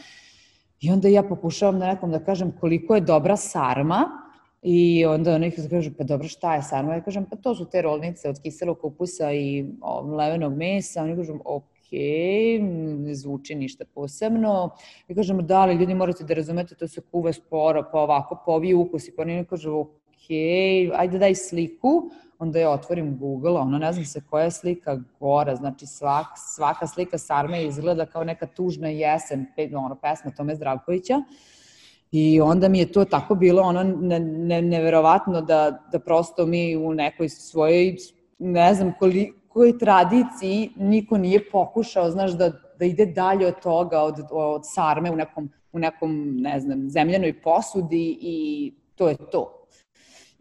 I 0.80 0.90
onda 0.90 1.08
ja 1.08 1.22
pokušavam 1.22 1.78
da 1.78 1.86
nekom 1.86 2.10
da 2.10 2.24
kažem 2.24 2.52
koliko 2.60 2.94
je 2.94 3.00
dobra 3.00 3.36
sarma, 3.36 4.28
I 4.62 5.06
onda 5.06 5.34
oni 5.34 5.50
kažu, 5.50 5.90
pa 5.98 6.04
dobro, 6.04 6.28
šta 6.28 6.54
je 6.54 6.62
sarma? 6.62 6.94
Ja 6.94 7.02
kažem, 7.02 7.24
pa 7.30 7.36
to 7.36 7.54
su 7.54 7.64
te 7.70 7.82
rolnice 7.82 8.28
od 8.28 8.40
kiselog 8.42 8.80
kupusa 8.80 9.32
i 9.32 9.64
mlevenog 10.04 10.56
mesa. 10.56 11.02
Oni 11.02 11.16
kažu, 11.16 11.38
ok, 11.44 11.92
ne 12.98 13.14
zvuči 13.14 13.54
ništa 13.54 13.84
posebno. 13.94 14.70
I 15.08 15.14
kažemo, 15.14 15.42
da, 15.42 15.60
ali 15.60 15.74
ljudi 15.74 15.94
morate 15.94 16.24
da 16.24 16.34
razumete, 16.34 16.74
to 16.74 16.88
se 16.88 17.00
kuva 17.00 17.32
sporo, 17.32 17.84
pa 17.92 18.00
ovako, 18.00 18.42
pa 18.46 18.52
ovi 18.52 18.74
ukusi. 18.74 19.14
Pa 19.16 19.22
oni 19.22 19.44
kažu, 19.44 19.76
ok, 19.78 20.07
ajde 20.94 21.18
daj 21.18 21.34
sliku. 21.34 22.10
Onda 22.38 22.58
ja 22.58 22.70
otvorim 22.70 23.18
Google, 23.18 23.60
ono 23.60 23.78
ne 23.78 23.92
znam 23.92 24.04
se 24.04 24.20
koja 24.30 24.44
je 24.44 24.50
slika 24.50 25.00
gora, 25.20 25.56
znači 25.56 25.86
svak, 25.86 26.26
svaka 26.36 26.86
slika 26.86 27.18
sarme 27.18 27.64
izgleda 27.64 28.06
kao 28.06 28.24
neka 28.24 28.46
tužna 28.46 28.88
jesen, 28.88 29.46
ono, 29.76 29.94
pesma 29.94 30.30
Tome 30.30 30.54
Zdravkovića. 30.54 31.22
I 32.12 32.40
onda 32.40 32.68
mi 32.68 32.78
je 32.78 32.92
to 32.92 33.04
tako 33.04 33.34
bilo 33.34 33.62
ono 33.62 33.82
ne, 33.82 34.20
ne, 34.20 34.62
neverovatno 34.62 35.40
da, 35.40 35.78
da 35.92 35.98
prosto 35.98 36.46
mi 36.46 36.76
u 36.76 36.94
nekoj 36.94 37.28
svojoj, 37.28 37.96
ne 38.38 38.74
znam 38.74 38.94
kolikoj 38.98 39.78
tradiciji 39.78 40.70
niko 40.76 41.18
nije 41.18 41.50
pokušao, 41.50 42.10
znaš, 42.10 42.30
da, 42.30 42.52
da 42.78 42.84
ide 42.84 43.06
dalje 43.06 43.46
od 43.46 43.60
toga, 43.62 44.00
od, 44.00 44.14
od 44.30 44.62
sarme 44.64 45.10
u 45.10 45.16
nekom, 45.16 45.50
u 45.72 45.78
nekom, 45.78 46.36
ne 46.36 46.60
znam, 46.60 46.90
zemljanoj 46.90 47.42
posudi 47.42 48.18
i 48.20 48.72
to 48.94 49.08
je 49.08 49.16
to. 49.16 49.57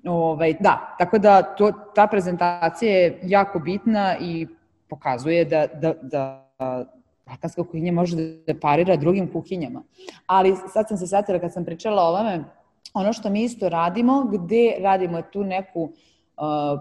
Ovaj, 0.07 0.53
da, 0.59 0.95
tako 0.99 1.17
da 1.17 1.41
to, 1.41 1.71
ta 1.95 2.07
prezentacija 2.07 2.91
je 2.91 3.19
jako 3.23 3.59
bitna 3.59 4.15
i 4.21 4.47
pokazuje 4.89 5.45
da, 5.45 5.67
da, 5.67 5.93
da 6.01 6.47
balkanska 7.25 7.63
kuhinja 7.63 7.91
može 7.91 8.15
da 8.47 8.59
parira 8.59 8.95
drugim 8.95 9.31
kuhinjama. 9.31 9.83
Ali 10.25 10.55
sad 10.73 10.87
sam 10.87 10.97
se 10.97 11.07
satira 11.07 11.39
kad 11.39 11.53
sam 11.53 11.65
pričala 11.65 12.03
o 12.03 12.09
ovome, 12.09 12.43
ono 12.93 13.13
što 13.13 13.29
mi 13.29 13.43
isto 13.43 13.69
radimo, 13.69 14.23
gde 14.23 14.75
radimo 14.81 15.21
tu 15.21 15.43
neku, 15.43 15.83
uh, 15.83 16.79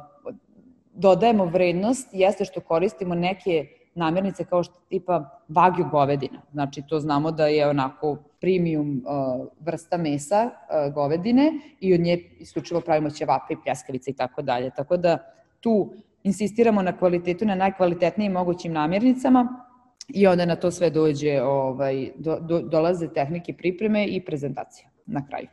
dodajemo 0.93 1.45
vrednost, 1.45 2.09
jeste 2.12 2.45
što 2.45 2.61
koristimo 2.61 3.14
neke 3.14 3.66
namirnice 3.97 4.44
kao 4.44 4.62
što 4.62 4.74
tipa 4.88 5.40
bagju 5.49 5.84
govedina. 5.90 6.42
Znači 6.53 6.82
to 6.88 7.01
znamo 7.01 7.30
da 7.30 7.47
je 7.47 7.68
onako 7.68 8.16
premium 8.40 9.03
uh, 9.07 9.47
vrsta 9.61 9.97
mesa 9.97 10.51
uh, 10.51 10.94
govedine 10.94 11.53
i 11.80 11.94
od 11.94 12.01
nje 12.01 12.18
isključivo 12.38 12.80
pravimo 12.80 13.11
ćevape 13.11 13.55
i 13.55 13.62
pljeskavice 13.64 14.11
i 14.11 14.14
tako 14.14 14.42
dalje. 14.42 14.70
Tako 14.70 14.97
da 14.97 15.18
tu 15.61 15.94
insistiramo 16.22 16.82
na 16.82 16.99
kvalitetu, 16.99 17.44
na 17.44 17.55
najkvalitetnijim 17.55 18.32
mogućim 18.32 18.72
namirnicama, 18.72 19.66
I 20.09 20.26
onda 20.26 20.47
na 20.47 20.57
to 20.57 20.70
sve 20.70 20.90
dođe, 20.90 21.42
ovaj, 21.42 22.11
do, 22.16 22.38
do, 22.40 22.61
dolaze 22.61 23.09
tehnike 23.09 23.53
pripreme 23.53 24.07
i 24.07 24.24
prezentacija 24.24 24.88
na 25.07 25.26
kraju. 25.26 25.49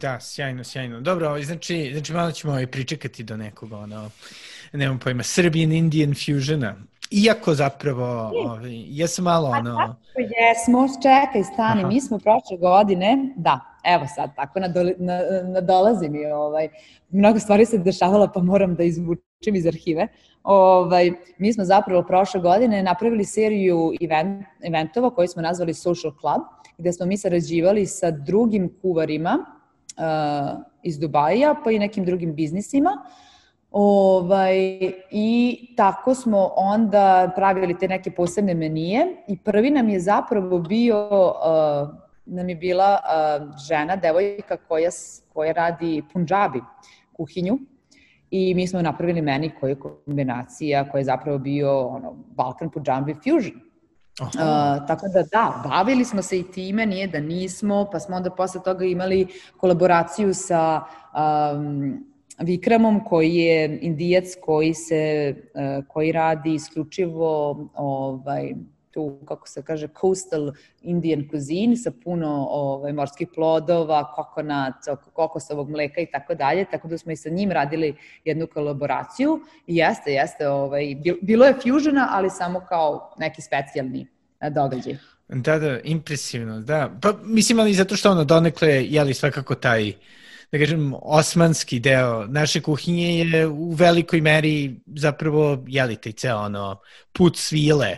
Da, 0.00 0.20
sjajno, 0.20 0.64
sjajno. 0.64 1.00
Dobro, 1.00 1.28
ovaj, 1.28 1.42
znači, 1.42 1.90
znači 1.92 2.12
malo 2.12 2.32
ćemo 2.32 2.52
ovaj 2.52 2.66
pričekati 2.66 3.22
do 3.22 3.36
nekog, 3.36 3.72
ono, 3.72 4.10
nemam 4.72 4.98
pojma, 4.98 5.22
Serbian 5.22 5.72
Indian 5.72 6.14
fusiona. 6.14 6.76
Iako 7.10 7.54
zapravo, 7.54 8.30
ovaj, 8.34 8.84
jesam 8.86 9.24
malo, 9.24 9.48
ono... 9.48 9.70
A 9.70 9.86
tako 9.86 10.20
jesmo, 10.20 10.88
čekaj, 11.02 11.42
stani, 11.54 11.80
Aha. 11.80 11.88
mi 11.88 12.00
smo 12.00 12.18
prošle 12.18 12.56
godine, 12.60 13.32
da, 13.36 13.60
evo 13.84 14.06
sad, 14.16 14.36
tako 14.36 14.60
nadoli, 14.60 14.94
nadolazi 15.44 16.08
mi, 16.08 16.26
ovaj, 16.26 16.68
mnogo 17.08 17.38
stvari 17.38 17.66
se 17.66 17.78
dešavala, 17.78 18.28
pa 18.34 18.42
moram 18.42 18.74
da 18.74 18.82
izvučem 18.82 19.54
iz 19.54 19.66
arhive. 19.66 20.08
Ovaj, 20.44 21.12
mi 21.38 21.52
smo 21.52 21.64
zapravo 21.64 22.02
prošle 22.02 22.40
godine 22.40 22.82
napravili 22.82 23.24
seriju 23.24 23.92
event, 24.00 24.46
eventova 24.62 25.10
koji 25.14 25.28
smo 25.28 25.42
nazvali 25.42 25.74
Social 25.74 26.12
Club, 26.20 26.42
gde 26.78 26.92
smo 26.92 27.06
mi 27.06 27.16
sarađivali 27.16 27.86
sa 27.86 28.10
drugim 28.10 28.72
kuvarima 28.82 29.38
uh, 29.38 30.60
iz 30.82 30.98
Dubaja, 30.98 31.54
pa 31.64 31.70
i 31.70 31.78
nekim 31.78 32.04
drugim 32.04 32.34
biznisima. 32.34 32.90
Ovaj, 33.70 34.56
I 35.10 35.58
tako 35.76 36.14
smo 36.14 36.52
onda 36.56 37.32
pravili 37.36 37.78
te 37.78 37.88
neke 37.88 38.10
posebne 38.10 38.54
menije 38.54 39.06
i 39.28 39.38
prvi 39.38 39.70
nam 39.70 39.88
je 39.88 40.00
zapravo 40.00 40.58
bio, 40.58 41.08
uh, 41.08 41.88
nam 42.24 42.48
je 42.48 42.54
bila 42.54 42.98
uh, 42.98 43.58
žena, 43.68 43.96
devojka 43.96 44.56
koja, 44.56 44.90
koja 45.32 45.52
radi 45.52 46.02
punjabi 46.12 46.60
kuhinju 47.12 47.58
i 48.30 48.54
mi 48.54 48.66
smo 48.66 48.82
napravili 48.82 49.22
meni 49.22 49.50
koji 49.60 49.70
je 49.70 49.78
kombinacija 49.78 50.90
koja 50.90 51.00
je 51.00 51.04
zapravo 51.04 51.38
bio 51.38 51.86
ono, 51.86 52.16
Balkan 52.36 52.70
Punjabi 52.70 53.14
Fusion. 53.14 53.60
Uh, 54.20 54.28
tako 54.86 55.06
da 55.14 55.22
da, 55.32 55.62
bavili 55.68 56.04
smo 56.04 56.22
se 56.22 56.38
i 56.38 56.50
time, 56.52 56.86
nije 56.86 57.06
da 57.06 57.20
nismo, 57.20 57.88
pa 57.92 58.00
smo 58.00 58.16
onda 58.16 58.30
posle 58.30 58.62
toga 58.62 58.84
imali 58.84 59.26
kolaboraciju 59.56 60.34
sa 60.34 60.82
um, 61.54 62.09
Vikramom 62.40 63.04
koji 63.04 63.34
je 63.34 63.78
indijac 63.82 64.26
koji 64.40 64.74
se 64.74 65.34
uh, 65.36 65.86
koji 65.88 66.12
radi 66.12 66.54
isključivo 66.54 67.58
ovaj 67.74 68.54
tu, 68.90 69.18
kako 69.28 69.48
se 69.48 69.62
kaže, 69.62 69.88
coastal 70.00 70.52
Indian 70.82 71.28
cuisine 71.30 71.76
sa 71.76 71.92
puno 72.04 72.46
ovaj, 72.50 72.92
morskih 72.92 73.28
plodova, 73.34 74.12
kokonat, 74.14 74.74
kokosovog 75.12 75.70
mleka 75.70 76.00
i 76.00 76.06
tako 76.06 76.34
dalje, 76.34 76.64
tako 76.70 76.88
da 76.88 76.98
smo 76.98 77.12
i 77.12 77.16
sa 77.16 77.28
njim 77.28 77.52
radili 77.52 77.94
jednu 78.24 78.46
kolaboraciju 78.46 79.40
i 79.66 79.76
jeste, 79.76 80.12
jeste, 80.12 80.48
ovaj, 80.48 80.96
bilo 81.22 81.46
je 81.46 81.54
fusiona, 81.54 82.08
ali 82.10 82.30
samo 82.30 82.60
kao 82.68 83.14
neki 83.18 83.42
specijalni 83.42 84.06
e, 84.40 84.50
događaj. 84.50 84.96
Da, 85.28 85.58
da, 85.58 85.80
impresivno, 85.84 86.60
da. 86.60 86.90
Pa 87.02 87.12
mislim, 87.22 87.60
ali 87.60 87.74
zato 87.74 87.96
što 87.96 88.10
ono 88.10 88.24
donekle, 88.24 88.68
jeli 88.68 89.14
svakako 89.14 89.54
taj 89.54 89.92
da 90.52 90.58
kažem, 90.58 90.94
osmanski 91.02 91.80
deo 91.80 92.26
naše 92.26 92.62
kuhinje 92.62 93.18
je 93.18 93.46
u 93.46 93.70
velikoj 93.70 94.20
meri 94.20 94.80
zapravo, 94.86 95.64
jeli, 95.66 95.96
taj 95.96 96.12
ceo 96.12 96.38
ono, 96.38 96.80
put 97.12 97.36
svile 97.36 97.96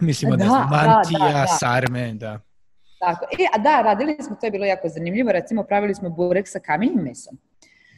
Mislimo, 0.00 0.36
da, 0.36 0.44
ne 0.44 0.48
znam, 0.50 0.68
mantija, 0.70 1.18
da, 1.18 1.32
da, 1.32 1.40
da. 1.40 1.46
sarme, 1.46 2.12
da. 2.12 2.40
Tako. 2.98 3.26
E, 3.38 3.46
a 3.54 3.58
da, 3.58 3.82
radili 3.82 4.16
smo, 4.20 4.36
to 4.40 4.46
je 4.46 4.50
bilo 4.50 4.64
jako 4.64 4.88
zanimljivo, 4.88 5.32
recimo 5.32 5.62
pravili 5.62 5.94
smo 5.94 6.10
burek 6.10 6.48
sa 6.48 6.58
kamenim 6.58 7.02
mesom. 7.02 7.38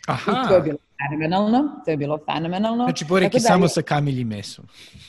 Aha. 0.06 0.32
I 0.32 0.48
to 0.48 0.54
je 0.54 0.60
bilo 0.60 0.78
fenomenalno, 1.02 1.82
to 1.84 1.90
je 1.90 1.96
bilo 1.96 2.18
fenomenalno. 2.32 2.84
Znači 2.84 3.04
burek 3.04 3.34
je 3.34 3.40
da, 3.40 3.48
samo 3.48 3.68
sa 3.68 3.82
kamiljim 3.82 4.28
mesom. 4.28 4.64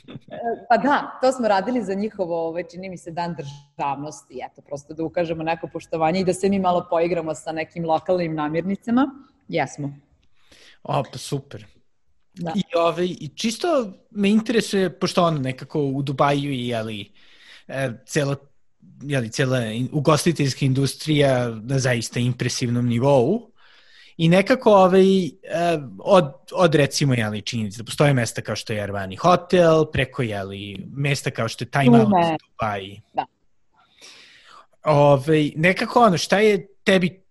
E, 0.07 0.37
pa 0.69 0.77
da, 0.77 1.19
to 1.21 1.31
smo 1.31 1.47
radili 1.47 1.83
za 1.83 1.93
njihovo, 1.93 2.47
ovaj, 2.47 2.63
čini 2.63 2.89
mi 2.89 2.97
se, 2.97 3.11
dan 3.11 3.35
državnosti, 3.35 4.39
eto, 4.51 4.61
prosto 4.61 4.93
da 4.93 5.03
ukažemo 5.03 5.43
neko 5.43 5.67
poštovanje 5.67 6.19
i 6.19 6.25
da 6.25 6.33
se 6.33 6.49
mi 6.49 6.59
malo 6.59 6.87
poigramo 6.89 7.35
sa 7.35 7.51
nekim 7.51 7.85
lokalnim 7.85 8.35
namirnicama. 8.35 9.07
Jesmo. 9.47 9.93
O, 10.83 11.03
pa 11.11 11.17
super. 11.17 11.65
Da. 12.33 12.51
I, 12.55 12.63
ovaj, 12.75 13.05
I 13.05 13.31
čisto 13.35 13.93
me 14.11 14.29
interesuje, 14.29 14.99
pošto 14.99 15.23
ono 15.23 15.39
nekako 15.39 15.83
u 15.83 16.01
Dubaju 16.01 16.51
i 16.51 16.67
jeli, 16.67 17.11
e, 17.67 17.89
cela, 18.05 18.35
jeli, 19.01 19.29
cela 19.29 19.59
ugostiteljska 19.91 20.65
industrija 20.65 21.49
na 21.49 21.79
zaista 21.79 22.19
impresivnom 22.19 22.87
nivou, 22.87 23.52
I 24.17 24.29
nekako 24.29 24.71
ovaj, 24.73 25.25
e, 25.25 25.31
od, 25.99 26.33
od 26.51 26.75
recimo 26.75 27.13
jeli, 27.13 27.41
činjenice 27.41 27.77
da 27.77 27.83
postoje 27.83 28.13
mesta 28.13 28.41
kao 28.41 28.55
što 28.55 28.73
je 28.73 28.81
Arvani 28.81 29.15
Hotel, 29.15 29.85
preko 29.91 30.21
jeli, 30.21 30.85
mesta 30.95 31.31
kao 31.31 31.47
što 31.47 31.63
je 31.63 31.69
Time 31.71 31.99
Out 31.99 32.09
Dubai. 32.49 33.01
Da. 33.13 33.25
Ove, 34.83 35.01
ovaj, 35.03 35.51
nekako 35.55 35.99
ono, 35.99 36.17
šta 36.17 36.39
je 36.39 36.67
tebi 36.83 37.23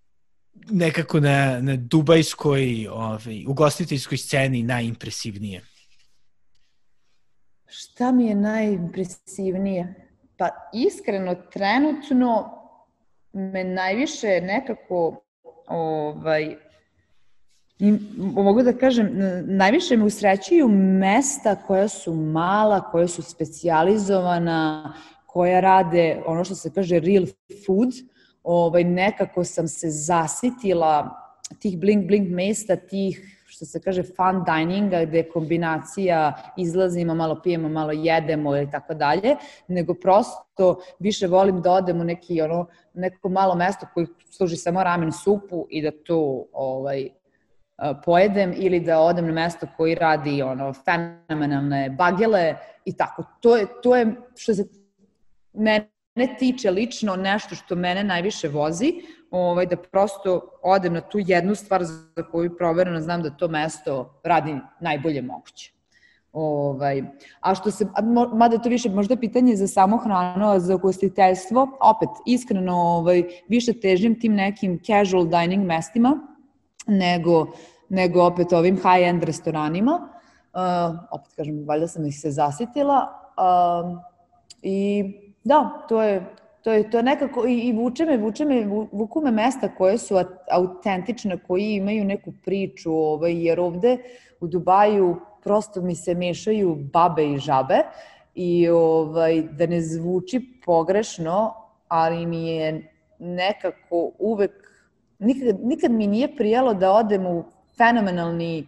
nekako 0.71 1.21
na, 1.21 1.61
na 1.61 1.77
dubajskoj 1.77 2.89
ovaj, 2.91 3.45
ugostiteljskoj 3.49 4.19
sceni 4.19 4.63
najimpresivnije? 4.63 5.61
Šta 7.67 8.13
mi 8.13 8.27
je 8.27 8.35
najimpresivnije? 8.35 9.95
Pa 10.37 10.49
iskreno, 10.75 11.35
trenutno 11.35 12.63
me 13.33 13.65
najviše 13.65 14.41
nekako 14.43 15.25
ovaj, 15.67 16.57
mogu 18.17 18.63
da 18.63 18.73
kažem, 18.73 19.11
najviše 19.45 19.97
me 19.97 20.05
usrećuju 20.05 20.69
mesta 20.69 21.57
koja 21.67 21.89
su 21.89 22.15
mala, 22.15 22.81
koja 22.81 23.09
su 23.09 23.23
specializovana, 23.23 24.93
koja 25.27 25.61
rade 25.61 26.23
ono 26.27 26.45
što 26.45 26.55
se 26.55 26.71
kaže 26.75 27.01
real 27.01 27.25
food, 27.67 27.91
ovaj, 28.43 28.85
nekako 28.85 29.45
sam 29.45 29.69
se 29.69 29.91
zasitila 29.91 31.11
tih 31.61 31.79
blink 31.79 32.07
blink 32.07 32.29
mesta, 32.31 32.77
tih 32.77 33.43
što 33.47 33.65
se 33.65 33.81
kaže 33.81 34.03
fun 34.03 34.45
dininga 34.45 35.05
gde 35.05 35.19
je 35.19 35.29
kombinacija 35.29 36.53
izlazimo, 36.57 37.15
malo 37.15 37.41
pijemo, 37.43 37.69
malo 37.69 37.93
jedemo 37.93 38.57
ili 38.57 38.71
tako 38.71 38.95
dalje, 38.95 39.37
nego 39.69 39.95
prosto 39.95 40.81
više 40.99 41.27
volim 41.27 41.63
da 41.63 41.73
odem 41.73 42.01
u 42.01 42.05
neki 42.05 42.41
ono, 42.43 42.67
neko 42.95 43.29
malo 43.29 43.55
mesto 43.55 43.87
koji 43.95 44.07
služi 44.31 44.57
samo 44.57 44.85
ramen 44.85 45.13
supu 45.13 45.67
i 45.71 45.83
da 45.83 45.91
to 46.05 46.47
ovaj, 46.53 47.09
pojedem 48.05 48.55
ili 48.57 48.81
da 48.81 49.01
odem 49.01 49.27
na 49.27 49.33
mesto 49.33 49.67
koji 49.77 49.95
radi 49.95 50.43
ono 50.43 50.73
fenomenalne 50.73 51.91
bagele 51.91 52.55
i 52.85 52.97
tako. 52.97 53.25
To 53.41 53.57
je, 53.57 53.67
to 53.83 53.97
je 53.97 54.15
što 54.37 54.55
se 54.55 54.65
mene 55.53 56.37
tiče 56.39 56.71
lično 56.71 57.17
nešto 57.17 57.55
što 57.55 57.75
mene 57.75 58.05
najviše 58.05 58.49
vozi, 58.49 58.93
ovaj, 59.31 59.67
da 59.67 59.77
prosto 59.77 60.41
odem 60.63 60.93
na 60.93 61.01
tu 61.01 61.19
jednu 61.19 61.55
stvar 61.55 61.85
za 61.85 62.23
koju 62.31 62.57
provereno 62.57 63.01
znam 63.01 63.23
da 63.23 63.31
to 63.31 63.49
mesto 63.49 64.21
radi 64.25 64.57
najbolje 64.81 65.23
moguće. 65.23 65.73
Ovaj, 66.33 67.03
a 67.41 67.55
što 67.55 67.71
se, 67.71 67.87
mada 68.35 68.59
to 68.59 68.69
više 68.69 68.91
možda 68.91 69.17
pitanje 69.17 69.57
za 69.57 69.67
samo 69.67 69.97
hranu, 69.97 70.49
a 70.49 70.61
za 70.61 70.75
ugostiteljstvo, 70.75 71.79
opet, 71.81 72.09
iskreno, 72.27 72.77
ovaj, 72.77 73.23
više 73.49 73.73
težim 73.73 74.21
tim 74.21 74.35
nekim 74.35 74.81
casual 74.87 75.27
dining 75.27 75.65
mestima, 75.67 76.21
nego, 76.87 77.47
nego 77.93 78.25
opet 78.25 78.53
ovim 78.53 78.77
high-end 78.77 79.25
restoranima. 79.25 80.09
Uh, 80.53 80.97
opet 81.11 81.35
kažem, 81.37 81.65
valjda 81.69 81.89
sam 81.89 82.07
ih 82.07 82.17
se 82.21 82.31
zasitila. 82.31 83.07
Uh, 83.37 83.99
I 84.63 85.05
Da, 85.45 85.87
to 85.89 86.03
je, 86.03 86.23
to 86.63 86.73
je, 86.73 86.91
to 86.91 86.97
je 86.97 87.03
nekako, 87.03 87.47
i, 87.47 87.59
i 87.59 87.73
vuče 87.73 88.05
me, 88.05 88.17
vuče 88.17 88.45
me, 88.45 88.67
vuku 88.93 89.21
me 89.21 89.31
mesta 89.31 89.69
koje 89.75 89.99
su 89.99 90.15
autentične, 90.51 91.39
koji 91.47 91.75
imaju 91.75 92.05
neku 92.05 92.33
priču, 92.45 92.93
ovaj, 92.93 93.45
jer 93.47 93.61
ovde 93.61 93.99
u 94.41 94.47
Dubaju 94.47 95.17
prosto 95.43 95.81
mi 95.81 95.95
se 95.95 96.15
mešaju 96.15 96.75
babe 96.93 97.27
i 97.27 97.39
žabe 97.39 97.83
i 98.35 98.69
ovaj, 98.69 99.43
da 99.43 99.67
ne 99.67 99.81
zvuči 99.81 100.41
pogrešno, 100.65 101.55
ali 101.89 102.27
mi 102.27 102.47
je 102.49 102.89
nekako 103.19 104.11
uvek, 104.19 104.53
nikad, 105.19 105.61
nikad 105.61 105.91
mi 105.91 106.07
nije 106.07 106.37
prijalo 106.37 106.75
da 106.75 106.93
odem 106.93 107.27
u 107.27 107.45
fenomenalni 107.83 108.67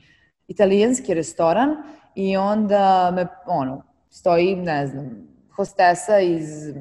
italijanski 0.48 1.14
restoran 1.14 1.76
i 2.14 2.36
onda 2.36 3.10
me, 3.14 3.26
ono, 3.46 3.82
stoji, 4.10 4.56
ne 4.56 4.86
znam, 4.86 5.28
hostesa 5.56 6.20
iz 6.20 6.74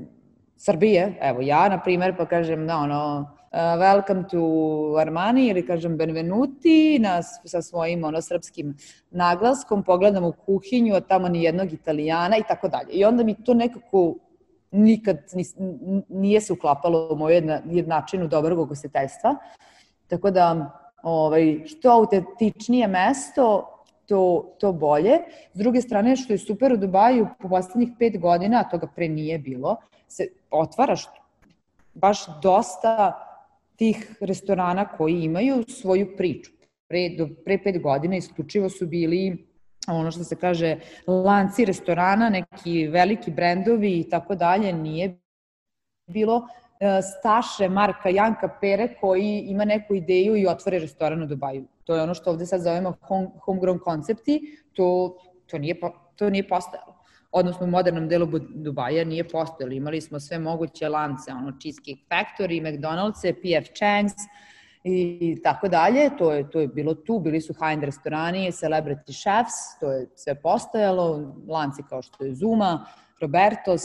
Srbije, 0.58 1.18
evo 1.22 1.42
ja, 1.42 1.70
na 1.70 1.82
primer, 1.82 2.18
pa 2.18 2.26
kažem, 2.26 2.68
da, 2.68 2.78
ono, 2.78 3.20
uh, 3.20 3.58
welcome 3.58 4.24
to 4.32 4.96
Armani 5.00 5.48
ili 5.48 5.66
kažem 5.66 5.98
Benvenuti 5.98 7.00
na, 7.00 7.22
sa 7.24 7.62
svojim 7.62 8.04
ono, 8.04 8.22
srpskim 8.22 8.76
naglaskom, 9.12 9.84
pogledam 9.84 10.24
u 10.24 10.32
kuhinju, 10.46 10.96
a 10.96 11.02
tamo 11.02 11.30
ni 11.30 11.44
jednog 11.44 11.74
italijana 11.74 12.38
i 12.38 12.44
tako 12.48 12.68
dalje. 12.68 12.92
I 12.92 13.06
onda 13.06 13.24
mi 13.24 13.36
to 13.44 13.54
nekako 13.54 14.16
nikad 14.72 15.18
nije 16.10 16.42
se 16.42 16.54
uklapalo 16.54 17.08
u 17.12 17.16
moju 17.16 17.36
jedna, 17.36 17.62
jednačinu 17.66 18.28
dobrog 18.28 18.60
ugostiteljstva. 18.60 19.36
Tako 20.08 20.32
da, 20.32 20.80
ovaj, 21.04 21.60
što 21.66 21.91
autentičnije 21.91 22.88
mesto, 22.88 23.70
to, 24.06 24.56
to 24.60 24.72
bolje. 24.74 25.18
S 25.54 25.58
druge 25.60 25.82
strane, 25.82 26.16
što 26.16 26.34
je 26.34 26.38
super 26.38 26.74
u 26.74 26.78
Dubaju, 26.78 27.28
po 27.39 27.49
poslednjih 27.49 27.89
pet 27.99 28.20
godina, 28.20 28.60
a 28.60 28.70
toga 28.70 28.88
pre 28.88 29.10
nije 29.10 29.39
bilo, 29.39 29.78
se 30.08 30.28
otvara 30.51 30.95
što, 30.95 31.12
baš 31.93 32.41
dosta 32.41 33.14
tih 33.76 34.18
restorana 34.22 34.88
koji 34.88 35.24
imaju 35.24 35.64
svoju 35.68 36.18
priču. 36.18 36.51
Pre, 36.88 37.10
do, 37.18 37.28
pre 37.45 37.58
pet 37.64 37.82
godina 37.82 38.16
isključivo 38.16 38.70
su 38.70 38.88
bili 38.88 39.47
ono 39.88 40.12
što 40.12 40.24
se 40.24 40.36
kaže 40.36 40.78
lanci 41.08 41.66
restorana, 41.66 42.30
neki 42.30 42.88
veliki 42.88 43.32
brendovi 43.32 43.99
i 43.99 44.10
tako 44.10 44.36
dalje, 44.36 44.74
nije 44.74 45.18
bilo 46.08 46.47
Staše, 47.02 47.70
Marka, 47.70 48.10
Janka 48.10 48.50
Pere 48.62 48.96
koji 49.02 49.44
ima 49.48 49.66
neku 49.66 49.96
ideju 49.96 50.36
i 50.36 50.48
otvore 50.48 50.80
restoran 50.80 51.24
u 51.24 51.26
Dubaju. 51.26 51.66
To 51.84 51.96
je 51.96 52.02
ono 52.02 52.14
što 52.14 52.30
ovde 52.30 52.46
sad 52.46 52.62
zovemo 52.62 52.94
home, 53.02 53.28
homegrown 53.46 53.80
koncepti, 53.80 54.58
to, 54.74 55.18
to, 55.48 55.58
nije, 55.58 55.80
to 56.16 56.30
nije 56.30 56.48
postojalo. 56.48 57.00
Odnosno 57.32 57.66
u 57.66 57.70
modernom 57.70 58.08
delu 58.08 58.28
Dubaja 58.50 59.06
nije 59.06 59.28
postojalo. 59.30 59.74
Imali 59.74 60.02
smo 60.02 60.20
sve 60.20 60.40
moguće 60.40 60.90
lance, 60.90 61.32
ono 61.32 61.52
Cheesecake 61.62 62.02
Factory, 62.10 62.62
McDonald's, 62.62 63.42
P.F. 63.42 63.68
Chang's, 63.70 64.16
i 64.84 65.42
tako 65.44 65.68
dalje. 65.68 66.10
To 66.18 66.32
je, 66.32 66.50
to 66.50 66.60
je 66.60 66.68
bilo 66.68 66.94
tu, 66.94 67.20
bili 67.20 67.42
su 67.42 67.54
high-end 67.54 67.84
restorani, 67.84 68.52
celebrity 68.52 69.22
chefs, 69.24 69.80
to 69.80 69.92
je 69.92 70.08
sve 70.16 70.36
postojalo, 70.42 71.36
lanci 71.48 71.84
kao 71.90 72.02
što 72.02 72.26
je 72.26 72.36
Zuma, 72.36 72.86
Robertos, 73.22 73.84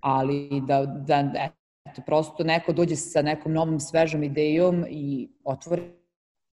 ali 0.00 0.62
da, 0.66 0.86
da 0.86 1.48
eto, 1.94 2.02
prosto 2.06 2.44
neko 2.44 2.72
dođe 2.72 2.96
sa 2.96 3.22
nekom 3.22 3.52
novom 3.52 3.80
svežom 3.80 4.22
idejom 4.22 4.84
i 4.88 5.28
otvori 5.44 5.82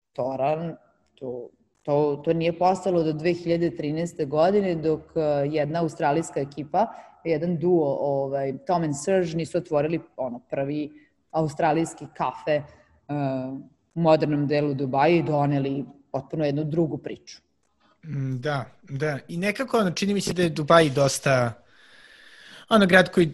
restoran, 0.08 0.76
to, 1.16 1.50
to, 1.84 2.22
to 2.26 2.34
nije 2.34 2.58
postalo 2.58 3.04
do 3.04 3.14
2013. 3.14 4.28
godine 4.28 4.76
dok 4.76 5.00
uh, 5.00 5.24
jedna 5.54 5.82
australijska 5.82 6.40
ekipa, 6.40 6.88
jedan 7.24 7.58
duo, 7.58 7.98
ovaj, 8.00 8.54
Tom 8.68 8.84
and 8.84 8.94
Serge, 9.04 9.38
nisu 9.38 9.58
otvorili 9.58 10.02
ono, 10.18 10.40
prvi 10.40 10.92
australijski 11.32 12.06
kafe 12.18 12.62
uh, 13.08 13.60
u 13.96 14.02
modernom 14.02 14.48
delu 14.48 14.74
Dubaja 14.74 15.16
i 15.16 15.24
doneli 15.24 15.86
potpuno 16.12 16.46
jednu 16.46 16.64
drugu 16.64 16.98
priču. 16.98 17.42
Mm, 18.06 18.38
da, 18.38 18.66
da. 18.90 19.20
I 19.28 19.38
nekako, 19.38 19.78
ono, 19.78 19.92
čini 19.92 20.14
mi 20.14 20.22
se 20.22 20.34
da 20.34 20.42
je 20.42 20.50
Dubaj 20.50 20.90
dosta, 20.90 21.54
ono, 22.70 22.86
grad 22.86 23.12
koji 23.12 23.32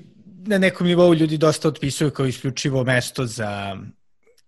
na 0.47 0.57
nekom 0.57 0.87
nivou 0.87 1.13
ljudi 1.13 1.37
dosta 1.37 1.67
otpisuju 1.67 2.11
kao 2.11 2.25
isključivo 2.25 2.83
mesto 2.83 3.25
za 3.25 3.77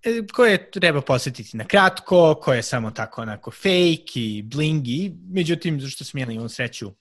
e, 0.03 0.27
koje 0.33 0.71
treba 0.71 1.01
posetiti 1.01 1.57
na 1.57 1.65
kratko, 1.65 2.35
koje 2.41 2.57
je 2.57 2.63
samo 2.63 2.91
tako 2.91 3.21
onako 3.21 3.51
fake 3.51 4.15
i 4.15 4.43
blingi, 4.45 5.13
međutim, 5.29 5.81
zašto 5.81 6.03
sam 6.03 6.19
ja 6.19 6.31
imao 6.31 6.49
sreću 6.49 6.91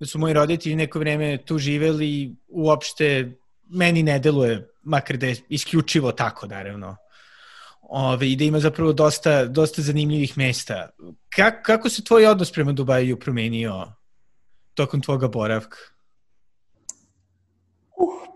da 0.00 0.06
su 0.06 0.18
moji 0.18 0.34
roditelji 0.34 0.76
neko 0.76 0.98
vreme 0.98 1.38
tu 1.44 1.58
živeli, 1.58 2.36
uopšte 2.48 3.32
meni 3.70 4.02
ne 4.02 4.18
deluje, 4.18 4.68
makar 4.82 5.16
da 5.16 5.26
je 5.26 5.36
isključivo 5.48 6.12
tako, 6.12 6.46
naravno, 6.46 6.96
Ove, 7.82 8.30
i 8.30 8.36
da 8.36 8.44
ima 8.44 8.60
zapravo 8.60 8.92
dosta, 8.92 9.44
dosta 9.44 9.82
zanimljivih 9.82 10.38
mesta. 10.38 10.88
Ka, 11.28 11.62
kako 11.62 11.88
se 11.88 12.04
tvoj 12.04 12.26
odnos 12.26 12.52
prema 12.52 12.72
Dubaju 12.72 13.18
promenio 13.18 13.92
tokom 14.74 15.02
tvoga 15.02 15.28
boravka? 15.28 15.76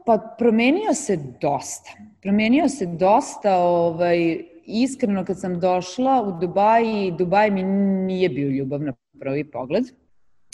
Pa 0.07 0.19
promenio 0.39 0.95
se 0.95 1.17
dosta. 1.41 1.91
Promenio 2.23 2.69
se 2.69 2.87
dosta, 2.87 3.57
ovaj, 3.57 4.45
iskreno 4.65 5.25
kad 5.25 5.41
sam 5.41 5.61
došla 5.61 6.23
u 6.23 6.41
Dubaji, 6.41 7.15
Dubaj 7.19 7.51
mi 7.51 7.63
nije 7.63 8.29
bio 8.29 8.49
ljubav 8.49 8.83
na 8.83 8.93
prvi 9.21 9.51
pogled 9.51 9.85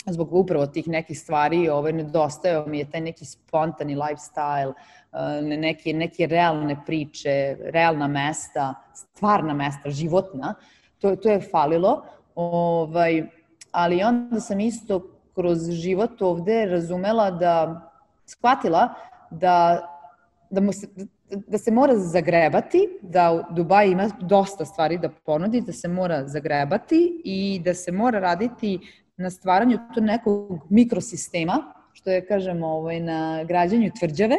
zbog 0.05 0.33
upravo 0.33 0.65
tih 0.67 0.87
nekih 0.87 1.19
stvari, 1.19 1.69
ovaj, 1.69 1.93
nedostajao 1.93 2.65
mi 2.65 2.79
je 2.79 2.89
taj 2.89 3.01
neki 3.01 3.25
spontani 3.25 3.95
lifestyle, 3.95 4.73
uh, 4.73 5.59
neke, 5.59 5.93
neke 5.93 6.27
realne 6.27 6.75
priče, 6.85 7.57
realna 7.59 8.07
mesta, 8.07 8.73
stvarna 8.93 9.53
mesta, 9.53 9.89
životna, 9.89 10.55
to, 10.99 11.15
to 11.15 11.29
je 11.29 11.41
falilo. 11.41 12.03
Ovaj, 12.35 13.23
ali 13.71 14.03
onda 14.03 14.39
sam 14.39 14.59
isto 14.59 15.19
kroz 15.35 15.69
život 15.69 16.21
ovde 16.21 16.65
razumela 16.65 17.31
da, 17.31 17.89
shvatila 18.25 18.93
da, 19.33 19.87
da, 20.49 20.61
mu 20.61 20.73
se, 20.73 20.87
da 21.47 21.57
se 21.57 21.71
mora 21.71 21.95
zagrebati, 21.97 22.99
da 23.01 23.31
u 23.33 23.53
Dubaji 23.53 23.91
ima 23.91 24.09
dosta 24.21 24.65
stvari 24.65 24.97
da 24.97 25.09
ponudi, 25.09 25.61
da 25.61 25.73
se 25.73 25.87
mora 25.87 26.27
zagrebati 26.27 27.21
i 27.23 27.61
da 27.65 27.73
se 27.73 27.91
mora 27.91 28.19
raditi 28.19 28.79
na 29.17 29.29
stvaranju 29.29 29.77
to 29.93 30.01
nekog 30.01 30.67
mikrosistema, 30.69 31.73
što 31.93 32.11
je, 32.11 32.25
kažemo, 32.25 32.67
ovaj, 32.67 32.99
na 32.99 33.43
građanju 33.43 33.91
tvrđave. 33.99 34.35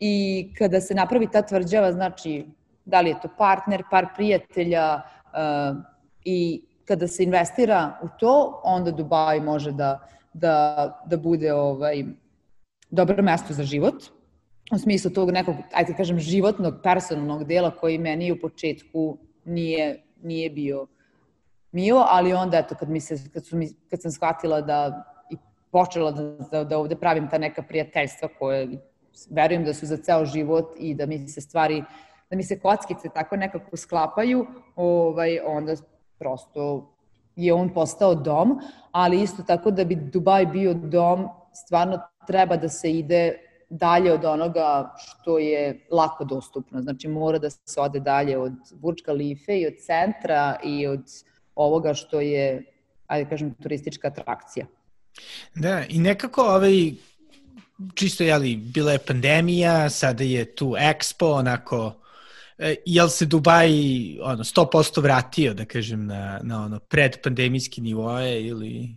I 0.00 0.46
kada 0.58 0.80
se 0.80 0.94
napravi 0.94 1.28
ta 1.32 1.42
tvrđava, 1.42 1.92
znači, 1.92 2.46
da 2.84 3.00
li 3.00 3.10
je 3.10 3.20
to 3.22 3.28
partner, 3.38 3.82
par 3.90 4.06
prijatelja 4.16 4.94
uh, 4.94 5.76
i 6.24 6.62
kada 6.84 7.08
se 7.08 7.24
investira 7.24 7.98
u 8.02 8.08
to, 8.18 8.60
onda 8.64 8.90
Dubaj 8.90 9.40
može 9.40 9.72
da, 9.72 9.98
da, 10.32 11.02
da 11.06 11.16
bude 11.16 11.52
ovaj, 11.52 12.04
dobro 12.90 13.22
mesto 13.22 13.54
za 13.54 13.62
život, 13.62 13.94
u 14.74 14.78
smislu 14.78 15.10
tog 15.10 15.30
nekog, 15.30 15.54
ajde 15.72 15.94
kažem, 15.94 16.18
životnog, 16.18 16.74
personalnog 16.82 17.44
dela 17.44 17.70
koji 17.70 17.98
meni 17.98 18.32
u 18.32 18.40
početku 18.40 19.18
nije, 19.44 20.02
nije 20.22 20.50
bio 20.50 20.86
mio, 21.72 22.04
ali 22.08 22.32
onda 22.32 22.58
eto 22.58 22.74
kad 22.74 22.90
mi 22.90 23.00
se 23.00 23.30
kad 23.32 23.46
su 23.46 23.56
mi 23.56 23.68
kad 23.90 24.02
sam 24.02 24.10
shvatila 24.10 24.60
da 24.60 25.04
i 25.30 25.36
počela 25.70 26.10
da, 26.10 26.22
da, 26.50 26.64
da 26.64 26.78
ovde 26.78 26.96
pravim 26.96 27.28
ta 27.30 27.38
neka 27.38 27.62
prijateljstva 27.62 28.28
koje 28.38 28.68
verujem 29.30 29.64
da 29.64 29.74
su 29.74 29.86
za 29.86 29.96
ceo 29.96 30.24
život 30.24 30.74
i 30.78 30.94
da 30.94 31.06
mi 31.06 31.28
se 31.28 31.40
stvari 31.40 31.84
da 32.30 32.36
mi 32.36 32.42
se 32.42 32.60
kockice 32.60 33.08
tako 33.08 33.36
nekako 33.36 33.76
sklapaju, 33.76 34.46
ovaj 34.76 35.38
onda 35.46 35.74
prosto 36.18 36.94
je 37.36 37.54
on 37.54 37.74
postao 37.74 38.14
dom, 38.14 38.60
ali 38.92 39.22
isto 39.22 39.42
tako 39.42 39.70
da 39.70 39.84
bi 39.84 39.94
Dubaj 39.94 40.46
bio 40.46 40.74
dom, 40.74 41.28
stvarno 41.52 42.00
treba 42.28 42.56
da 42.56 42.68
se 42.68 42.90
ide 42.92 43.22
dalje 43.70 44.12
od 44.12 44.24
onoga 44.24 44.94
što 44.98 45.38
je 45.38 45.86
lako 45.90 46.24
dostupno. 46.24 46.82
Znači 46.82 47.08
mora 47.08 47.38
da 47.38 47.50
se 47.50 47.80
ode 47.80 48.00
dalje 48.00 48.38
od 48.38 48.52
Burj 48.74 49.02
Khalife 49.04 49.58
i 49.58 49.66
od 49.66 49.74
centra 49.86 50.58
i 50.64 50.86
od 50.86 51.04
ovoga 51.54 51.94
što 51.94 52.20
je, 52.20 52.64
ajde 53.06 53.30
kažem, 53.30 53.54
turistička 53.62 54.08
atrakcija. 54.08 54.66
Da, 55.54 55.84
i 55.88 55.98
nekako 55.98 56.42
ovaj, 56.42 56.92
čisto, 57.94 58.24
jeli, 58.24 58.56
bila 58.56 58.92
je 58.92 58.98
pandemija, 58.98 59.90
sada 59.90 60.24
je 60.24 60.44
tu 60.54 60.74
Expo, 60.78 61.32
onako, 61.32 61.94
e, 62.58 62.74
jel 62.86 63.08
se 63.08 63.26
Dubaj 63.26 63.70
ono, 64.22 64.44
100% 64.44 65.02
vratio, 65.02 65.54
da 65.54 65.64
kažem, 65.64 66.06
na, 66.06 66.40
na 66.42 66.64
ono, 66.64 66.78
predpandemijski 66.78 67.80
nivoje 67.80 68.46
ili... 68.46 68.96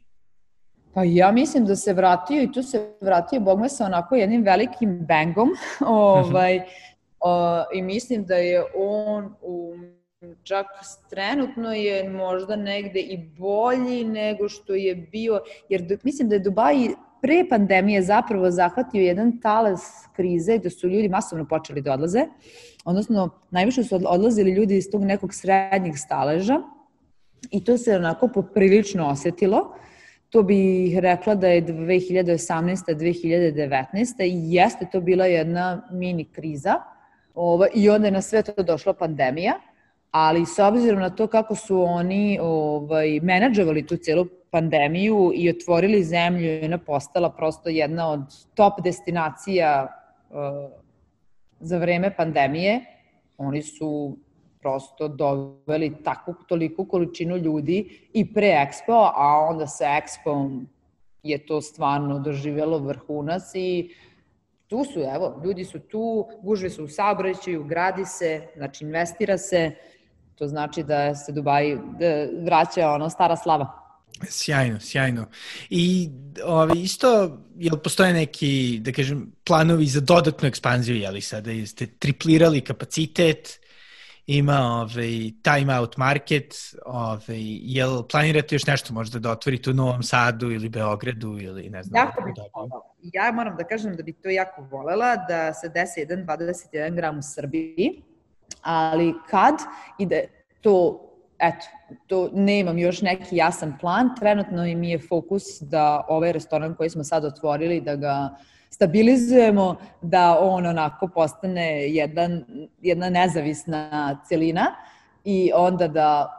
Pa 0.94 1.04
ja 1.04 1.32
mislim 1.32 1.66
da 1.66 1.76
se 1.76 1.94
vratio 1.94 2.44
i 2.44 2.52
tu 2.52 2.64
se 2.64 2.94
vratio, 3.02 3.40
bog 3.40 3.60
me 3.60 3.70
sa 3.70 3.86
onako 3.86 4.16
jednim 4.16 4.44
velikim 4.44 5.06
bangom, 5.08 5.50
ovaj, 5.88 6.62
o, 7.20 7.64
i 7.74 7.82
mislim 7.82 8.26
da 8.26 8.36
je 8.36 8.64
on 8.76 9.36
u 9.42 9.74
čak 10.44 10.66
trenutno 11.10 11.74
je 11.74 12.10
možda 12.10 12.56
negde 12.56 13.00
i 13.00 13.18
bolji 13.18 14.04
nego 14.04 14.50
što 14.50 14.74
je 14.74 14.96
bio, 14.96 15.42
jer 15.70 15.98
mislim 16.04 16.30
da 16.30 16.36
je 16.36 16.40
Dubaj 16.40 16.76
pre 17.22 17.46
pandemije 17.50 18.02
zapravo 18.02 18.52
zahvatio 18.52 19.02
jedan 19.02 19.40
talas 19.42 20.08
krize 20.16 20.58
gde 20.58 20.70
su 20.70 20.88
ljudi 20.88 21.10
masovno 21.10 21.48
počeli 21.48 21.82
da 21.82 21.94
odlaze, 21.94 22.26
odnosno 22.86 23.30
najviše 23.52 23.84
su 23.84 24.00
odlazili 24.08 24.52
ljudi 24.52 24.78
iz 24.78 24.92
tog 24.92 25.04
nekog 25.04 25.34
srednjeg 25.34 25.98
staleža 25.98 26.62
i 27.52 27.64
to 27.64 27.78
se 27.78 27.96
onako 27.96 28.28
poprilično 28.28 29.08
osetilo. 29.08 29.76
To 30.32 30.44
bih 30.44 31.00
rekla 31.00 31.36
da 31.36 31.48
je 31.48 31.66
2018. 31.66 32.96
2019. 32.96 34.24
i 34.24 34.54
jeste 34.54 34.88
to 34.92 35.02
bila 35.02 35.26
jedna 35.26 35.88
mini 35.92 36.26
kriza. 36.26 36.76
Ovo, 37.36 37.68
I 37.74 37.90
onda 37.90 38.08
je 38.08 38.12
na 38.12 38.22
sve 38.22 38.42
to 38.44 38.64
došla 38.64 38.94
pandemija 38.94 39.54
ali 40.12 40.46
s 40.46 40.60
obzirom 40.60 41.00
na 41.00 41.10
to 41.10 41.28
kako 41.28 41.56
su 41.56 41.82
oni 41.82 42.40
ovaj, 42.42 43.20
menadžovali 43.20 43.88
tu 43.88 43.98
celu 43.98 44.26
pandemiju 44.50 45.32
i 45.36 45.50
otvorili 45.50 46.04
zemlju 46.04 46.46
i 46.46 46.66
ona 46.66 46.78
postala 46.78 47.30
prosto 47.30 47.70
jedna 47.70 48.12
od 48.12 48.22
top 48.56 48.82
destinacija 48.84 49.88
uh, 50.30 50.38
za 51.60 51.78
vreme 51.78 52.16
pandemije, 52.16 52.82
oni 53.38 53.62
su 53.62 54.18
prosto 54.62 55.08
doveli 55.08 55.96
takvu 56.04 56.36
toliku 56.48 56.86
količinu 56.86 57.38
ljudi 57.38 58.08
i 58.14 58.34
pre 58.34 58.48
Expo, 58.48 59.12
a 59.16 59.48
onda 59.50 59.68
sa 59.68 59.86
Expo 59.86 60.64
je 61.24 61.46
to 61.46 61.62
stvarno 61.62 62.20
doživjelo 62.20 62.78
vrhunac 62.78 63.44
i 63.54 63.96
tu 64.68 64.84
su, 64.94 65.00
evo, 65.00 65.42
ljudi 65.44 65.66
su 65.66 65.80
tu, 65.80 66.28
gužve 66.42 66.70
su 66.70 66.84
u 66.84 66.88
saobraćaju, 66.88 67.64
gradi 67.64 68.06
se, 68.06 68.48
znači 68.56 68.84
investira 68.84 69.38
se, 69.38 69.76
To 70.42 70.48
znači 70.48 70.84
da 70.84 71.16
se 71.16 71.32
Dubai 71.32 71.78
da 72.00 72.26
vraća 72.46 72.90
ono 72.90 73.10
stara 73.10 73.36
slava. 73.38 73.68
Sjajno, 74.30 74.80
sjajno. 74.80 75.26
I 75.70 76.10
ovaj, 76.44 76.76
isto, 76.78 77.38
jel 77.58 77.78
postoje 77.78 78.14
neki, 78.14 78.80
da 78.82 78.92
kažem, 78.92 79.32
planovi 79.46 79.86
za 79.86 80.02
dodatnu 80.02 80.48
ekspanziju, 80.48 80.98
jel 80.98 81.14
li 81.14 81.22
sada 81.22 81.52
jeste 81.52 81.88
triplirali 82.00 82.62
kapacitet 82.62 83.60
ima 84.28 84.60
ovaj, 84.60 85.32
time 85.44 85.80
out 85.80 85.98
market, 85.98 86.54
ovaj, 86.86 87.40
jel 87.62 88.04
planirate 88.12 88.56
još 88.56 88.66
nešto 88.66 88.94
možda 88.94 89.20
da 89.20 89.32
otvorite 89.32 89.70
u 89.70 89.74
Novom 89.74 90.04
Sadu 90.04 90.52
ili 90.52 90.70
Beogradu 90.70 91.38
ili 91.40 91.70
ne 91.70 91.84
znam. 91.84 92.06
Jako 92.06 92.22
bih 92.22 92.34
Ja 93.14 93.32
moram 93.32 93.58
da 93.58 93.64
kažem 93.64 93.96
da 93.96 94.04
bih 94.04 94.16
to 94.24 94.30
jako 94.30 94.62
volela 94.62 95.16
da 95.16 95.54
se 95.54 95.70
desi 95.70 96.00
jedan 96.00 96.26
21 96.26 96.96
gram 96.96 97.18
u 97.18 97.22
Srbiji, 97.22 98.02
ali 98.62 99.14
kad 99.30 99.56
ide 100.00 100.28
to 100.62 101.08
eto, 101.42 101.66
to 102.08 102.30
nemam 102.34 102.78
još 102.78 103.02
neki 103.02 103.36
jasan 103.36 103.78
plan. 103.80 104.10
Trenutno 104.20 104.64
mi 104.64 104.90
je 104.90 105.00
fokus 105.00 105.44
da 105.62 106.06
ovaj 106.08 106.32
restoran 106.32 106.76
koji 106.76 106.90
smo 106.90 107.04
sad 107.04 107.26
otvorili, 107.26 107.82
da 107.82 107.96
ga 107.96 108.30
stabilizujemo, 108.74 109.76
da 110.02 110.38
on 110.40 110.66
onako 110.66 111.08
postane 111.08 111.90
jedan, 111.90 112.46
jedna 112.82 113.10
nezavisna 113.10 114.20
celina 114.28 114.76
i 115.24 115.52
onda 115.56 115.88
da 115.88 116.38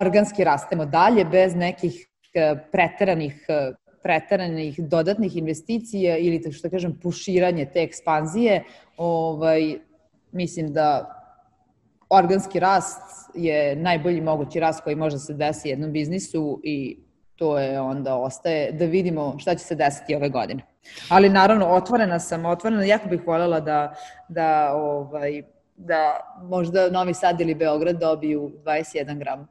organski 0.00 0.44
rastemo 0.44 0.86
dalje 0.86 1.24
bez 1.24 1.54
nekih 1.54 2.08
e, 2.34 2.54
preteranih 2.72 3.46
e, 3.48 3.72
preteranih 4.02 4.74
dodatnih 4.78 5.36
investicija 5.36 6.16
ili 6.18 6.52
što 6.52 6.70
kažem 6.70 6.98
puširanje 7.02 7.64
te 7.72 7.82
ekspanzije, 7.82 8.64
ovaj, 8.96 9.78
mislim 10.32 10.72
da 10.72 11.16
organski 12.10 12.60
rast 12.60 13.30
je 13.34 13.76
najbolji 13.76 14.20
mogući 14.20 14.60
rast 14.60 14.80
koji 14.84 14.96
može 14.96 15.18
se 15.18 15.34
desi 15.34 15.68
jednom 15.68 15.92
biznisu 15.92 16.60
i 16.64 16.98
to 17.40 17.58
je 17.58 17.80
onda 17.80 18.14
ostaje 18.14 18.72
da 18.72 18.84
vidimo 18.84 19.36
šta 19.38 19.54
će 19.54 19.64
se 19.64 19.74
desiti 19.74 20.14
ove 20.14 20.28
godine. 20.28 20.62
Ali 21.08 21.28
naravno 21.28 21.66
otvorena 21.66 22.18
sam, 22.18 22.44
otvorena, 22.44 22.84
jako 22.84 23.08
bih 23.08 23.20
voljela 23.26 23.60
da, 23.60 23.94
da, 24.28 24.72
ovaj, 24.74 25.42
da 25.76 26.20
možda 26.42 26.90
Novi 26.90 27.14
Sad 27.14 27.40
ili 27.40 27.54
Beograd 27.54 27.98
dobiju 28.00 28.52
21 28.64 29.18
gram. 29.18 29.48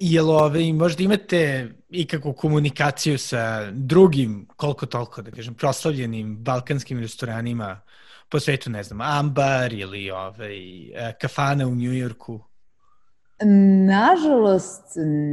Jel 0.00 0.30
ove, 0.30 0.72
možda 0.72 1.02
imate 1.02 1.68
ikakvu 1.88 2.32
komunikaciju 2.32 3.18
sa 3.18 3.70
drugim, 3.70 4.48
koliko 4.56 4.86
toliko, 4.86 5.22
da 5.22 5.30
kažem, 5.30 5.54
proslavljenim 5.54 6.36
balkanskim 6.36 7.00
restoranima 7.00 7.80
po 8.28 8.40
svetu, 8.40 8.70
ne 8.70 8.82
znam, 8.82 9.00
Ambar 9.00 9.72
ili 9.72 10.10
ovaj, 10.10 10.88
e, 10.88 11.12
kafana 11.20 11.66
u 11.66 11.74
Njujorku? 11.74 12.40
Nažalost, 13.86 14.84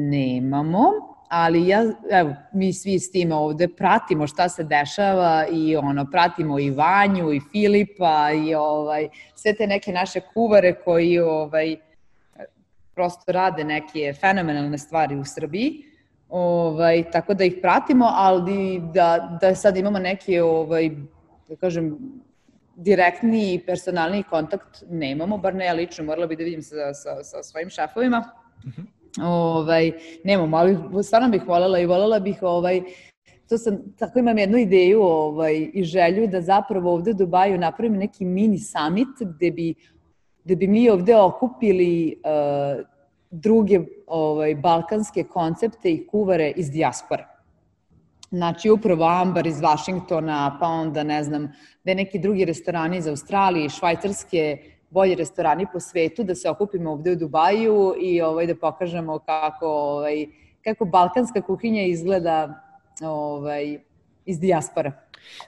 nemamo, 0.09 1.14
ali 1.37 1.67
ja, 1.67 1.83
evo, 2.11 2.35
mi 2.53 2.73
svi 2.73 2.99
s 2.99 3.11
tim 3.11 3.31
ovde 3.31 3.67
pratimo 3.67 4.27
šta 4.27 4.49
se 4.49 4.63
dešava 4.63 5.45
i 5.51 5.75
ono, 5.75 6.05
pratimo 6.11 6.59
i 6.59 6.69
Vanju 6.71 7.33
i 7.33 7.41
Filipa 7.51 8.31
i 8.31 8.55
ovaj, 8.55 9.09
sve 9.35 9.53
te 9.55 9.67
neke 9.67 9.91
naše 9.91 10.19
kuvare 10.33 10.73
koji 10.73 11.19
ovaj, 11.19 11.75
prosto 12.93 13.31
rade 13.31 13.63
neke 13.63 14.13
fenomenalne 14.13 14.77
stvari 14.77 15.15
u 15.15 15.25
Srbiji. 15.25 15.83
Ovaj, 16.29 17.03
tako 17.11 17.33
da 17.33 17.43
ih 17.43 17.57
pratimo, 17.61 18.05
ali 18.11 18.81
da, 18.93 19.37
da 19.41 19.55
sad 19.55 19.77
imamo 19.77 19.99
neke 19.99 20.43
ovaj, 20.43 20.89
da 21.49 21.55
kažem, 21.55 21.97
direktni 22.75 23.53
i 23.53 23.59
personalni 23.65 24.23
kontakt 24.23 24.83
nemamo, 24.89 25.37
bar 25.37 25.55
ne 25.55 25.65
ja 25.65 25.73
lično, 25.73 26.05
morala 26.05 26.27
bih 26.27 26.37
da 26.37 26.43
vidim 26.43 26.61
sa, 26.61 26.93
sa, 26.93 27.23
sa 27.23 27.43
svojim 27.43 27.69
šefovima. 27.69 28.23
Uh 28.57 28.69
mhm. 28.69 28.81
-huh. 28.81 28.94
Ovaj, 29.23 29.91
nemamo, 30.23 30.57
ali 30.57 30.77
stvarno 31.03 31.29
bih 31.29 31.47
voljela 31.47 31.79
i 31.79 31.85
voljela 31.85 32.19
bih 32.19 32.37
ovaj, 32.41 32.81
to 33.49 33.57
sam, 33.57 33.77
tako 33.97 34.19
imam 34.19 34.37
jednu 34.37 34.57
ideju 34.57 35.01
ovaj, 35.01 35.69
i 35.73 35.83
želju 35.83 36.27
da 36.27 36.41
zapravo 36.41 36.93
ovde 36.93 37.11
u 37.11 37.13
Dubaju 37.13 37.57
napravim 37.57 37.97
neki 37.97 38.25
mini 38.25 38.59
summit 38.59 39.35
gde 39.35 39.51
bi, 39.51 39.73
gde 40.43 40.55
bi 40.55 40.67
mi 40.67 40.89
ovde 40.89 41.15
okupili 41.15 42.15
uh, 42.23 42.85
druge 43.31 43.79
ovaj, 44.07 44.55
balkanske 44.55 45.23
koncepte 45.23 45.91
i 45.91 46.07
kuvare 46.07 46.53
iz 46.55 46.71
dijaspora. 46.71 47.27
Znači, 48.29 48.69
upravo 48.69 49.05
Ambar 49.05 49.47
iz 49.47 49.61
Vašingtona, 49.61 50.57
pa 50.59 50.67
onda, 50.67 51.03
ne 51.03 51.23
znam, 51.23 51.51
da 51.83 51.93
neki 51.93 52.19
drugi 52.19 52.45
restorani 52.45 52.97
iz 52.97 53.07
Australije, 53.07 53.69
Švajcarske, 53.69 54.57
bolji 54.95 55.15
restorani 55.15 55.67
po 55.73 55.79
svetu, 55.79 56.23
da 56.23 56.35
se 56.35 56.49
okupimo 56.49 56.91
ovde 56.91 57.11
u 57.11 57.15
Dubaju 57.15 57.95
i 58.01 58.21
ovaj, 58.21 58.47
da 58.47 58.55
pokažemo 58.55 59.19
kako, 59.19 59.67
ovaj, 59.67 60.25
kako 60.63 60.85
balkanska 60.85 61.41
kuhinja 61.41 61.83
izgleda 61.83 62.37
ovaj, 63.01 63.77
iz 64.25 64.39
dijaspora. 64.39 64.91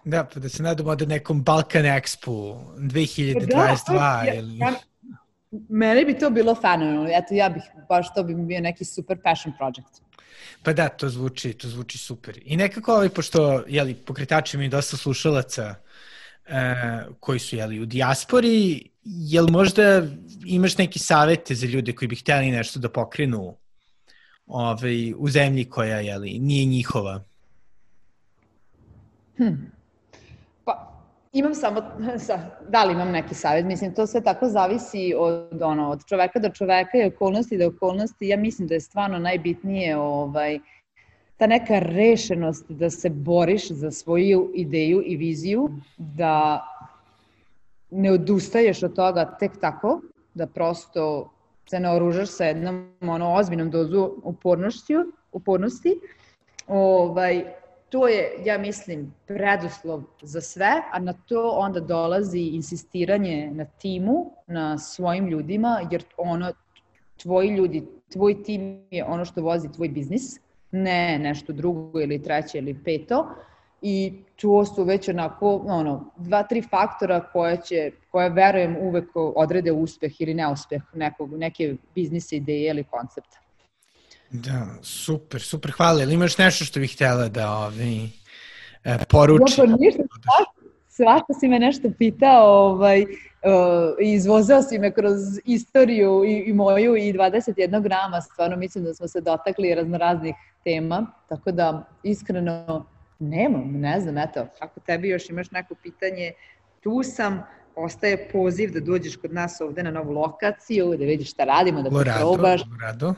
Da, 0.03 0.25
pa 0.33 0.39
da 0.39 0.49
se 0.49 0.63
nadamo 0.63 0.95
da 0.95 1.05
nekom 1.05 1.43
Balkan 1.43 1.85
Expo 1.85 2.59
2022 2.77 3.93
da, 3.93 4.23
ja, 4.25 4.33
ili... 4.33 4.57
Ja, 4.57 4.73
meni 5.69 6.05
bi 6.05 6.17
to 6.17 6.29
bilo 6.29 6.55
fenomenalno. 6.55 7.09
Eto, 7.13 7.33
ja 7.33 7.49
bih, 7.49 7.63
baš 7.89 8.13
to 8.13 8.23
bi 8.23 8.35
bio 8.35 8.61
neki 8.61 8.85
super 8.85 9.21
passion 9.23 9.53
project. 9.57 10.01
Pa 10.63 10.73
da, 10.73 10.89
to 10.89 11.09
zvuči, 11.09 11.53
to 11.53 11.69
zvuči 11.69 11.97
super. 11.97 12.39
I 12.45 12.57
nekako, 12.57 12.93
ovaj, 12.93 13.09
pošto, 13.09 13.63
jeli, 13.67 13.93
pokretači 13.93 14.57
mi 14.57 14.69
dosta 14.69 14.97
slušalaca 14.97 15.75
koji 17.19 17.39
su, 17.39 17.55
jeli, 17.55 17.79
u 17.79 17.85
dijaspori, 17.85 18.89
jel 19.03 19.47
možda 19.47 20.03
imaš 20.45 20.77
neki 20.77 20.99
savete 20.99 21.55
za 21.55 21.67
ljude 21.67 21.95
koji 21.95 22.07
bi 22.07 22.15
hteli 22.15 22.51
nešto 22.51 22.79
da 22.79 22.89
pokrenu 22.89 23.55
ovaj, 24.47 25.13
u 25.17 25.29
zemlji 25.29 25.65
koja, 25.65 25.99
jeli, 25.99 26.39
nije 26.39 26.65
njihova? 26.65 27.23
Hmm. 29.37 29.77
Imam 31.33 31.55
samo, 31.55 31.81
da 32.69 32.83
li 32.83 32.93
imam 32.93 33.11
neki 33.11 33.35
savjet, 33.35 33.65
mislim, 33.65 33.93
to 33.93 34.07
sve 34.07 34.21
tako 34.21 34.49
zavisi 34.49 35.13
od, 35.17 35.61
ono, 35.61 35.89
od 35.89 36.05
čoveka 36.05 36.39
do 36.39 36.49
čoveka 36.49 36.97
i 36.97 37.07
okolnosti 37.07 37.57
do 37.57 37.67
okolnosti. 37.67 38.27
Ja 38.27 38.37
mislim 38.37 38.67
da 38.67 38.73
je 38.73 38.81
stvarno 38.81 39.19
najbitnije 39.19 39.97
ovaj, 39.97 40.59
ta 41.37 41.47
neka 41.47 41.79
rešenost 41.79 42.65
da 42.69 42.89
se 42.89 43.09
boriš 43.09 43.71
za 43.71 43.91
svoju 43.91 44.51
ideju 44.55 45.03
i 45.05 45.17
viziju, 45.17 45.69
da 45.97 46.63
ne 47.91 48.11
odustaješ 48.11 48.83
od 48.83 48.95
toga 48.95 49.37
tek 49.39 49.51
tako, 49.61 50.01
da 50.33 50.47
prosto 50.47 51.29
se 51.69 51.79
naoružaš 51.79 52.29
sa 52.29 52.45
jednom 52.45 52.91
ono, 53.01 53.33
ozbiljnom 53.33 53.71
dozu 53.71 54.11
upornosti, 54.23 54.95
upornosti 55.31 55.99
ovaj, 56.67 57.45
to 57.89 58.07
je, 58.07 58.31
ja 58.45 58.57
mislim, 58.57 59.13
preduslov 59.27 60.03
za 60.21 60.41
sve, 60.41 60.71
a 60.91 60.99
na 60.99 61.13
to 61.13 61.49
onda 61.49 61.79
dolazi 61.79 62.39
insistiranje 62.39 63.51
na 63.53 63.65
timu, 63.65 64.31
na 64.47 64.77
svojim 64.77 65.27
ljudima, 65.27 65.79
jer 65.91 66.03
ono, 66.17 66.51
tvoji 67.17 67.49
ljudi, 67.49 67.87
tvoj 68.11 68.43
tim 68.43 68.87
je 68.91 69.05
ono 69.05 69.25
što 69.25 69.41
vozi 69.41 69.71
tvoj 69.71 69.89
biznis, 69.89 70.39
ne 70.71 71.19
nešto 71.19 71.53
drugo 71.53 72.01
ili 72.01 72.23
treće 72.23 72.57
ili 72.57 72.83
peto. 72.83 73.35
I 73.81 74.13
to 74.35 74.65
su 74.65 74.83
već 74.83 75.09
onako, 75.09 75.55
ono, 75.65 76.11
dva, 76.17 76.43
tri 76.43 76.61
faktora 76.61 77.19
koje 77.31 77.61
će, 77.65 77.91
koje 78.11 78.29
verujem 78.29 78.77
uvek 78.77 79.09
odrede 79.13 79.71
uspeh 79.71 80.21
ili 80.21 80.33
neuspeh 80.33 80.81
nekog, 80.93 81.37
neke 81.37 81.75
biznis 81.95 82.31
ideje 82.31 82.69
ili 82.69 82.83
koncepta. 82.83 83.37
Da, 84.29 84.67
super, 84.81 85.41
super, 85.41 85.71
hvala. 85.71 86.03
Ili 86.03 86.13
imaš 86.13 86.37
nešto 86.37 86.65
što 86.65 86.79
bih 86.79 86.93
htjela 86.93 87.27
da 87.27 87.51
ovi, 87.51 88.09
e, 88.83 88.97
poruči? 89.09 89.61
Ja, 89.61 89.65
pa 89.65 89.75
ništa, 89.79 90.03
svašta 90.89 91.33
si 91.39 91.47
me 91.47 91.59
nešto 91.59 91.89
pitao 91.97 92.47
ovaj, 92.47 93.05
izvozao 93.99 94.61
si 94.61 94.79
me 94.79 94.91
kroz 94.91 95.21
istoriju 95.45 96.23
i, 96.25 96.37
i 96.37 96.53
moju 96.53 96.95
i 96.95 97.13
21 97.13 97.81
grama, 97.81 98.21
stvarno 98.21 98.57
mislim 98.57 98.83
da 98.83 98.93
smo 98.93 99.07
se 99.07 99.21
dotakli 99.21 99.75
raznoraznih 99.75 100.35
tema, 100.63 101.07
tako 101.29 101.51
da 101.51 101.87
iskreno 102.03 102.85
nemam, 103.19 103.71
ne 103.71 104.01
znam, 104.01 104.17
eto, 104.17 104.47
ako 104.59 104.79
tebi 104.79 105.09
još 105.09 105.29
imaš 105.29 105.51
neko 105.51 105.75
pitanje, 105.75 106.31
tu 106.83 107.03
sam, 107.03 107.43
ostaje 107.75 108.29
poziv 108.31 108.71
da 108.73 108.79
dođeš 108.79 109.15
kod 109.15 109.33
nas 109.33 109.61
ovde 109.61 109.83
na 109.83 109.91
novu 109.91 110.11
lokaciju, 110.11 110.89
da 110.89 111.05
vidiš 111.05 111.31
šta 111.31 111.43
radimo, 111.43 111.81
da 111.81 111.89
probaš. 111.89 112.61
Rado, 112.61 112.77
rado 112.81 113.13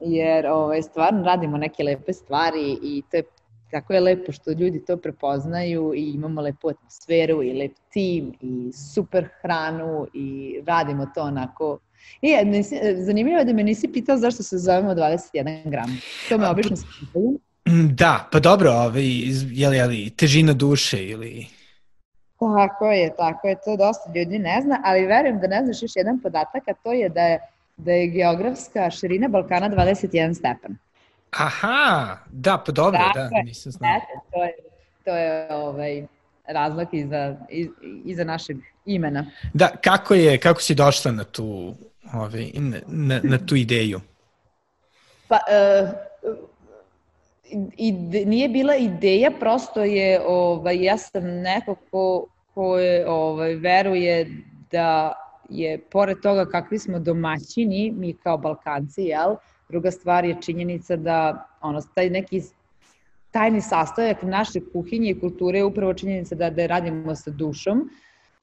jer 0.00 0.46
ovaj, 0.46 0.82
stvarno 0.82 1.22
radimo 1.22 1.56
neke 1.56 1.82
lepe 1.82 2.12
stvari 2.12 2.78
i 2.82 3.02
to 3.10 3.16
je 3.16 3.22
tako 3.74 3.92
je 3.92 4.00
lepo 4.00 4.32
što 4.32 4.52
ljudi 4.52 4.84
to 4.84 4.96
prepoznaju 4.96 5.92
i 5.96 6.10
imamo 6.10 6.40
lepu 6.40 6.68
atmosferu 6.68 7.42
i 7.42 7.52
lep 7.52 7.72
tim 7.92 8.32
i 8.40 8.72
super 8.72 9.28
hranu 9.42 10.06
i 10.14 10.56
radimo 10.66 11.06
to 11.14 11.22
onako 11.22 11.78
I 12.22 12.44
nisi, 12.44 12.76
zanimljivo 12.98 13.38
je 13.38 13.44
da 13.44 13.52
me 13.52 13.62
nisi 13.62 13.92
pitao 13.92 14.16
zašto 14.16 14.42
se 14.42 14.58
zovemo 14.58 14.94
21 14.94 15.70
gram. 15.70 16.00
To 16.28 16.38
me 16.38 16.48
obično 16.48 16.76
se 16.76 16.86
pitaju. 17.00 17.38
Da, 18.02 18.28
pa 18.32 18.40
dobro, 18.40 18.70
ovaj, 18.70 19.04
je 19.52 19.68
li, 19.68 19.76
je 19.76 19.86
li 19.86 20.10
težina 20.10 20.52
duše 20.52 21.04
ili... 21.06 21.46
Tako 22.38 22.90
je, 22.92 23.16
tako 23.16 23.48
je, 23.48 23.56
to 23.64 23.76
dosta 23.76 24.12
ljudi 24.14 24.38
ne 24.38 24.60
zna, 24.62 24.80
ali 24.84 25.06
verujem 25.06 25.40
da 25.40 25.46
ne 25.46 25.64
znaš 25.64 25.82
još 25.82 25.96
jedan 25.96 26.20
podatak, 26.20 26.68
a 26.68 26.74
to 26.82 26.92
je 26.92 27.08
da 27.08 27.20
je 27.20 27.40
da 27.76 27.92
je 27.92 28.06
geografska 28.06 28.90
širina 28.90 29.28
Balkana 29.28 29.70
21 29.70 30.34
stepen. 30.34 30.76
Aha, 31.38 32.18
da, 32.30 32.62
pa 32.66 32.72
dobro, 32.72 32.98
da, 32.98 33.22
dakle, 33.22 33.42
nisam 33.44 33.72
znao. 33.72 34.00
to 34.32 34.44
je, 34.44 34.52
to 35.04 35.16
je 35.16 35.54
ovaj, 35.54 36.06
razlog 36.46 36.88
iza, 36.92 37.36
iza 38.04 38.24
našeg 38.24 38.56
imena. 38.86 39.26
Da, 39.54 39.68
kako 39.68 40.14
je, 40.14 40.38
kako 40.38 40.60
si 40.60 40.74
došla 40.74 41.12
na 41.12 41.24
tu, 41.24 41.74
ovaj, 42.12 42.50
na, 42.86 43.20
na 43.22 43.46
tu 43.46 43.56
ideju? 43.56 44.00
Pa, 45.28 45.38
uh, 45.82 45.90
ide, 47.76 48.24
nije 48.24 48.48
bila 48.48 48.76
ideja, 48.76 49.30
prosto 49.40 49.84
je, 49.84 50.20
ovaj, 50.26 50.84
ja 50.84 50.98
sam 50.98 51.24
neko 51.24 51.74
ko, 51.90 52.26
ko 52.54 52.78
je, 52.78 53.08
ovaj, 53.08 53.54
veruje 53.54 54.30
da 54.70 55.12
je, 55.48 55.78
pored 55.78 56.20
toga 56.22 56.46
kakvi 56.46 56.78
smo 56.78 56.98
domaćini, 56.98 57.92
mi 57.96 58.16
kao 58.22 58.38
Balkanci, 58.38 59.02
jel, 59.02 59.36
druga 59.74 59.90
stvar 59.90 60.24
je 60.24 60.36
činjenica 60.40 60.96
da, 60.96 61.48
ono, 61.60 61.82
taj 61.94 62.10
neki 62.10 62.42
tajni 63.30 63.60
sastojak 63.60 64.22
naše 64.22 64.60
kuhinje 64.72 65.10
i 65.10 65.20
kulture 65.20 65.58
je 65.58 65.64
upravo 65.64 65.94
činjenica 65.94 66.34
da, 66.34 66.50
da 66.50 66.66
radimo 66.70 67.14
sa 67.14 67.30
dušom, 67.30 67.88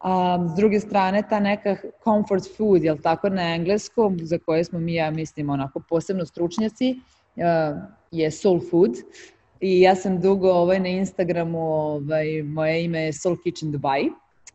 A, 0.02 0.48
s 0.50 0.56
druge 0.58 0.80
strane, 0.80 1.22
ta 1.30 1.40
neka 1.40 1.76
comfort 2.04 2.50
food, 2.58 2.84
jel 2.84 2.98
tako 2.98 3.30
na 3.30 3.54
engleskom, 3.56 4.18
za 4.24 4.38
koje 4.38 4.64
smo 4.64 4.80
mi, 4.80 4.96
ja 4.96 5.12
mislim, 5.12 5.50
onako 5.50 5.80
posebno 5.90 6.26
stručnjaci, 6.26 6.96
je 8.12 8.32
soul 8.32 8.60
food. 8.72 8.98
I 9.62 9.82
ja 9.82 9.96
sam 9.96 10.18
dugo 10.22 10.50
ovaj, 10.52 10.80
na 10.80 10.90
Instagramu, 10.90 11.60
ovaj, 11.60 12.44
moje 12.44 12.84
ime 12.84 13.06
je 13.06 13.14
Soul 13.14 13.38
Kitchen 13.44 13.72
Dubai. 13.72 14.10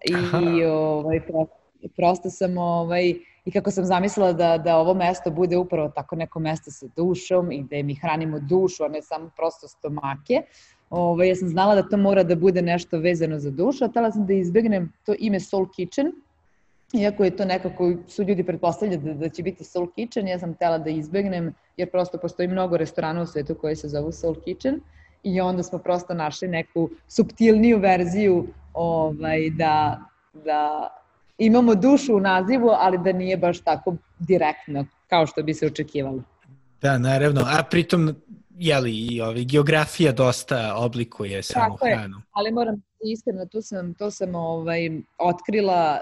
I 0.05 0.65
ovaj, 0.65 1.21
prosto, 1.21 1.57
prosto 1.97 2.31
sam 2.31 2.59
ovaj, 2.59 3.15
i 3.47 3.51
kako 3.51 3.71
sam 3.71 3.85
zamislila 3.85 4.33
da, 4.33 4.59
da 4.59 4.77
ovo 4.77 4.95
mesto 4.95 5.31
bude 5.31 5.57
upravo 5.57 5.89
tako 5.89 6.17
neko 6.17 6.41
mesto 6.41 6.71
sa 6.71 6.87
dušom 6.97 7.53
i 7.53 7.63
da 7.63 7.83
mi 7.83 7.95
hranimo 7.95 8.39
dušu, 8.41 8.85
a 8.85 8.89
ne 8.89 9.03
samo 9.03 9.31
prosto 9.37 9.69
stomake. 9.69 10.43
Ove, 10.91 11.03
ovaj, 11.03 11.29
ja 11.29 11.37
sam 11.37 11.49
znala 11.49 11.75
da 11.75 11.89
to 11.89 11.97
mora 11.97 12.23
da 12.23 12.37
bude 12.37 12.63
nešto 12.63 12.99
vezano 12.99 13.39
za 13.39 13.51
dušu, 13.51 13.85
a 13.85 13.89
tala 13.89 14.13
sam 14.13 14.27
da 14.27 14.33
izbegnem 14.33 14.93
to 15.05 15.15
ime 15.19 15.41
Soul 15.41 15.67
Kitchen, 15.77 16.13
iako 16.93 17.25
je 17.25 17.37
to 17.37 17.45
nekako, 17.45 17.93
su 18.09 18.23
ljudi 18.23 18.45
pretpostavljali 18.45 19.03
da, 19.03 19.15
da 19.15 19.29
će 19.29 19.43
biti 19.43 19.65
Soul 19.65 19.87
Kitchen, 19.87 20.29
ja 20.29 20.39
sam 20.39 20.55
tela 20.55 20.79
da 20.79 20.91
izbegnem, 20.91 21.55
jer 21.77 21.91
prosto 21.91 22.19
postoji 22.19 22.49
mnogo 22.49 22.77
restorana 22.77 23.23
u 23.23 23.27
svetu 23.27 23.55
koji 23.55 23.77
se 23.77 23.89
zovu 23.89 24.13
Soul 24.13 24.35
Kitchen, 24.45 24.81
i 25.23 25.41
onda 25.41 25.63
smo 25.63 25.79
prosto 25.79 26.15
našli 26.15 26.49
neku 26.49 26.91
subtilniju 27.09 27.79
verziju 27.79 28.47
ovaj, 28.75 29.51
da, 29.51 30.01
da 30.33 30.89
imamo 31.39 31.75
dušu 31.75 32.17
u 32.17 32.21
nazivu, 32.21 32.69
ali 32.69 32.99
da 32.99 33.13
nije 33.13 33.37
baš 33.37 33.61
tako 33.61 33.97
direktno 34.19 34.87
kao 35.07 35.27
što 35.27 35.43
bi 35.43 35.55
se 35.55 35.67
očekivalo. 35.67 36.23
Da, 36.81 36.99
naravno. 36.99 37.41
A 37.41 37.63
pritom, 37.71 38.15
jeli, 38.59 38.93
i 38.93 39.21
ovi, 39.21 39.45
geografija 39.45 40.13
dosta 40.13 40.75
oblikuje 40.77 41.43
samu 41.43 41.77
Tako 41.77 41.87
hranu. 41.87 42.17
Je, 42.17 42.23
ali 42.33 42.53
moram 42.53 42.83
iskreno, 43.05 43.47
to 43.47 43.63
sam, 43.63 43.95
to 43.95 44.11
sam 44.11 44.35
ovaj, 44.35 44.91
otkrila 45.19 46.01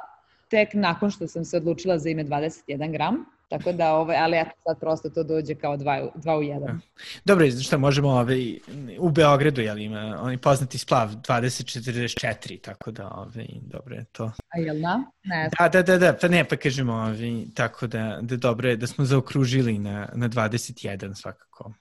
tek 0.51 0.69
nakon 0.75 1.11
što 1.11 1.29
sam 1.29 1.45
se 1.45 1.57
odlučila 1.57 1.99
za 1.99 2.09
ime 2.09 2.25
21 2.25 2.93
gram. 2.93 3.25
Tako 3.59 3.73
da, 3.73 3.95
ovaj, 3.95 4.17
ali 4.17 4.39
eto 4.39 4.51
sad 4.67 4.81
prosto 4.81 5.11
to 5.11 5.23
dođe 5.23 5.55
kao 5.55 5.77
dva, 5.77 6.09
dva 6.15 6.37
u 6.39 6.43
jedan. 6.43 6.67
Da. 6.67 6.79
Dobro, 7.25 7.51
šta 7.51 7.79
možemo 7.79 8.09
ovaj, 8.09 8.59
u 8.99 9.11
Beogradu, 9.11 9.61
jel 9.61 9.79
ima 9.79 10.19
oni 10.23 10.39
poznati 10.39 10.79
splav 10.79 11.09
2044, 11.09 12.61
tako 12.61 12.91
da, 12.91 13.09
ovaj, 13.09 13.47
dobro 13.63 13.95
je 13.95 14.05
to. 14.13 14.25
A 14.25 14.59
jel 14.59 14.81
da? 14.81 15.01
Ne. 15.25 15.51
Da, 15.59 15.69
da, 15.69 15.83
da, 15.83 15.99
da, 15.99 16.17
pa 16.21 16.29
ne, 16.29 16.45
pa 16.45 16.57
kažemo, 16.57 16.93
ovaj, 16.93 17.45
tako 17.55 17.87
da, 17.87 18.19
da 18.23 18.37
dobro 18.37 18.69
je 18.69 18.77
da 18.77 18.87
smo 18.87 19.05
zaokružili 19.05 19.79
na, 19.79 20.09
na 20.15 20.29
21 20.29 21.15
svakako. 21.15 21.73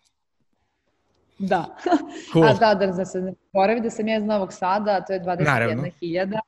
Da. 1.39 1.65
Cool. 2.33 2.45
A 2.45 2.53
da, 2.53 2.75
da, 2.75 2.87
da 2.87 3.05
se 3.05 3.21
ne 3.21 3.33
poravi 3.51 3.81
da 3.81 3.89
sam 3.89 4.07
ja 4.07 4.17
iz 4.17 4.23
Novog 4.23 4.53
Sada, 4.53 5.01
to 5.01 5.13
je 5.13 5.21
21.000, 5.21 6.39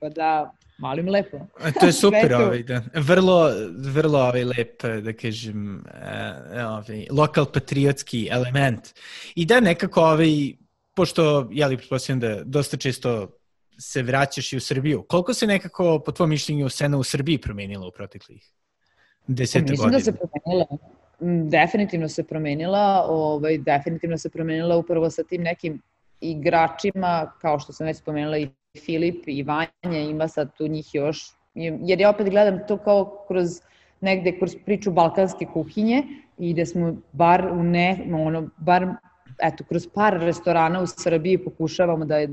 tako 0.00 0.14
da 0.14 0.52
Molim 0.78 1.08
lepo. 1.08 1.36
E, 1.64 1.72
to 1.80 1.86
je 1.86 1.92
super, 2.04 2.34
ovaj, 2.34 2.62
da. 2.62 2.82
Vrlo, 2.94 3.50
vrlo 3.78 4.18
ovaj 4.18 4.44
lep, 4.44 4.82
da 5.02 5.12
kažem, 5.12 5.76
uh, 5.76 6.64
ovaj, 6.66 7.06
lokal 7.10 7.46
patriotski 7.52 8.28
element. 8.30 8.88
I 9.34 9.46
da 9.46 9.60
nekako 9.60 10.00
ovaj, 10.00 10.52
pošto, 10.94 11.48
jeli, 11.52 11.76
pretpostavljam 11.76 12.20
da 12.20 12.44
dosta 12.44 12.76
često 12.76 13.28
se 13.78 14.02
vraćaš 14.02 14.52
i 14.52 14.56
u 14.56 14.60
Srbiju. 14.60 15.02
Koliko 15.08 15.34
se 15.34 15.46
nekako, 15.46 15.98
po 15.98 16.12
tvojom 16.12 16.30
mišljenju, 16.30 16.68
scena 16.68 16.98
u 16.98 17.02
Srbiji 17.02 17.38
promenila 17.38 17.86
u 17.86 17.90
proteklih 17.90 18.50
deseta 19.26 19.70
Mislim 19.70 19.76
godina? 19.76 19.96
Mislim 19.96 20.14
da 20.14 20.20
se 20.20 20.28
promenila. 20.32 20.66
Mm, 21.20 21.48
definitivno 21.48 22.08
se 22.08 22.24
promenila, 22.24 23.04
ovaj, 23.08 23.58
definitivno 23.58 24.18
se 24.18 24.30
promenila 24.30 24.76
upravo 24.76 25.10
sa 25.10 25.24
tim 25.24 25.42
nekim 25.42 25.82
igračima, 26.20 27.32
kao 27.40 27.58
što 27.58 27.72
sam 27.72 27.86
već 27.86 27.96
spomenula 27.96 28.38
i 28.38 28.48
Filip 28.80 29.22
i 29.26 29.42
Vanja, 29.42 30.00
ima 30.10 30.28
sad 30.28 30.56
tu 30.56 30.68
njih 30.68 30.94
još, 30.94 31.32
jer 31.54 32.00
ja 32.00 32.10
opet 32.10 32.30
gledam 32.30 32.58
to 32.68 32.76
kao 32.76 33.24
kroz 33.28 33.60
negde 34.00 34.38
kroz 34.38 34.56
priču 34.64 34.90
balkanske 34.90 35.46
kuhinje 35.52 36.02
i 36.38 36.54
da 36.54 36.66
smo 36.66 36.96
bar 37.12 37.48
u 37.52 37.62
ne, 37.62 38.06
ono, 38.12 38.48
bar 38.56 38.86
eto, 39.42 39.64
kroz 39.64 39.88
par 39.94 40.18
restorana 40.20 40.82
u 40.82 40.86
Srbiji 40.86 41.38
pokušavamo 41.38 42.04
da 42.04 42.16
je, 42.16 42.28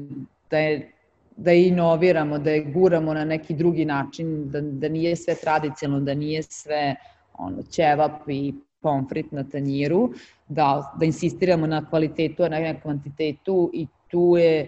da 0.50 0.58
je 0.58 0.92
da 1.38 1.52
je 1.52 1.68
inoviramo, 1.68 2.38
da 2.40 2.52
je 2.52 2.64
guramo 2.64 3.14
na 3.14 3.26
neki 3.26 3.54
drugi 3.54 3.86
način, 3.86 4.50
da, 4.50 4.62
da 4.62 4.90
nije 4.90 5.16
sve 5.16 5.36
tradicionalno, 5.36 6.06
da 6.06 6.14
nije 6.14 6.44
sve 6.44 6.96
ono, 7.34 7.64
ćevap 7.64 8.30
i 8.30 8.54
pomfrit 8.82 9.32
na 9.32 9.44
tanjiru, 9.44 10.10
da, 10.48 10.94
da 11.00 11.06
insistiramo 11.06 11.68
na 11.68 11.86
kvalitetu, 11.90 12.44
a 12.44 12.50
ne 12.50 12.74
na 12.74 12.80
kvantitetu 12.82 13.72
i 13.74 13.88
tu 14.08 14.36
je 14.38 14.68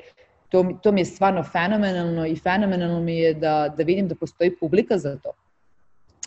to, 0.53 0.65
to 0.81 0.91
mi 0.91 1.01
je 1.01 1.05
stvarno 1.05 1.43
fenomenalno 1.43 2.25
i 2.25 2.35
fenomenalno 2.35 2.99
mi 2.99 3.17
je 3.17 3.33
da, 3.33 3.73
da 3.77 3.83
vidim 3.83 4.07
da 4.07 4.15
postoji 4.15 4.55
publika 4.59 4.97
za 4.97 5.15
to. 5.17 5.31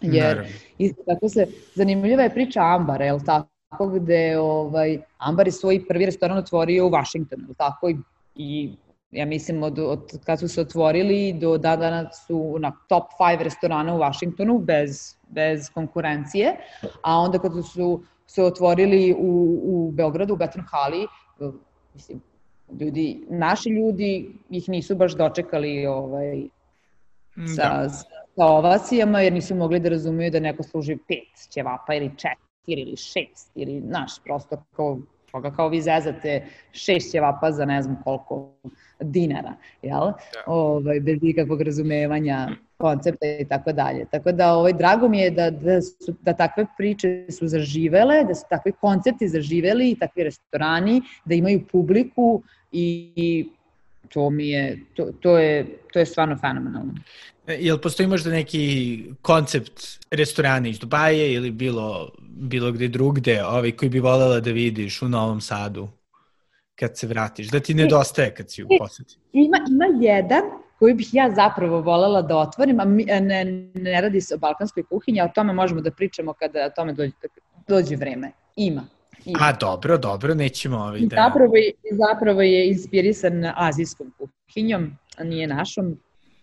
Jer, 0.02 0.46
i 0.78 0.92
tako 1.06 1.28
se, 1.28 1.46
zanimljiva 1.74 2.22
je 2.22 2.34
priča 2.34 2.60
Ambara, 2.60 3.04
je 3.04 3.12
li 3.12 3.24
tako, 3.24 3.88
gde 3.88 4.38
ovaj, 4.38 4.98
Ambar 5.18 5.46
je 5.46 5.52
svoj 5.52 5.84
prvi 5.88 6.06
restoran 6.06 6.38
otvorio 6.38 6.86
u 6.86 6.90
Washingtonu, 6.90 7.42
je 7.42 7.48
li 7.48 7.54
tako, 7.54 7.88
i, 7.88 7.96
i 8.34 8.72
ja 9.10 9.26
mislim 9.26 9.62
od, 9.62 9.78
od 9.78 10.18
kad 10.24 10.40
su 10.40 10.48
se 10.48 10.60
otvorili 10.60 11.32
do 11.32 11.58
da 11.58 11.76
dana 11.76 12.12
su 12.12 12.56
na 12.58 12.72
top 12.88 13.04
5 13.20 13.42
restorana 13.42 13.94
u 13.94 13.98
Washingtonu 13.98 14.58
bez, 14.58 15.16
bez 15.28 15.70
konkurencije, 15.70 16.56
a 17.02 17.18
onda 17.18 17.38
kad 17.38 17.52
su 17.72 18.02
se 18.26 18.42
otvorili 18.42 19.14
u, 19.18 19.60
u 19.64 19.90
Beogradu, 19.90 20.34
u 20.34 20.36
Beton 20.36 20.64
Hali, 20.70 21.06
mislim, 21.94 22.20
ljudi, 22.80 23.24
naši 23.28 23.68
ljudi 23.70 24.28
ih 24.50 24.68
nisu 24.68 24.96
baš 24.96 25.16
dočekali 25.16 25.86
ovaj, 25.86 26.42
sa, 27.56 27.82
da. 27.82 27.88
sa 27.88 28.44
ovacijama, 28.46 29.20
jer 29.20 29.32
nisu 29.32 29.54
mogli 29.54 29.80
da 29.80 29.88
razumeju 29.88 30.30
da 30.30 30.40
neko 30.40 30.62
služi 30.62 30.96
pet 31.08 31.50
ćevapa 31.52 31.94
ili 31.94 32.10
četiri 32.16 32.82
ili 32.82 32.96
šest, 32.96 33.52
ili, 33.54 33.82
znaš, 33.86 34.22
prosto 34.24 34.62
kao, 34.76 34.98
koga 35.32 35.50
kao 35.50 35.68
vi 35.68 35.80
zezate 35.82 36.46
šest 36.72 37.12
ćevapa 37.12 37.52
za 37.52 37.64
ne 37.64 37.82
znam 37.82 38.02
koliko 38.04 38.52
dinara, 39.00 39.54
jel? 39.82 40.00
Da. 40.00 40.42
Ovaj, 40.46 41.00
bez 41.00 41.18
ikakvog 41.22 41.62
razumevanja 41.62 42.48
koncepta 42.76 43.26
i 43.26 43.44
tako 43.44 43.72
dalje. 43.72 44.04
Tako 44.10 44.32
da 44.32 44.52
ovaj, 44.52 44.72
drago 44.72 45.08
mi 45.08 45.18
je 45.18 45.30
da, 45.30 45.50
da, 45.50 45.82
su, 45.82 46.14
da 46.22 46.32
takve 46.32 46.66
priče 46.78 47.26
su 47.30 47.48
zaživele, 47.48 48.24
da 48.24 48.34
su 48.34 48.44
takvi 48.50 48.72
koncepti 48.80 49.28
zaživeli 49.28 49.90
i 49.90 49.98
takvi 49.98 50.24
restorani, 50.24 51.02
da 51.24 51.34
imaju 51.34 51.66
publiku 51.72 52.42
i, 52.72 53.12
i 53.16 53.48
to 54.08 54.30
mi 54.30 54.48
je, 54.48 54.78
to, 54.94 55.08
to 55.20 55.38
je, 55.38 55.66
to 55.92 55.98
je 55.98 56.06
stvarno 56.06 56.36
fenomenalno. 56.36 56.94
E, 57.46 57.56
jel 57.60 57.78
postoji 57.78 58.06
možda 58.06 58.30
neki 58.30 59.04
koncept 59.22 59.82
restorana 60.10 60.68
iz 60.68 60.78
Dubaje 60.78 61.32
ili 61.32 61.50
bilo, 61.50 62.10
bilo 62.20 62.72
gde 62.72 62.88
drugde 62.88 63.44
ovaj, 63.44 63.72
koji 63.72 63.88
bi 63.88 64.00
volela 64.00 64.40
da 64.40 64.50
vidiš 64.50 65.02
u 65.02 65.08
Novom 65.08 65.40
Sadu 65.40 65.88
kad 66.78 66.98
se 66.98 67.06
vratiš, 67.06 67.48
da 67.48 67.60
ti 67.60 67.74
nedostaje 67.74 68.34
kad 68.34 68.50
si 68.50 68.64
u 68.64 68.68
poseti? 68.78 69.18
Ima, 69.32 69.56
ima 69.70 69.84
jedan 70.00 70.42
koji 70.78 70.94
bih 70.94 71.08
ja 71.12 71.30
zapravo 71.34 71.80
volela 71.80 72.22
da 72.22 72.36
otvorim, 72.36 72.80
a 72.80 72.84
mi, 72.84 73.04
ne, 73.04 73.44
ne 73.74 74.00
radi 74.00 74.20
se 74.20 74.34
o 74.34 74.38
balkanskoj 74.38 74.82
kuhinji, 74.82 75.20
a 75.20 75.24
o 75.24 75.32
tome 75.34 75.52
možemo 75.52 75.80
da 75.80 75.90
pričamo 75.90 76.32
kada 76.32 76.66
o 76.66 76.70
tome 76.70 76.92
dođe, 76.92 77.12
dođe 77.68 77.96
vreme. 77.96 78.32
Ima. 78.56 78.84
Ima. 79.24 79.38
A 79.42 79.52
dobro, 79.52 79.98
dobro, 79.98 80.34
nećemo 80.34 80.76
ovaj 80.76 81.00
da... 81.00 81.16
Zapravo 81.16 81.56
je, 81.56 81.72
zapravo 81.92 82.42
je 82.42 82.68
inspirisan 82.68 83.52
azijskom 83.56 84.12
kuhinjom, 84.18 84.90
a 85.18 85.24
nije 85.24 85.46
našom, 85.46 85.96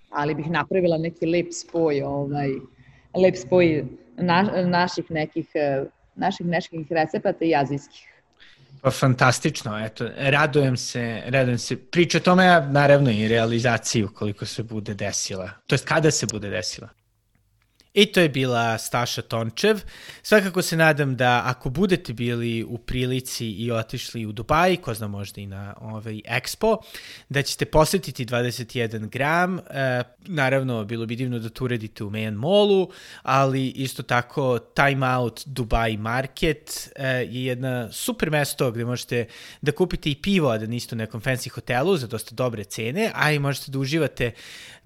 ali 0.10 0.36
bih 0.36 0.50
napravila 0.50 0.98
neki 0.98 1.26
lep 1.26 1.48
spoj, 1.52 2.02
ovaj, 2.02 2.50
lep 3.24 3.36
spoj 3.36 3.86
na, 4.18 4.42
naših 4.66 5.12
nekih, 5.12 5.48
naših 6.16 6.46
nekih 6.46 6.88
recepata 6.92 7.46
i 7.46 7.56
azijskih. 7.56 8.12
Pa 8.84 8.92
fantastično, 8.92 9.78
eto, 9.86 10.10
radujem 10.18 10.78
se, 10.78 11.22
radujem 11.26 11.58
se. 11.58 11.76
Priča 11.76 12.18
o 12.18 12.22
tome, 12.22 12.68
naravno 12.70 13.12
i 13.12 13.28
realizaciju 13.28 14.10
koliko 14.14 14.46
se 14.46 14.64
bude 14.64 14.94
desila. 14.94 15.50
To 15.68 15.76
jest 15.76 15.88
kada 15.88 16.12
se 16.12 16.26
bude 16.26 16.50
desila. 16.50 16.90
I 17.94 18.06
to 18.06 18.20
je 18.20 18.30
bila 18.30 18.78
Staša 18.78 19.22
Tončev. 19.22 19.82
Svakako 20.24 20.62
se 20.62 20.78
nadam 20.78 21.16
da 21.16 21.41
ako 21.46 21.70
budete 21.70 22.14
bili 22.14 22.64
u 22.64 22.78
prilici 22.78 23.48
i 23.48 23.72
otišli 23.72 24.26
u 24.26 24.32
Dubai, 24.32 24.78
ko 24.78 24.94
zna 24.94 25.08
možda 25.08 25.41
i 25.41 25.46
na 25.46 25.74
ovaj 25.82 26.14
Expo, 26.14 26.78
da 27.30 27.41
ćete 27.41 27.66
posetiti 27.66 28.26
21 28.26 29.10
gram. 29.10 29.60
E, 29.60 30.04
naravno, 30.26 30.86
bilo 30.86 31.06
bi 31.06 31.16
divno 31.16 31.39
da 31.39 31.50
to 31.50 31.66
uradite 31.66 32.04
u 32.04 32.10
Mayan 32.10 32.36
Mallu, 32.36 32.89
ali 33.22 33.68
isto 33.68 34.04
tako 34.04 34.60
Time 34.60 35.16
Out 35.16 35.41
Dubai 35.46 35.98
Market 35.98 36.89
e, 36.96 37.08
je 37.08 37.46
jedna 37.46 37.91
super 37.91 38.32
mesto 38.32 38.72
gde 38.72 38.86
možete 38.86 39.26
da 39.62 39.72
kupite 39.72 40.12
i 40.12 40.16
pivo, 40.16 40.50
a 40.50 40.58
da 40.58 40.66
niste 40.66 40.96
u 40.96 40.98
nekom 40.98 41.22
fancy 41.22 41.50
hotelu 41.50 41.98
za 41.98 42.08
dosta 42.08 42.36
dobre 42.36 42.64
cene, 42.64 43.12
a 43.16 43.32
i 43.32 43.39
možete 43.39 43.72
da 43.72 43.80
uživate 43.80 44.32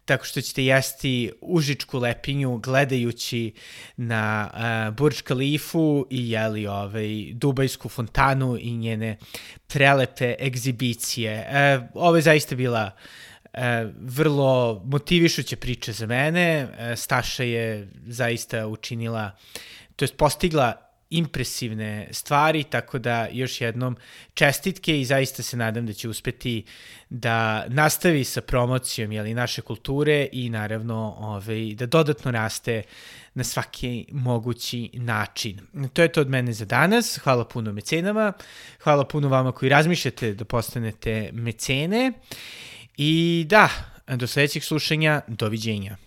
tako 0.07 0.25
što 0.25 0.41
ćete 0.41 0.65
jesti 0.65 1.31
užičku 1.41 1.99
lepinju 1.99 2.57
gledajući 2.57 3.53
na 3.97 4.49
uh, 4.53 4.95
Burj 4.95 5.15
Khalifu 5.23 6.05
i 6.09 6.29
jeli 6.31 6.67
ovaj, 6.67 7.33
Dubajsku 7.33 7.89
fontanu 7.89 8.57
i 8.59 8.71
njene 8.71 9.17
prelepe 9.67 10.35
egzibicije. 10.39 11.47
Uh, 11.49 11.83
ovo 11.93 12.15
je 12.15 12.21
zaista 12.21 12.55
bila 12.55 12.91
uh, 13.43 13.59
vrlo 13.99 14.81
motivišuća 14.85 15.55
priča 15.55 15.91
za 15.91 16.05
mene. 16.05 16.63
Uh, 16.63 16.97
Staša 16.99 17.43
je 17.43 17.87
zaista 18.07 18.67
učinila, 18.67 19.31
to 19.95 20.05
jest 20.05 20.17
postigla 20.17 20.86
impresivne 21.09 22.07
stvari, 22.11 22.63
tako 22.63 22.99
da 22.99 23.27
još 23.31 23.61
jednom 23.61 23.97
čestitke 24.33 25.01
i 25.01 25.05
zaista 25.05 25.43
se 25.43 25.57
nadam 25.57 25.85
da 25.85 25.93
će 25.93 26.09
uspeti 26.09 26.65
da 27.09 27.65
nastavi 27.67 28.23
sa 28.23 28.41
promocijom 28.41 29.11
jeli, 29.11 29.33
naše 29.33 29.61
kulture 29.61 30.27
i 30.31 30.49
naravno 30.49 31.15
ovaj, 31.19 31.73
da 31.75 31.85
dodatno 31.85 32.31
raste 32.31 32.83
na 33.33 33.43
svaki 33.43 34.05
mogući 34.11 34.89
način. 34.93 35.59
To 35.93 36.01
je 36.01 36.11
to 36.11 36.21
od 36.21 36.29
mene 36.29 36.53
za 36.53 36.65
danas. 36.65 37.17
Hvala 37.23 37.45
puno 37.45 37.71
mecenama. 37.71 38.33
Hvala 38.83 39.07
puno 39.07 39.27
vama 39.27 39.51
koji 39.51 39.69
razmišljate 39.69 40.33
da 40.33 40.45
postanete 40.45 41.29
mecene. 41.33 42.11
I 42.97 43.45
da, 43.49 43.69
do 44.07 44.27
sledećeg 44.27 44.63
slušanja, 44.63 45.21
doviđenja. 45.27 45.97